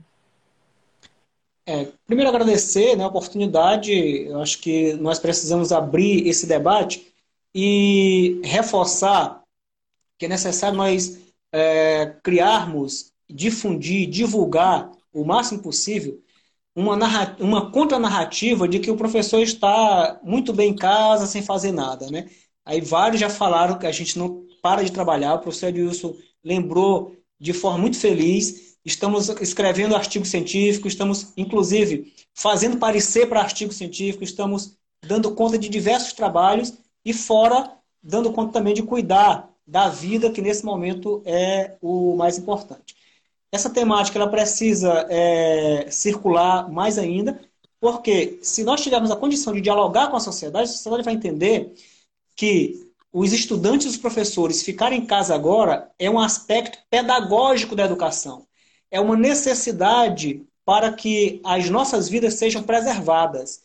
É, 1.65 1.87
primeiro, 2.05 2.29
agradecer 2.29 2.95
né, 2.95 3.03
a 3.03 3.07
oportunidade. 3.07 3.91
Eu 3.91 4.41
acho 4.41 4.59
que 4.59 4.93
nós 4.93 5.19
precisamos 5.19 5.71
abrir 5.71 6.27
esse 6.27 6.47
debate 6.47 7.13
e 7.53 8.41
reforçar 8.43 9.43
que 10.17 10.25
é 10.25 10.29
necessário 10.29 10.77
nós 10.77 11.19
é, 11.51 12.17
criarmos, 12.21 13.13
difundir, 13.29 14.09
divulgar 14.09 14.91
o 15.13 15.23
máximo 15.23 15.61
possível 15.61 16.21
uma, 16.75 16.95
uma 17.39 17.71
contranarrativa 17.71 18.67
de 18.67 18.79
que 18.79 18.91
o 18.91 18.97
professor 18.97 19.41
está 19.41 20.19
muito 20.23 20.53
bem 20.53 20.71
em 20.71 20.75
casa, 20.75 21.25
sem 21.25 21.41
fazer 21.41 21.71
nada. 21.71 22.09
Né? 22.09 22.29
Aí 22.65 22.81
vários 22.81 23.19
já 23.19 23.29
falaram 23.29 23.77
que 23.77 23.87
a 23.87 23.91
gente 23.91 24.17
não 24.17 24.45
para 24.61 24.83
de 24.83 24.91
trabalhar. 24.91 25.35
O 25.35 25.39
professor 25.39 25.67
Edilson 25.67 26.15
lembrou 26.43 27.15
de 27.39 27.53
forma 27.53 27.77
muito 27.77 27.97
feliz. 27.97 28.77
Estamos 28.83 29.29
escrevendo 29.41 29.95
artigo 29.95 30.25
científico, 30.25 30.87
estamos, 30.87 31.33
inclusive, 31.37 32.13
fazendo 32.33 32.77
parecer 32.77 33.27
para 33.27 33.41
artigo 33.41 33.71
científico, 33.71 34.23
estamos 34.23 34.77
dando 35.05 35.33
conta 35.33 35.57
de 35.57 35.69
diversos 35.69 36.13
trabalhos 36.13 36.73
e, 37.05 37.13
fora, 37.13 37.71
dando 38.01 38.31
conta 38.31 38.53
também 38.53 38.73
de 38.73 38.83
cuidar 38.83 39.49
da 39.65 39.87
vida, 39.87 40.31
que 40.31 40.41
nesse 40.41 40.65
momento 40.65 41.21
é 41.25 41.75
o 41.81 42.15
mais 42.15 42.37
importante. 42.37 42.95
Essa 43.51 43.69
temática 43.69 44.17
ela 44.17 44.29
precisa 44.29 45.05
é, 45.09 45.87
circular 45.89 46.69
mais 46.71 46.97
ainda, 46.97 47.39
porque 47.79 48.39
se 48.41 48.63
nós 48.63 48.81
tivermos 48.81 49.11
a 49.11 49.15
condição 49.15 49.53
de 49.53 49.61
dialogar 49.61 50.09
com 50.09 50.17
a 50.17 50.19
sociedade, 50.19 50.69
a 50.69 50.73
sociedade 50.73 51.03
vai 51.03 51.13
entender 51.13 51.73
que 52.35 52.88
os 53.11 53.33
estudantes 53.33 53.87
e 53.87 53.89
os 53.89 53.97
professores 53.97 54.61
ficarem 54.61 55.01
em 55.01 55.05
casa 55.05 55.33
agora 55.33 55.89
é 55.97 56.09
um 56.09 56.19
aspecto 56.19 56.77
pedagógico 56.89 57.75
da 57.75 57.85
educação. 57.85 58.45
É 58.91 58.99
uma 58.99 59.15
necessidade 59.15 60.43
para 60.63 60.93
que 60.93 61.41
as 61.43 61.69
nossas 61.69 62.07
vidas 62.07 62.35
sejam 62.35 62.61
preservadas. 62.61 63.61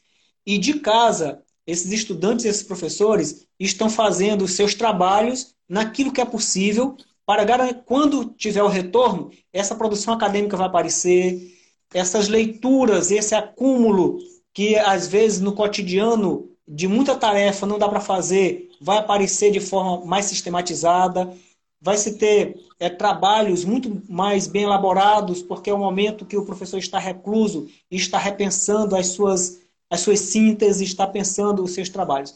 E 0.46 0.58
de 0.58 0.80
casa, 0.80 1.42
esses 1.66 1.92
estudantes 1.92 2.44
e 2.44 2.48
esses 2.48 2.62
professores 2.62 3.46
estão 3.60 3.90
fazendo 3.90 4.48
seus 4.48 4.74
trabalhos 4.74 5.54
naquilo 5.68 6.12
que 6.12 6.20
é 6.20 6.24
possível 6.24 6.96
para 7.26 7.44
garantir, 7.44 7.82
quando 7.86 8.26
tiver 8.36 8.62
o 8.62 8.68
retorno, 8.68 9.30
essa 9.52 9.74
produção 9.74 10.12
acadêmica 10.12 10.56
vai 10.56 10.66
aparecer, 10.66 11.54
essas 11.92 12.28
leituras, 12.28 13.10
esse 13.10 13.34
acúmulo 13.34 14.18
que 14.52 14.76
às 14.76 15.06
vezes 15.06 15.40
no 15.40 15.54
cotidiano 15.54 16.50
de 16.66 16.88
muita 16.88 17.14
tarefa 17.14 17.66
não 17.66 17.78
dá 17.78 17.88
para 17.88 18.00
fazer, 18.00 18.70
vai 18.84 18.98
aparecer 18.98 19.50
de 19.50 19.60
forma 19.60 20.04
mais 20.04 20.26
sistematizada, 20.26 21.34
vai 21.80 21.96
se 21.96 22.18
ter 22.18 22.54
é, 22.78 22.90
trabalhos 22.90 23.64
muito 23.64 24.02
mais 24.06 24.46
bem 24.46 24.64
elaborados, 24.64 25.42
porque 25.42 25.70
é 25.70 25.74
o 25.74 25.78
momento 25.78 26.26
que 26.26 26.36
o 26.36 26.44
professor 26.44 26.76
está 26.76 26.98
recluso 26.98 27.66
e 27.90 27.96
está 27.96 28.18
repensando 28.18 28.94
as 28.94 29.08
suas, 29.08 29.60
as 29.88 30.00
suas 30.00 30.20
sínteses, 30.20 30.86
está 30.86 31.06
pensando 31.06 31.64
os 31.64 31.72
seus 31.72 31.88
trabalhos. 31.88 32.34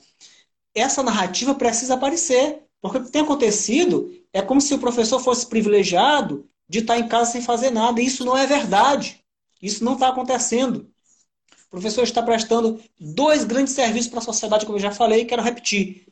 Essa 0.75 1.03
narrativa 1.03 1.55
precisa 1.55 1.95
aparecer, 1.95 2.63
porque 2.81 2.97
o 2.97 3.05
que 3.05 3.13
tem 3.13 3.23
acontecido 3.23 4.11
é 4.33 4.41
como 4.41 4.61
se 4.61 4.73
o 4.73 4.79
professor 4.79 5.21
fosse 5.21 5.47
privilegiado 5.47 6.47
de 6.67 6.79
estar 6.79 6.99
em 6.99 7.09
casa 7.09 7.33
sem 7.33 7.43
fazer 7.43 7.71
nada, 7.71 8.01
e 8.01 8.07
isso 8.07 8.25
não 8.25 8.37
é 8.37 8.47
verdade. 8.47 9.23
Isso 9.61 9.85
não 9.85 9.95
está 9.95 10.09
acontecendo. 10.09 10.89
O 11.67 11.71
professor 11.71 12.05
está 12.05 12.23
prestando 12.23 12.81
dois 12.99 13.45
grandes 13.45 13.75
serviços 13.75 14.09
para 14.09 14.21
a 14.21 14.23
sociedade, 14.23 14.65
como 14.65 14.79
eu 14.79 14.83
já 14.83 14.91
falei, 14.91 15.27
quero 15.27 15.43
repetir. 15.43 16.08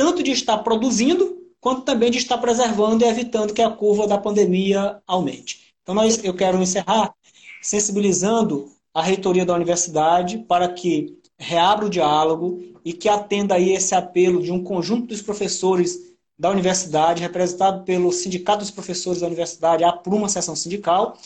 Tanto 0.00 0.22
de 0.22 0.30
estar 0.30 0.56
produzindo, 0.56 1.42
quanto 1.60 1.82
também 1.82 2.10
de 2.10 2.16
estar 2.16 2.38
preservando 2.38 3.04
e 3.04 3.06
evitando 3.06 3.52
que 3.52 3.60
a 3.60 3.70
curva 3.70 4.06
da 4.06 4.16
pandemia 4.16 4.98
aumente. 5.06 5.74
Então, 5.82 5.94
nós, 5.94 6.24
eu 6.24 6.32
quero 6.32 6.56
encerrar 6.56 7.14
sensibilizando 7.60 8.70
a 8.94 9.02
reitoria 9.02 9.44
da 9.44 9.54
universidade 9.54 10.38
para 10.38 10.72
que 10.72 11.18
reabra 11.38 11.84
o 11.84 11.90
diálogo 11.90 12.62
e 12.82 12.94
que 12.94 13.10
atenda 13.10 13.56
aí 13.56 13.74
esse 13.74 13.94
apelo 13.94 14.42
de 14.42 14.50
um 14.50 14.64
conjunto 14.64 15.08
dos 15.08 15.20
professores 15.20 16.14
da 16.38 16.48
universidade, 16.48 17.20
representado 17.20 17.84
pelo 17.84 18.10
Sindicato 18.10 18.60
dos 18.60 18.70
Professores 18.70 19.20
da 19.20 19.26
Universidade, 19.26 19.84
a 19.84 19.92
Pruma 19.92 20.30
Sessão 20.30 20.56
Sindical, 20.56 21.18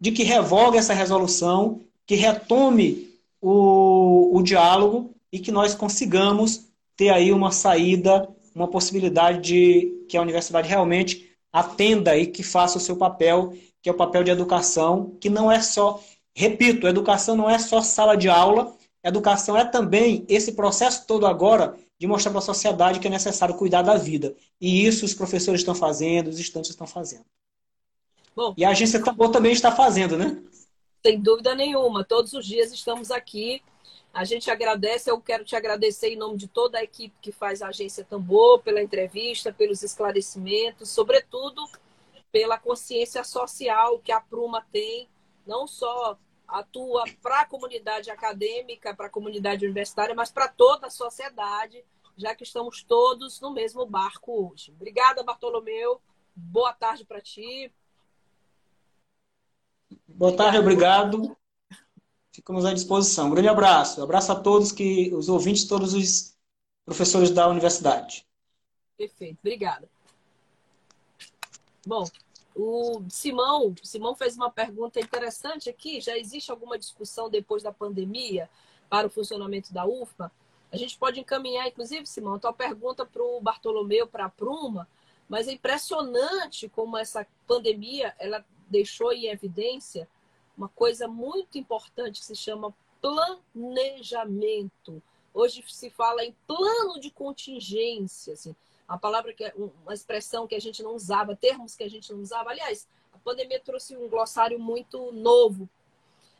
de 0.00 0.12
que 0.12 0.22
revogue 0.22 0.78
essa 0.78 0.94
resolução, 0.94 1.80
que 2.06 2.14
retome 2.14 3.08
o, 3.40 4.38
o 4.38 4.40
diálogo 4.40 5.16
e 5.32 5.40
que 5.40 5.50
nós 5.50 5.74
consigamos 5.74 6.69
ter 7.00 7.08
aí 7.08 7.32
uma 7.32 7.50
saída, 7.50 8.28
uma 8.54 8.68
possibilidade 8.68 9.40
de 9.40 10.04
que 10.06 10.18
a 10.18 10.20
universidade 10.20 10.68
realmente 10.68 11.34
atenda 11.50 12.14
e 12.14 12.26
que 12.26 12.42
faça 12.42 12.76
o 12.76 12.80
seu 12.80 12.94
papel, 12.94 13.54
que 13.80 13.88
é 13.88 13.92
o 13.92 13.96
papel 13.96 14.22
de 14.22 14.30
educação, 14.30 15.16
que 15.18 15.30
não 15.30 15.50
é 15.50 15.62
só, 15.62 15.98
repito, 16.34 16.86
educação 16.86 17.34
não 17.34 17.48
é 17.48 17.58
só 17.58 17.80
sala 17.80 18.18
de 18.18 18.28
aula, 18.28 18.76
educação 19.02 19.56
é 19.56 19.64
também 19.64 20.26
esse 20.28 20.52
processo 20.52 21.06
todo 21.06 21.26
agora 21.26 21.74
de 21.98 22.06
mostrar 22.06 22.32
para 22.32 22.40
a 22.40 22.42
sociedade 22.42 23.00
que 23.00 23.06
é 23.06 23.10
necessário 23.10 23.54
cuidar 23.54 23.80
da 23.80 23.96
vida. 23.96 24.34
E 24.60 24.84
isso 24.86 25.06
os 25.06 25.14
professores 25.14 25.62
estão 25.62 25.74
fazendo, 25.74 26.28
os 26.28 26.38
estudantes 26.38 26.70
estão 26.70 26.86
fazendo. 26.86 27.24
Bom, 28.36 28.52
e 28.58 28.62
a 28.62 28.68
agência 28.68 29.02
também 29.32 29.52
está 29.52 29.72
fazendo, 29.72 30.18
né? 30.18 30.36
Sem 31.02 31.18
dúvida 31.18 31.54
nenhuma. 31.54 32.04
Todos 32.04 32.34
os 32.34 32.44
dias 32.44 32.70
estamos 32.70 33.10
aqui. 33.10 33.62
A 34.12 34.24
gente 34.24 34.50
agradece, 34.50 35.10
eu 35.10 35.20
quero 35.20 35.44
te 35.44 35.54
agradecer 35.54 36.08
em 36.08 36.16
nome 36.16 36.36
de 36.36 36.48
toda 36.48 36.78
a 36.78 36.82
equipe 36.82 37.14
que 37.20 37.30
faz 37.30 37.62
a 37.62 37.68
Agência 37.68 38.04
Tambor, 38.04 38.60
pela 38.60 38.82
entrevista, 38.82 39.52
pelos 39.52 39.82
esclarecimentos, 39.82 40.90
sobretudo 40.90 41.64
pela 42.32 42.58
consciência 42.58 43.22
social 43.22 43.98
que 44.00 44.10
a 44.10 44.20
Pruma 44.20 44.66
tem, 44.72 45.08
não 45.46 45.66
só 45.66 46.18
atua 46.46 47.04
para 47.22 47.42
a 47.42 47.46
comunidade 47.46 48.10
acadêmica, 48.10 48.94
para 48.94 49.06
a 49.06 49.10
comunidade 49.10 49.64
universitária, 49.64 50.14
mas 50.14 50.30
para 50.32 50.48
toda 50.48 50.88
a 50.88 50.90
sociedade, 50.90 51.84
já 52.16 52.34
que 52.34 52.42
estamos 52.42 52.82
todos 52.82 53.40
no 53.40 53.52
mesmo 53.52 53.86
barco 53.86 54.50
hoje. 54.50 54.72
Obrigada, 54.72 55.22
Bartolomeu. 55.22 56.00
Boa 56.34 56.72
tarde 56.72 57.04
para 57.04 57.20
ti. 57.20 57.72
Boa 60.08 60.36
tarde, 60.36 60.58
obrigado. 60.58 61.36
Ficamos 62.32 62.64
à 62.64 62.72
disposição. 62.72 63.26
Um 63.26 63.30
grande 63.30 63.48
abraço. 63.48 64.02
abraço 64.02 64.32
a 64.32 64.36
todos 64.40 64.72
que 64.72 65.12
os 65.14 65.28
ouvintes, 65.28 65.64
todos 65.66 65.94
os 65.94 66.36
professores 66.84 67.30
da 67.30 67.48
universidade. 67.48 68.26
Perfeito, 68.96 69.38
obrigada. 69.40 69.88
Bom, 71.86 72.06
o 72.54 73.02
Simão, 73.08 73.74
Simão 73.82 74.14
fez 74.14 74.36
uma 74.36 74.50
pergunta 74.50 75.00
interessante 75.00 75.68
aqui. 75.68 76.00
Já 76.00 76.16
existe 76.16 76.50
alguma 76.50 76.78
discussão 76.78 77.30
depois 77.30 77.62
da 77.62 77.72
pandemia 77.72 78.48
para 78.88 79.06
o 79.06 79.10
funcionamento 79.10 79.72
da 79.72 79.86
UFMA, 79.86 80.30
a 80.72 80.76
gente 80.76 80.96
pode 80.96 81.18
encaminhar, 81.18 81.66
inclusive, 81.66 82.06
Simão, 82.06 82.34
a 82.34 82.38
tua 82.38 82.52
pergunta 82.52 83.04
para 83.04 83.22
o 83.22 83.40
Bartolomeu, 83.40 84.06
para 84.06 84.26
a 84.26 84.28
Pruma, 84.28 84.88
mas 85.28 85.48
é 85.48 85.52
impressionante 85.52 86.68
como 86.68 86.96
essa 86.96 87.26
pandemia 87.46 88.14
ela 88.18 88.44
deixou 88.68 89.12
em 89.12 89.26
evidência 89.26 90.08
uma 90.60 90.68
coisa 90.68 91.08
muito 91.08 91.56
importante 91.56 92.20
que 92.20 92.26
se 92.26 92.36
chama 92.36 92.74
planejamento. 93.00 95.02
Hoje 95.32 95.64
se 95.66 95.88
fala 95.88 96.22
em 96.22 96.36
plano 96.46 97.00
de 97.00 97.10
contingência, 97.10 98.34
assim, 98.34 98.54
a 98.86 98.98
palavra 98.98 99.32
que 99.32 99.42
é 99.42 99.54
uma 99.56 99.94
expressão 99.94 100.46
que 100.46 100.54
a 100.54 100.60
gente 100.60 100.82
não 100.82 100.94
usava, 100.94 101.34
termos 101.34 101.74
que 101.74 101.82
a 101.82 101.88
gente 101.88 102.12
não 102.12 102.20
usava. 102.20 102.50
Aliás, 102.50 102.86
a 103.10 103.16
pandemia 103.18 103.58
trouxe 103.58 103.96
um 103.96 104.06
glossário 104.06 104.60
muito 104.60 105.10
novo, 105.12 105.66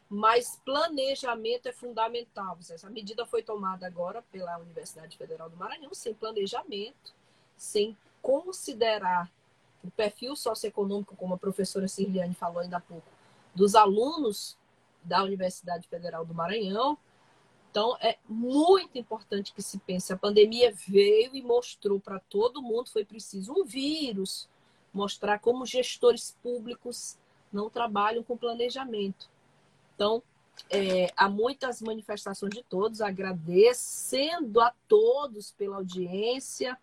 mas 0.06 0.60
planejamento 0.66 1.68
é 1.68 1.72
fundamental. 1.72 2.58
Essa 2.60 2.90
medida 2.90 3.24
foi 3.24 3.42
tomada 3.42 3.86
agora 3.86 4.20
pela 4.30 4.58
Universidade 4.58 5.16
Federal 5.16 5.48
do 5.48 5.56
Maranhão 5.56 5.94
sem 5.94 6.12
planejamento, 6.12 7.14
sem 7.56 7.96
considerar 8.20 9.32
o 9.82 9.90
perfil 9.90 10.36
socioeconômico, 10.36 11.16
como 11.16 11.32
a 11.32 11.38
professora 11.38 11.88
Cirliane 11.88 12.34
falou 12.34 12.58
ainda 12.58 12.76
há 12.76 12.80
pouco, 12.80 13.08
dos 13.54 13.74
alunos 13.74 14.58
da 15.02 15.22
Universidade 15.22 15.88
Federal 15.88 16.24
do 16.24 16.34
Maranhão. 16.34 16.98
Então, 17.70 17.96
é 18.00 18.18
muito 18.28 18.98
importante 18.98 19.52
que 19.54 19.62
se 19.62 19.78
pense. 19.78 20.12
A 20.12 20.16
pandemia 20.16 20.72
veio 20.88 21.34
e 21.34 21.42
mostrou 21.42 22.00
para 22.00 22.18
todo 22.18 22.62
mundo, 22.62 22.90
foi 22.90 23.04
preciso 23.04 23.52
um 23.52 23.64
vírus, 23.64 24.48
mostrar 24.92 25.38
como 25.38 25.64
gestores 25.64 26.36
públicos 26.42 27.16
não 27.52 27.70
trabalham 27.70 28.22
com 28.22 28.36
planejamento. 28.36 29.30
Então, 29.94 30.22
é, 30.68 31.12
há 31.16 31.28
muitas 31.28 31.80
manifestações 31.80 32.52
de 32.52 32.62
todos, 32.62 33.00
agradecendo 33.00 34.60
a 34.60 34.74
todos 34.88 35.52
pela 35.52 35.76
audiência. 35.76 36.76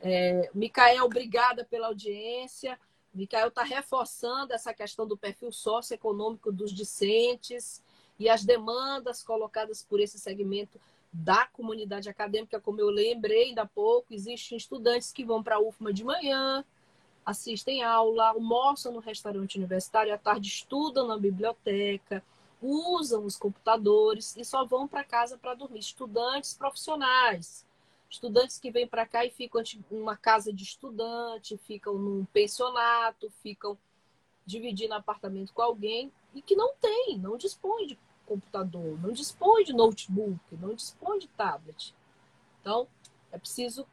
É, 0.00 0.48
Micael, 0.54 1.04
obrigada 1.04 1.64
pela 1.64 1.88
audiência. 1.88 2.78
Micael 3.12 3.48
está 3.48 3.62
reforçando 3.62 4.52
essa 4.52 4.72
questão 4.72 5.06
do 5.06 5.16
perfil 5.16 5.52
socioeconômico 5.52 6.52
dos 6.52 6.72
discentes 6.72 7.82
e 8.18 8.28
as 8.28 8.44
demandas 8.44 9.22
colocadas 9.22 9.82
por 9.82 10.00
esse 10.00 10.18
segmento 10.18 10.80
da 11.12 11.46
comunidade 11.46 12.08
acadêmica, 12.08 12.60
como 12.60 12.80
eu 12.80 12.88
lembrei 12.88 13.48
ainda 13.48 13.62
há 13.62 13.66
pouco, 13.66 14.14
existem 14.14 14.56
estudantes 14.56 15.12
que 15.12 15.24
vão 15.24 15.42
para 15.42 15.56
a 15.56 15.60
UFMA 15.60 15.92
de 15.92 16.04
manhã, 16.04 16.64
assistem 17.26 17.82
aula, 17.82 18.28
almoçam 18.28 18.92
no 18.92 19.00
restaurante 19.00 19.56
universitário, 19.56 20.14
à 20.14 20.18
tarde 20.18 20.48
estudam 20.48 21.08
na 21.08 21.18
biblioteca, 21.18 22.22
usam 22.62 23.24
os 23.24 23.36
computadores 23.36 24.36
e 24.36 24.44
só 24.44 24.64
vão 24.64 24.86
para 24.86 25.02
casa 25.02 25.36
para 25.36 25.54
dormir. 25.54 25.80
Estudantes 25.80 26.54
profissionais, 26.54 27.66
Estudantes 28.10 28.58
que 28.58 28.72
vêm 28.72 28.88
para 28.88 29.06
cá 29.06 29.24
e 29.24 29.30
ficam 29.30 29.62
numa 29.88 30.16
casa 30.16 30.52
de 30.52 30.64
estudante, 30.64 31.56
ficam 31.58 31.94
num 31.94 32.24
pensionato, 32.24 33.30
ficam 33.40 33.78
dividindo 34.44 34.94
apartamento 34.94 35.52
com 35.52 35.62
alguém 35.62 36.12
e 36.34 36.42
que 36.42 36.56
não 36.56 36.74
tem, 36.74 37.16
não 37.16 37.36
dispõe 37.36 37.86
de 37.86 37.96
computador, 38.26 39.00
não 39.00 39.12
dispõe 39.12 39.62
de 39.62 39.72
notebook, 39.72 40.40
não 40.56 40.74
dispõe 40.74 41.20
de 41.20 41.28
tablet. 41.28 41.94
Então, 42.60 42.88
é 43.30 43.38
preciso 43.38 43.86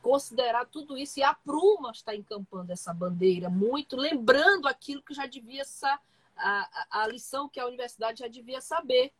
considerar 0.00 0.66
tudo 0.66 0.96
isso 0.96 1.18
e 1.18 1.24
a 1.24 1.34
Pruma 1.34 1.90
está 1.90 2.14
encampando 2.14 2.70
essa 2.70 2.94
bandeira 2.94 3.50
muito, 3.50 3.96
lembrando 3.96 4.68
aquilo 4.68 5.02
que 5.02 5.12
já 5.12 5.26
devia 5.26 5.64
a, 5.82 5.98
a, 6.36 7.02
a 7.02 7.08
lição 7.08 7.48
que 7.48 7.58
a 7.58 7.66
universidade 7.66 8.20
já 8.20 8.28
devia 8.28 8.60
saber, 8.60 9.12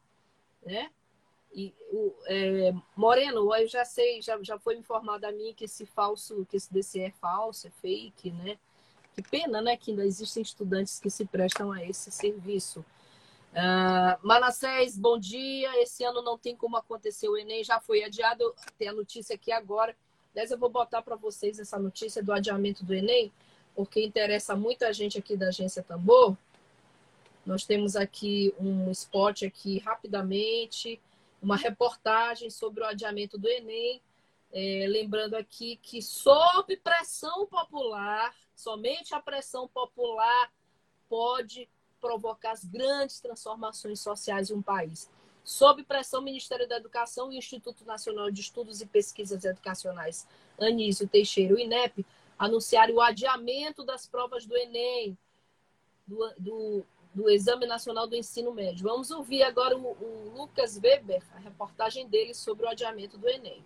né? 0.64 0.92
E 1.54 1.74
o 1.90 2.12
é, 2.26 2.72
Moreno, 2.94 3.54
eu 3.54 3.66
já 3.66 3.84
sei, 3.84 4.20
já, 4.20 4.38
já 4.42 4.58
foi 4.58 4.76
informado 4.76 5.26
a 5.26 5.32
mim 5.32 5.54
que 5.56 5.64
esse 5.64 5.86
falso, 5.86 6.46
que 6.50 6.56
esse 6.56 6.72
DCE 6.72 7.00
é 7.00 7.10
falso, 7.10 7.66
é 7.66 7.70
fake, 7.70 8.30
né? 8.30 8.58
Que 9.14 9.22
pena, 9.22 9.62
né? 9.62 9.76
Que 9.76 9.90
ainda 9.90 10.04
existem 10.04 10.42
estudantes 10.42 11.00
que 11.00 11.08
se 11.08 11.24
prestam 11.24 11.72
a 11.72 11.82
esse 11.82 12.10
serviço. 12.10 12.84
Uh, 13.52 14.18
Manassés, 14.20 14.98
bom 14.98 15.18
dia. 15.18 15.82
Esse 15.82 16.04
ano 16.04 16.20
não 16.20 16.36
tem 16.36 16.54
como 16.54 16.76
acontecer 16.76 17.26
o 17.28 17.38
Enem, 17.38 17.64
já 17.64 17.80
foi 17.80 18.04
adiado. 18.04 18.54
Tem 18.76 18.88
a 18.88 18.92
notícia 18.92 19.34
aqui 19.34 19.50
agora. 19.50 19.96
Aliás, 20.34 20.50
eu 20.50 20.58
vou 20.58 20.68
botar 20.68 21.00
para 21.00 21.16
vocês 21.16 21.58
essa 21.58 21.78
notícia 21.78 22.22
do 22.22 22.30
adiamento 22.30 22.84
do 22.84 22.92
Enem, 22.92 23.32
porque 23.74 24.04
interessa 24.04 24.54
muita 24.54 24.92
gente 24.92 25.18
aqui 25.18 25.34
da 25.34 25.48
agência 25.48 25.82
Tambor. 25.82 26.36
Nós 27.46 27.64
temos 27.64 27.96
aqui 27.96 28.52
um 28.60 28.90
spot 28.90 29.44
aqui 29.44 29.78
rapidamente 29.78 31.00
uma 31.46 31.56
reportagem 31.56 32.50
sobre 32.50 32.82
o 32.82 32.84
adiamento 32.84 33.38
do 33.38 33.48
Enem. 33.48 34.02
É, 34.52 34.86
lembrando 34.88 35.34
aqui 35.34 35.78
que, 35.80 36.02
sob 36.02 36.76
pressão 36.78 37.46
popular, 37.46 38.34
somente 38.54 39.14
a 39.14 39.20
pressão 39.20 39.68
popular 39.68 40.52
pode 41.08 41.68
provocar 42.00 42.50
as 42.50 42.64
grandes 42.64 43.20
transformações 43.20 44.00
sociais 44.00 44.48
de 44.48 44.54
um 44.54 44.60
país. 44.60 45.08
Sob 45.44 45.84
pressão, 45.84 46.20
Ministério 46.20 46.68
da 46.68 46.78
Educação 46.78 47.30
e 47.30 47.38
Instituto 47.38 47.84
Nacional 47.84 48.28
de 48.28 48.40
Estudos 48.40 48.80
e 48.80 48.86
Pesquisas 48.86 49.44
Educacionais, 49.44 50.26
Anísio 50.60 51.06
Teixeira, 51.06 51.54
o 51.54 51.58
INEP, 51.60 52.04
anunciaram 52.36 52.94
o 52.94 53.00
adiamento 53.00 53.84
das 53.84 54.04
provas 54.04 54.44
do 54.44 54.56
Enem, 54.56 55.16
do, 56.04 56.34
do 56.38 56.86
do 57.16 57.30
Exame 57.30 57.66
Nacional 57.66 58.06
do 58.06 58.14
Ensino 58.14 58.52
Médio. 58.52 58.86
Vamos 58.86 59.10
ouvir 59.10 59.42
agora 59.42 59.74
o, 59.74 59.80
o 59.80 60.34
Lucas 60.36 60.78
Weber, 60.78 61.22
a 61.34 61.38
reportagem 61.38 62.06
dele 62.06 62.34
sobre 62.34 62.66
o 62.66 62.68
adiamento 62.68 63.16
do 63.16 63.26
Enem. 63.26 63.64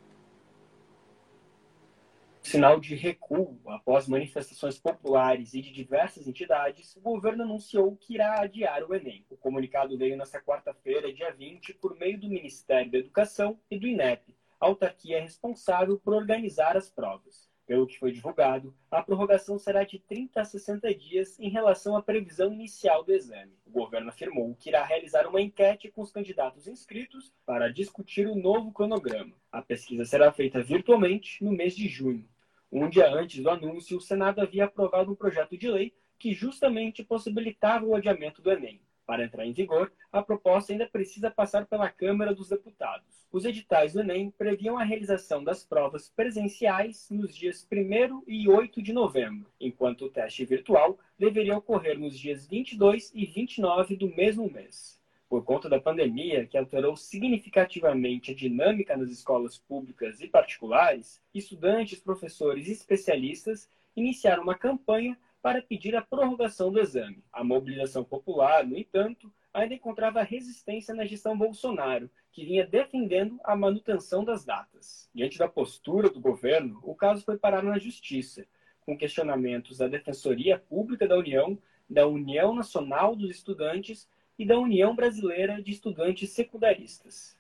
Sinal 2.41 2.79
de 2.79 2.95
recuo 2.95 3.59
após 3.67 4.07
manifestações 4.07 4.79
populares 4.79 5.53
e 5.53 5.61
de 5.61 5.73
diversas 5.73 6.29
entidades, 6.29 6.95
o 6.95 7.01
governo 7.01 7.43
anunciou 7.43 7.97
que 7.97 8.15
irá 8.15 8.41
adiar 8.41 8.85
o 8.85 8.95
Enem. 8.95 9.27
O 9.29 9.37
comunicado 9.37 9.99
veio 9.99 10.17
nesta 10.17 10.41
quarta-feira, 10.41 11.13
dia 11.13 11.33
20, 11.33 11.75
por 11.75 11.97
meio 11.97 12.21
do 12.21 12.29
Ministério 12.29 12.93
da 12.93 12.99
Educação 12.99 13.59
e 13.69 13.77
do 13.77 13.89
INEP, 13.89 14.33
autarquia 14.61 15.21
responsável 15.21 15.99
por 15.99 16.15
organizar 16.15 16.77
as 16.77 16.89
provas. 16.89 17.50
Pelo 17.71 17.87
que 17.87 18.01
foi 18.01 18.11
divulgado, 18.11 18.75
a 18.91 19.01
prorrogação 19.01 19.57
será 19.57 19.85
de 19.85 20.01
30 20.01 20.41
a 20.41 20.45
60 20.45 20.93
dias 20.93 21.39
em 21.39 21.49
relação 21.49 21.97
à 21.97 22.03
previsão 22.03 22.53
inicial 22.53 23.05
do 23.05 23.13
exame. 23.13 23.53
O 23.65 23.71
governo 23.71 24.09
afirmou 24.09 24.57
que 24.57 24.71
irá 24.71 24.85
realizar 24.85 25.25
uma 25.29 25.41
enquete 25.41 25.89
com 25.89 26.03
os 26.03 26.11
candidatos 26.11 26.67
inscritos 26.67 27.33
para 27.47 27.73
discutir 27.73 28.27
o 28.27 28.35
novo 28.35 28.73
cronograma. 28.73 29.37
A 29.53 29.63
pesquisa 29.63 30.05
será 30.05 30.33
feita 30.33 30.61
virtualmente 30.61 31.45
no 31.45 31.53
mês 31.53 31.77
de 31.77 31.87
junho. 31.87 32.29
Um 32.73 32.89
dia 32.89 33.09
antes 33.09 33.41
do 33.41 33.49
anúncio, 33.49 33.99
o 33.99 34.01
Senado 34.01 34.41
havia 34.41 34.65
aprovado 34.65 35.13
um 35.13 35.15
projeto 35.15 35.57
de 35.57 35.71
lei 35.71 35.95
que 36.19 36.35
justamente 36.35 37.05
possibilitava 37.05 37.87
o 37.87 37.95
adiamento 37.95 38.43
do 38.43 38.51
Enem. 38.51 38.81
Para 39.11 39.25
entrar 39.25 39.45
em 39.45 39.53
vigor, 39.53 39.93
a 40.13 40.23
proposta 40.23 40.73
ainda 40.73 40.87
precisa 40.87 41.33
passar 41.33 41.67
pela 41.67 41.91
Câmara 41.91 42.33
dos 42.33 42.49
Deputados. 42.49 43.27
Os 43.33 43.45
editais 43.45 43.93
do 43.93 44.03
Enem 44.03 44.31
previam 44.31 44.79
a 44.79 44.85
realização 44.85 45.43
das 45.43 45.65
provas 45.65 46.09
presenciais 46.09 47.09
nos 47.11 47.35
dias 47.35 47.67
1 47.69 48.23
e 48.29 48.49
8 48.49 48.81
de 48.81 48.93
novembro, 48.93 49.51
enquanto 49.61 50.05
o 50.05 50.09
teste 50.09 50.45
virtual 50.45 50.97
deveria 51.19 51.57
ocorrer 51.57 51.99
nos 51.99 52.17
dias 52.17 52.47
22 52.47 53.11
e 53.13 53.27
29 53.27 53.97
do 53.97 54.15
mesmo 54.15 54.49
mês. 54.49 54.97
Por 55.29 55.43
conta 55.43 55.69
da 55.69 55.81
pandemia, 55.81 56.47
que 56.47 56.57
alterou 56.57 56.95
significativamente 56.95 58.31
a 58.31 58.35
dinâmica 58.37 58.97
nas 58.97 59.11
escolas 59.11 59.59
públicas 59.59 60.21
e 60.21 60.29
particulares, 60.29 61.21
estudantes, 61.35 61.99
professores 61.99 62.69
e 62.69 62.73
especialistas 62.73 63.69
iniciaram 63.97 64.45
uma 64.45 64.55
campanha 64.55 65.19
para 65.43 65.63
pedir 65.63 65.97
a 65.97 66.03
prorrogação 66.03 66.71
do 66.71 66.81
exame. 66.81 67.25
A 67.33 67.43
mobilização 67.43 68.05
popular, 68.05 68.67
no 68.67 68.77
entanto, 68.77 69.33
ainda 69.53 69.75
encontrava 69.75 70.23
resistência 70.23 70.95
na 70.95 71.07
gestão 71.07 71.37
Bolsonaro, 71.37 72.11
que 72.33 72.45
vinha 72.45 72.67
defendendo 72.67 73.41
a 73.43 73.57
manutenção 73.57 74.25
das 74.25 74.45
datas. 74.45 75.09
Diante 75.15 75.39
da 75.39 75.49
postura 75.49 76.09
do 76.09 76.21
governo, 76.21 76.81
o 76.83 76.95
caso 76.95 77.25
foi 77.25 77.37
parar 77.37 77.63
na 77.63 77.79
Justiça, 77.79 78.47
com 78.81 78.97
questionamentos 78.97 79.79
da 79.79 79.89
Defensoria 79.89 80.59
Pública 80.59 81.07
da 81.07 81.17
União, 81.17 81.59
da 81.89 82.07
União 82.07 82.55
Nacional 82.55 83.17
dos 83.17 83.31
Estudantes 83.31 84.09
e 84.39 84.45
da 84.47 84.59
União 84.59 84.95
Brasileira 84.95 85.63
de 85.63 85.73
Estudantes 85.73 86.31
Secundaristas. 86.31 87.37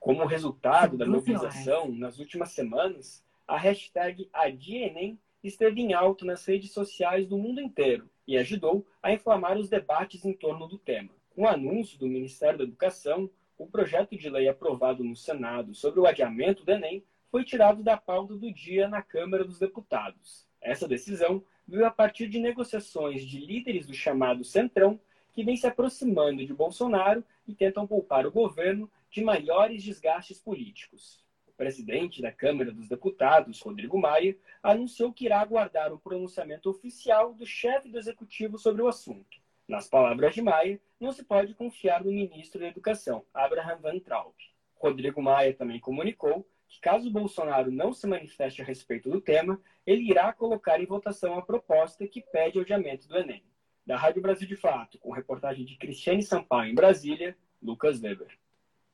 Como 0.00 0.26
resultado 0.26 0.96
da 0.96 1.06
mobilização, 1.06 1.88
nas 1.92 2.18
últimas 2.18 2.50
semanas, 2.50 3.24
a 3.46 3.56
hashtag 3.56 4.28
ADIENEM 4.32 5.18
esteve 5.42 5.80
em 5.80 5.92
alto 5.92 6.24
nas 6.24 6.44
redes 6.44 6.72
sociais 6.72 7.26
do 7.26 7.36
mundo 7.36 7.60
inteiro 7.60 8.08
e 8.26 8.36
ajudou 8.38 8.86
a 9.02 9.12
inflamar 9.12 9.58
os 9.58 9.68
debates 9.68 10.24
em 10.24 10.32
torno 10.32 10.66
do 10.66 10.78
tema. 10.78 11.10
Com 11.30 11.42
o 11.42 11.48
anúncio 11.48 11.98
do 11.98 12.06
Ministério 12.06 12.58
da 12.58 12.64
Educação, 12.64 13.28
o 13.58 13.66
projeto 13.66 14.16
de 14.16 14.28
lei 14.28 14.48
aprovado 14.48 15.02
no 15.02 15.16
Senado 15.16 15.74
sobre 15.74 16.00
o 16.00 16.06
adiamento 16.06 16.64
do 16.64 16.72
Enem 16.72 17.04
foi 17.30 17.44
tirado 17.44 17.82
da 17.82 17.96
pauta 17.96 18.34
do 18.34 18.52
dia 18.52 18.88
na 18.88 19.02
Câmara 19.02 19.44
dos 19.44 19.58
Deputados. 19.58 20.46
Essa 20.60 20.86
decisão 20.86 21.42
veio 21.66 21.86
a 21.86 21.90
partir 21.90 22.28
de 22.28 22.38
negociações 22.38 23.24
de 23.24 23.38
líderes 23.38 23.86
do 23.86 23.94
chamado 23.94 24.44
Centrão 24.44 25.00
que 25.32 25.42
vem 25.42 25.56
se 25.56 25.66
aproximando 25.66 26.44
de 26.44 26.52
Bolsonaro 26.52 27.24
e 27.46 27.54
tentam 27.54 27.86
poupar 27.86 28.26
o 28.26 28.32
governo 28.32 28.90
de 29.10 29.24
maiores 29.24 29.82
desgastes 29.82 30.38
políticos. 30.38 31.21
O 31.52 31.56
presidente 31.56 32.22
da 32.22 32.32
Câmara 32.32 32.72
dos 32.72 32.88
Deputados, 32.88 33.60
Rodrigo 33.60 33.98
Maia, 34.00 34.36
anunciou 34.62 35.12
que 35.12 35.26
irá 35.26 35.40
aguardar 35.40 35.92
o 35.92 35.98
pronunciamento 35.98 36.70
oficial 36.70 37.34
do 37.34 37.44
chefe 37.44 37.90
do 37.90 37.98
executivo 37.98 38.58
sobre 38.58 38.80
o 38.80 38.88
assunto. 38.88 39.38
Nas 39.68 39.86
palavras 39.86 40.34
de 40.34 40.40
Maia, 40.40 40.80
não 40.98 41.12
se 41.12 41.22
pode 41.22 41.54
confiar 41.54 42.02
no 42.02 42.10
ministro 42.10 42.58
da 42.58 42.68
Educação, 42.68 43.24
Abraham 43.34 43.76
Van 43.76 43.98
Traub. 43.98 44.34
Rodrigo 44.74 45.22
Maia 45.22 45.54
também 45.54 45.78
comunicou 45.78 46.48
que, 46.66 46.80
caso 46.80 47.10
Bolsonaro 47.10 47.70
não 47.70 47.92
se 47.92 48.06
manifeste 48.06 48.62
a 48.62 48.64
respeito 48.64 49.10
do 49.10 49.20
tema, 49.20 49.60
ele 49.86 50.10
irá 50.10 50.32
colocar 50.32 50.80
em 50.80 50.86
votação 50.86 51.38
a 51.38 51.42
proposta 51.42 52.08
que 52.08 52.22
pede 52.22 52.58
o 52.58 52.62
adiamento 52.62 53.06
do 53.06 53.16
Enem. 53.16 53.44
Da 53.86 53.96
Rádio 53.96 54.22
Brasil 54.22 54.48
de 54.48 54.56
Fato, 54.56 54.98
com 54.98 55.12
reportagem 55.12 55.66
de 55.66 55.76
Cristiane 55.76 56.22
Sampaio 56.22 56.72
em 56.72 56.74
Brasília, 56.74 57.36
Lucas 57.62 58.00
Weber. 58.00 58.38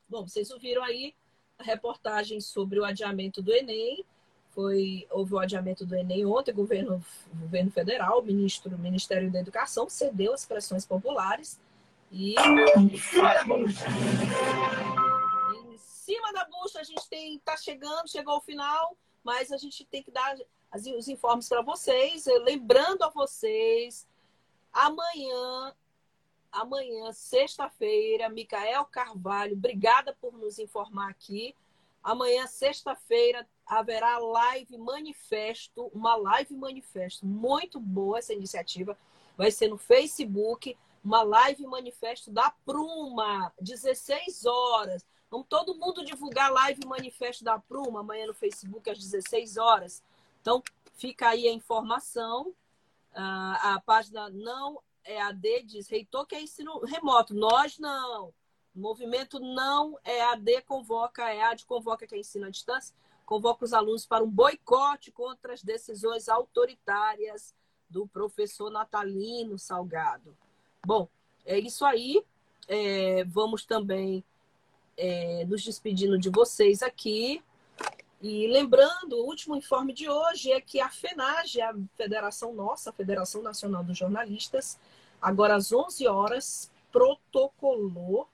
Bom, 0.09 0.27
vocês 0.27 0.51
ouviram 0.51 0.83
aí 0.83 1.15
reportagem 1.59 2.39
sobre 2.41 2.79
o 2.79 2.85
adiamento 2.85 3.41
do 3.41 3.53
Enem. 3.53 4.03
Foi, 4.51 5.07
houve 5.11 5.33
o 5.33 5.39
adiamento 5.39 5.85
do 5.85 5.95
Enem 5.95 6.25
ontem, 6.25 6.51
o 6.51 6.55
governo, 6.55 7.03
governo 7.33 7.71
federal, 7.71 8.19
o 8.19 8.23
ministro, 8.23 8.75
o 8.75 8.79
Ministério 8.79 9.31
da 9.31 9.39
Educação, 9.39 9.89
cedeu 9.89 10.33
às 10.33 10.45
pressões 10.45 10.85
populares 10.85 11.59
e. 12.11 12.35
Em 12.75 12.97
cima 15.77 16.33
da 16.33 16.45
bucha, 16.45 16.79
a 16.79 16.83
gente 16.83 17.07
tem. 17.07 17.35
está 17.35 17.55
chegando, 17.55 18.09
chegou 18.09 18.33
ao 18.33 18.41
final, 18.41 18.97
mas 19.23 19.51
a 19.51 19.57
gente 19.57 19.85
tem 19.85 20.01
que 20.01 20.11
dar 20.11 20.35
os 20.75 21.07
informes 21.07 21.47
para 21.47 21.61
vocês. 21.61 22.25
Lembrando 22.43 23.03
a 23.03 23.09
vocês 23.09 24.07
Amanhã, 24.71 25.73
amanhã, 26.51 27.11
sexta-feira, 27.11 28.29
Micael 28.29 28.85
Carvalho, 28.85 29.53
obrigada 29.53 30.15
por 30.19 30.33
nos 30.33 30.59
informar 30.59 31.09
aqui. 31.09 31.55
Amanhã, 32.03 32.47
sexta-feira, 32.47 33.47
haverá 33.65 34.17
live 34.17 34.77
manifesto, 34.77 35.91
uma 35.93 36.15
live 36.15 36.55
manifesto. 36.55 37.25
Muito 37.25 37.79
boa 37.79 38.19
essa 38.19 38.33
iniciativa. 38.33 38.97
Vai 39.37 39.51
ser 39.51 39.67
no 39.67 39.77
Facebook, 39.77 40.77
uma 41.03 41.21
live 41.21 41.65
manifesto 41.67 42.31
da 42.31 42.51
Pruma, 42.65 43.53
16 43.59 44.45
horas. 44.45 45.05
Vamos 45.29 45.47
todo 45.47 45.75
mundo 45.75 46.03
divulgar 46.03 46.51
live 46.51 46.85
manifesto 46.85 47.43
da 47.43 47.59
Pruma 47.59 47.99
amanhã 47.99 48.25
no 48.25 48.33
Facebook 48.33 48.89
às 48.89 48.97
16 48.97 49.57
horas. 49.57 50.03
Então, 50.41 50.63
fica 50.95 51.29
aí 51.29 51.47
a 51.47 51.53
informação. 51.53 52.53
Ah, 53.13 53.75
a 53.75 53.81
página 53.81 54.29
não 54.29 54.81
é 55.03 55.21
AD 55.21 55.63
diz, 55.63 55.87
reitor 55.87 56.25
que 56.25 56.35
é 56.35 56.41
ensino 56.41 56.79
remoto. 56.79 57.33
Nós 57.33 57.77
não. 57.79 58.33
O 58.75 58.79
movimento 58.79 59.39
não 59.39 59.97
é 60.03 60.21
AD 60.21 60.61
convoca, 60.61 61.29
é 61.31 61.41
AD 61.41 61.65
convoca 61.65 62.05
que 62.05 62.15
é 62.15 62.19
ensino 62.19 62.45
à 62.45 62.49
distância, 62.49 62.95
convoca 63.25 63.65
os 63.65 63.73
alunos 63.73 64.05
para 64.05 64.23
um 64.23 64.29
boicote 64.29 65.11
contra 65.11 65.53
as 65.53 65.63
decisões 65.63 66.29
autoritárias 66.29 67.53
do 67.89 68.07
professor 68.07 68.69
Natalino 68.69 69.57
Salgado. 69.57 70.37
Bom, 70.85 71.09
é 71.45 71.57
isso 71.57 71.83
aí. 71.83 72.23
É, 72.67 73.23
vamos 73.25 73.65
também 73.65 74.23
é, 74.95 75.43
nos 75.45 75.63
despedindo 75.63 76.17
de 76.17 76.29
vocês 76.29 76.83
aqui. 76.83 77.43
E 78.21 78.47
lembrando, 78.47 79.13
o 79.13 79.25
último 79.25 79.55
informe 79.55 79.93
de 79.93 80.09
hoje 80.09 80.51
é 80.51 80.59
que 80.59 80.81
a 80.81 80.89
FENAGE, 80.89 81.61
a 81.61 81.73
federação 81.95 82.53
nossa, 82.53 82.89
a 82.89 82.93
Federação 82.93 83.41
Nacional 83.41 83.83
dos 83.83 83.97
Jornalistas, 83.97 84.77
agora 85.21 85.55
às 85.55 85.71
11 85.71 86.07
horas, 86.07 86.71
protocolou 86.91 88.27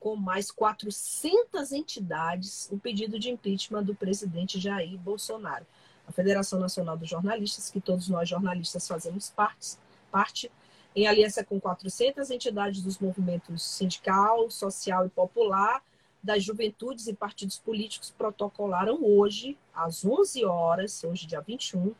com 0.00 0.16
mais 0.16 0.50
400 0.50 1.72
entidades 1.72 2.68
o 2.70 2.78
pedido 2.78 3.18
de 3.18 3.30
impeachment 3.30 3.84
do 3.84 3.94
presidente 3.94 4.60
Jair 4.60 4.98
Bolsonaro. 4.98 5.66
A 6.06 6.12
Federação 6.12 6.60
Nacional 6.60 6.96
dos 6.96 7.08
Jornalistas, 7.08 7.70
que 7.70 7.80
todos 7.80 8.08
nós 8.08 8.28
jornalistas 8.28 8.86
fazemos 8.86 9.30
parte, 9.30 9.78
parte 10.10 10.52
em 10.94 11.06
aliança 11.06 11.42
com 11.42 11.58
400 11.58 12.30
entidades 12.30 12.82
dos 12.82 12.98
movimentos 12.98 13.62
sindical, 13.62 14.50
social 14.50 15.06
e 15.06 15.08
popular, 15.08 15.82
das 16.22 16.42
juventudes 16.42 17.06
e 17.06 17.14
partidos 17.14 17.58
políticos 17.58 18.10
protocolaram 18.16 18.98
hoje, 19.02 19.58
às 19.74 20.04
11 20.04 20.44
horas, 20.44 21.02
hoje 21.04 21.26
dia 21.26 21.40
21, 21.40 21.94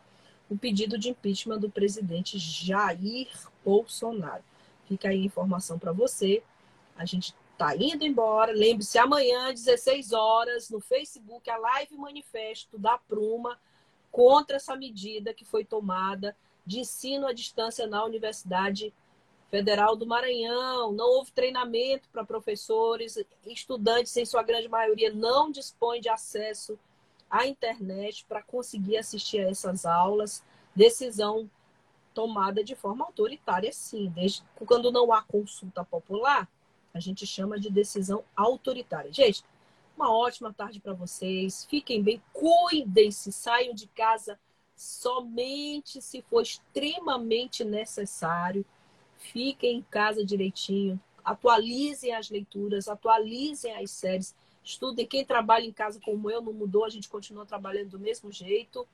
o 0.49 0.57
pedido 0.57 0.99
de 0.99 1.11
impeachment 1.11 1.59
do 1.59 1.71
presidente 1.71 2.39
Jair 2.39 3.29
Bolsonaro. 3.65 4.43
Fica 4.87 5.09
aí 5.09 5.23
a 5.23 5.27
informação 5.27 5.79
para 5.79 5.93
você. 5.93 6.43
A 6.97 7.05
gente 7.05 7.35
está 7.53 7.75
indo 7.77 8.05
embora. 8.05 8.53
Lembre-se, 8.53 8.99
amanhã, 8.99 9.53
16 9.53 10.13
horas, 10.13 10.71
no 10.71 10.81
Facebook, 10.81 11.49
a 11.49 11.57
live 11.57 11.97
manifesto 11.97 12.79
da 12.79 12.99
Pruma 12.99 13.59
contra 14.11 14.57
essa 14.57 14.77
medida 14.77 15.35
que 15.35 15.45
foi 15.45 15.65
tomada 15.65 16.37
de 16.65 16.81
ensino 16.81 17.27
à 17.27 17.33
distância 17.33 17.87
na 17.87 18.05
Universidade 18.05 18.93
Federal 19.51 19.95
do 19.95 20.07
Maranhão, 20.07 20.93
não 20.93 21.07
houve 21.11 21.31
treinamento 21.31 22.09
para 22.09 22.25
professores, 22.25 23.17
estudantes, 23.47 24.17
em 24.17 24.25
sua 24.25 24.43
grande 24.43 24.69
maioria, 24.69 25.13
não 25.13 25.51
dispõem 25.51 26.01
de 26.01 26.09
acesso 26.09 26.79
à 27.31 27.47
internet 27.47 28.25
para 28.29 28.43
conseguir 28.43 28.97
assistir 28.97 29.41
a 29.41 29.51
essas 29.51 29.87
aulas. 29.87 30.43
Decisão 30.75 31.49
tomada 32.15 32.63
de 32.63 32.75
forma 32.75 33.05
autoritária, 33.05 33.73
sim. 33.73 34.11
Desde, 34.15 34.43
quando 34.67 34.91
não 34.93 35.13
há 35.13 35.23
consulta 35.23 35.85
popular, 35.85 36.49
a 36.95 37.01
gente 37.01 37.27
chama 37.27 37.59
de 37.59 37.69
decisão 37.69 38.25
autoritária. 38.37 39.13
Gente, 39.13 39.43
uma 39.97 40.11
ótima 40.11 40.53
tarde 40.53 40.81
para 40.81 40.95
vocês. 40.95 41.67
Fiquem 41.69 42.03
bem, 42.03 42.23
cuidem-se, 42.33 43.33
saiam 43.33 43.75
de 43.75 43.89
casa 43.89 44.39
somente 44.77 46.01
se 46.01 46.23
for 46.23 46.43
extremamente 46.43 47.65
necessário 47.65 48.65
fiquem 49.25 49.79
em 49.79 49.83
casa 49.83 50.25
direitinho, 50.25 51.01
atualizem 51.25 52.15
as 52.15 52.29
leituras, 52.29 52.89
atualizem 52.89 53.75
as 53.75 53.91
séries, 53.91 54.35
estudem. 54.63 55.07
Quem 55.07 55.25
trabalha 55.25 55.65
em 55.65 55.73
casa 55.73 56.01
como 56.01 56.31
eu 56.31 56.43
não 56.43 56.53
mudou, 56.53 56.85
a 56.85 56.91
gente 56.91 57.09
continua 57.09 57.47
trabalhando 57.47 57.91
do 57.91 57.99
mesmo 57.99 58.31
jeito. 58.31 58.87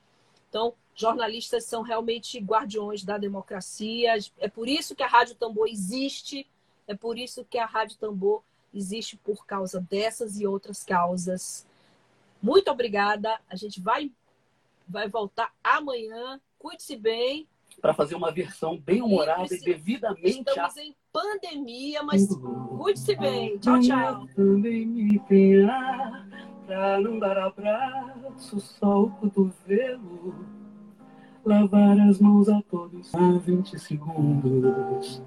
Então, 0.51 0.75
jornalistas 0.95 1.65
são 1.65 1.81
realmente 1.81 2.39
guardiões 2.41 3.03
da 3.05 3.17
democracia. 3.17 4.15
É 4.39 4.49
por 4.49 4.69
isso 4.69 4.95
que 4.95 5.03
a 5.03 5.07
Rádio 5.07 5.37
Tambor 5.37 5.69
existe, 5.69 6.47
é 6.87 6.95
por 6.95 7.17
isso 7.17 7.45
que 7.49 7.57
a 7.57 7.65
Rádio 7.65 7.97
Tambor 7.97 8.43
existe 8.75 9.17
por 9.17 9.47
causa 9.47 9.81
dessas 9.81 10.39
e 10.39 10.47
outras 10.47 10.85
causas. 10.85 11.67
Muito 12.43 12.71
obrigada. 12.71 13.41
A 13.49 13.57
gente 13.57 13.81
vai 13.81 14.11
vai 14.87 15.09
voltar 15.09 15.53
amanhã. 15.63 16.41
Cuide-se 16.59 16.97
bem 16.97 17.47
para 17.81 17.95
fazer 17.95 18.15
uma 18.15 18.31
versão 18.31 18.77
bem 18.77 19.01
humorada 19.01 19.55
e, 19.55 19.57
e 19.57 19.61
devidamente. 19.61 20.41
Estamos 20.41 20.77
em 20.77 20.95
pandemia, 21.13 22.03
mas 22.03 22.27
cuide-se 22.77 23.15
bem. 23.17 23.59
Tchau, 23.59 23.81
tchau. 23.81 24.27
Não 26.71 27.19
dar 27.19 27.37
abraço, 27.37 28.61
só 28.61 29.03
o 29.03 29.11
cotovelo. 29.11 30.35
Lavar 31.45 31.99
as 32.09 32.21
mãos 32.21 32.49
a 32.49 32.63
todos 32.71 33.13
há 33.13 33.39
20 33.39 33.77
segundos. 33.77 35.21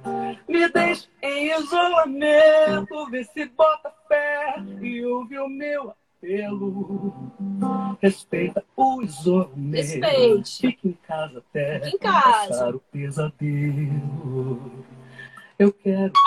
Me 0.47 0.69
deixe 0.69 1.09
em 1.21 1.51
isolamento, 1.59 3.09
vê 3.09 3.25
se 3.25 3.45
bota 3.47 3.91
fé 4.07 4.55
e 4.81 5.03
ouve 5.03 5.37
o 5.37 5.49
meu 5.49 5.93
pelo. 6.21 7.13
Respeita 8.01 8.63
o 8.77 9.01
isolamento. 9.01 9.75
Respeite. 9.75 10.61
Fique 10.61 10.87
em 10.87 10.97
casa 11.05 11.39
até 11.39 11.81
Fique 11.81 11.97
em 11.97 11.99
casa. 11.99 12.47
passar 12.47 12.73
o 12.75 12.79
pesadelo. 12.79 14.71
Eu 15.59 15.73
quero 15.73 16.13
que 16.13 16.19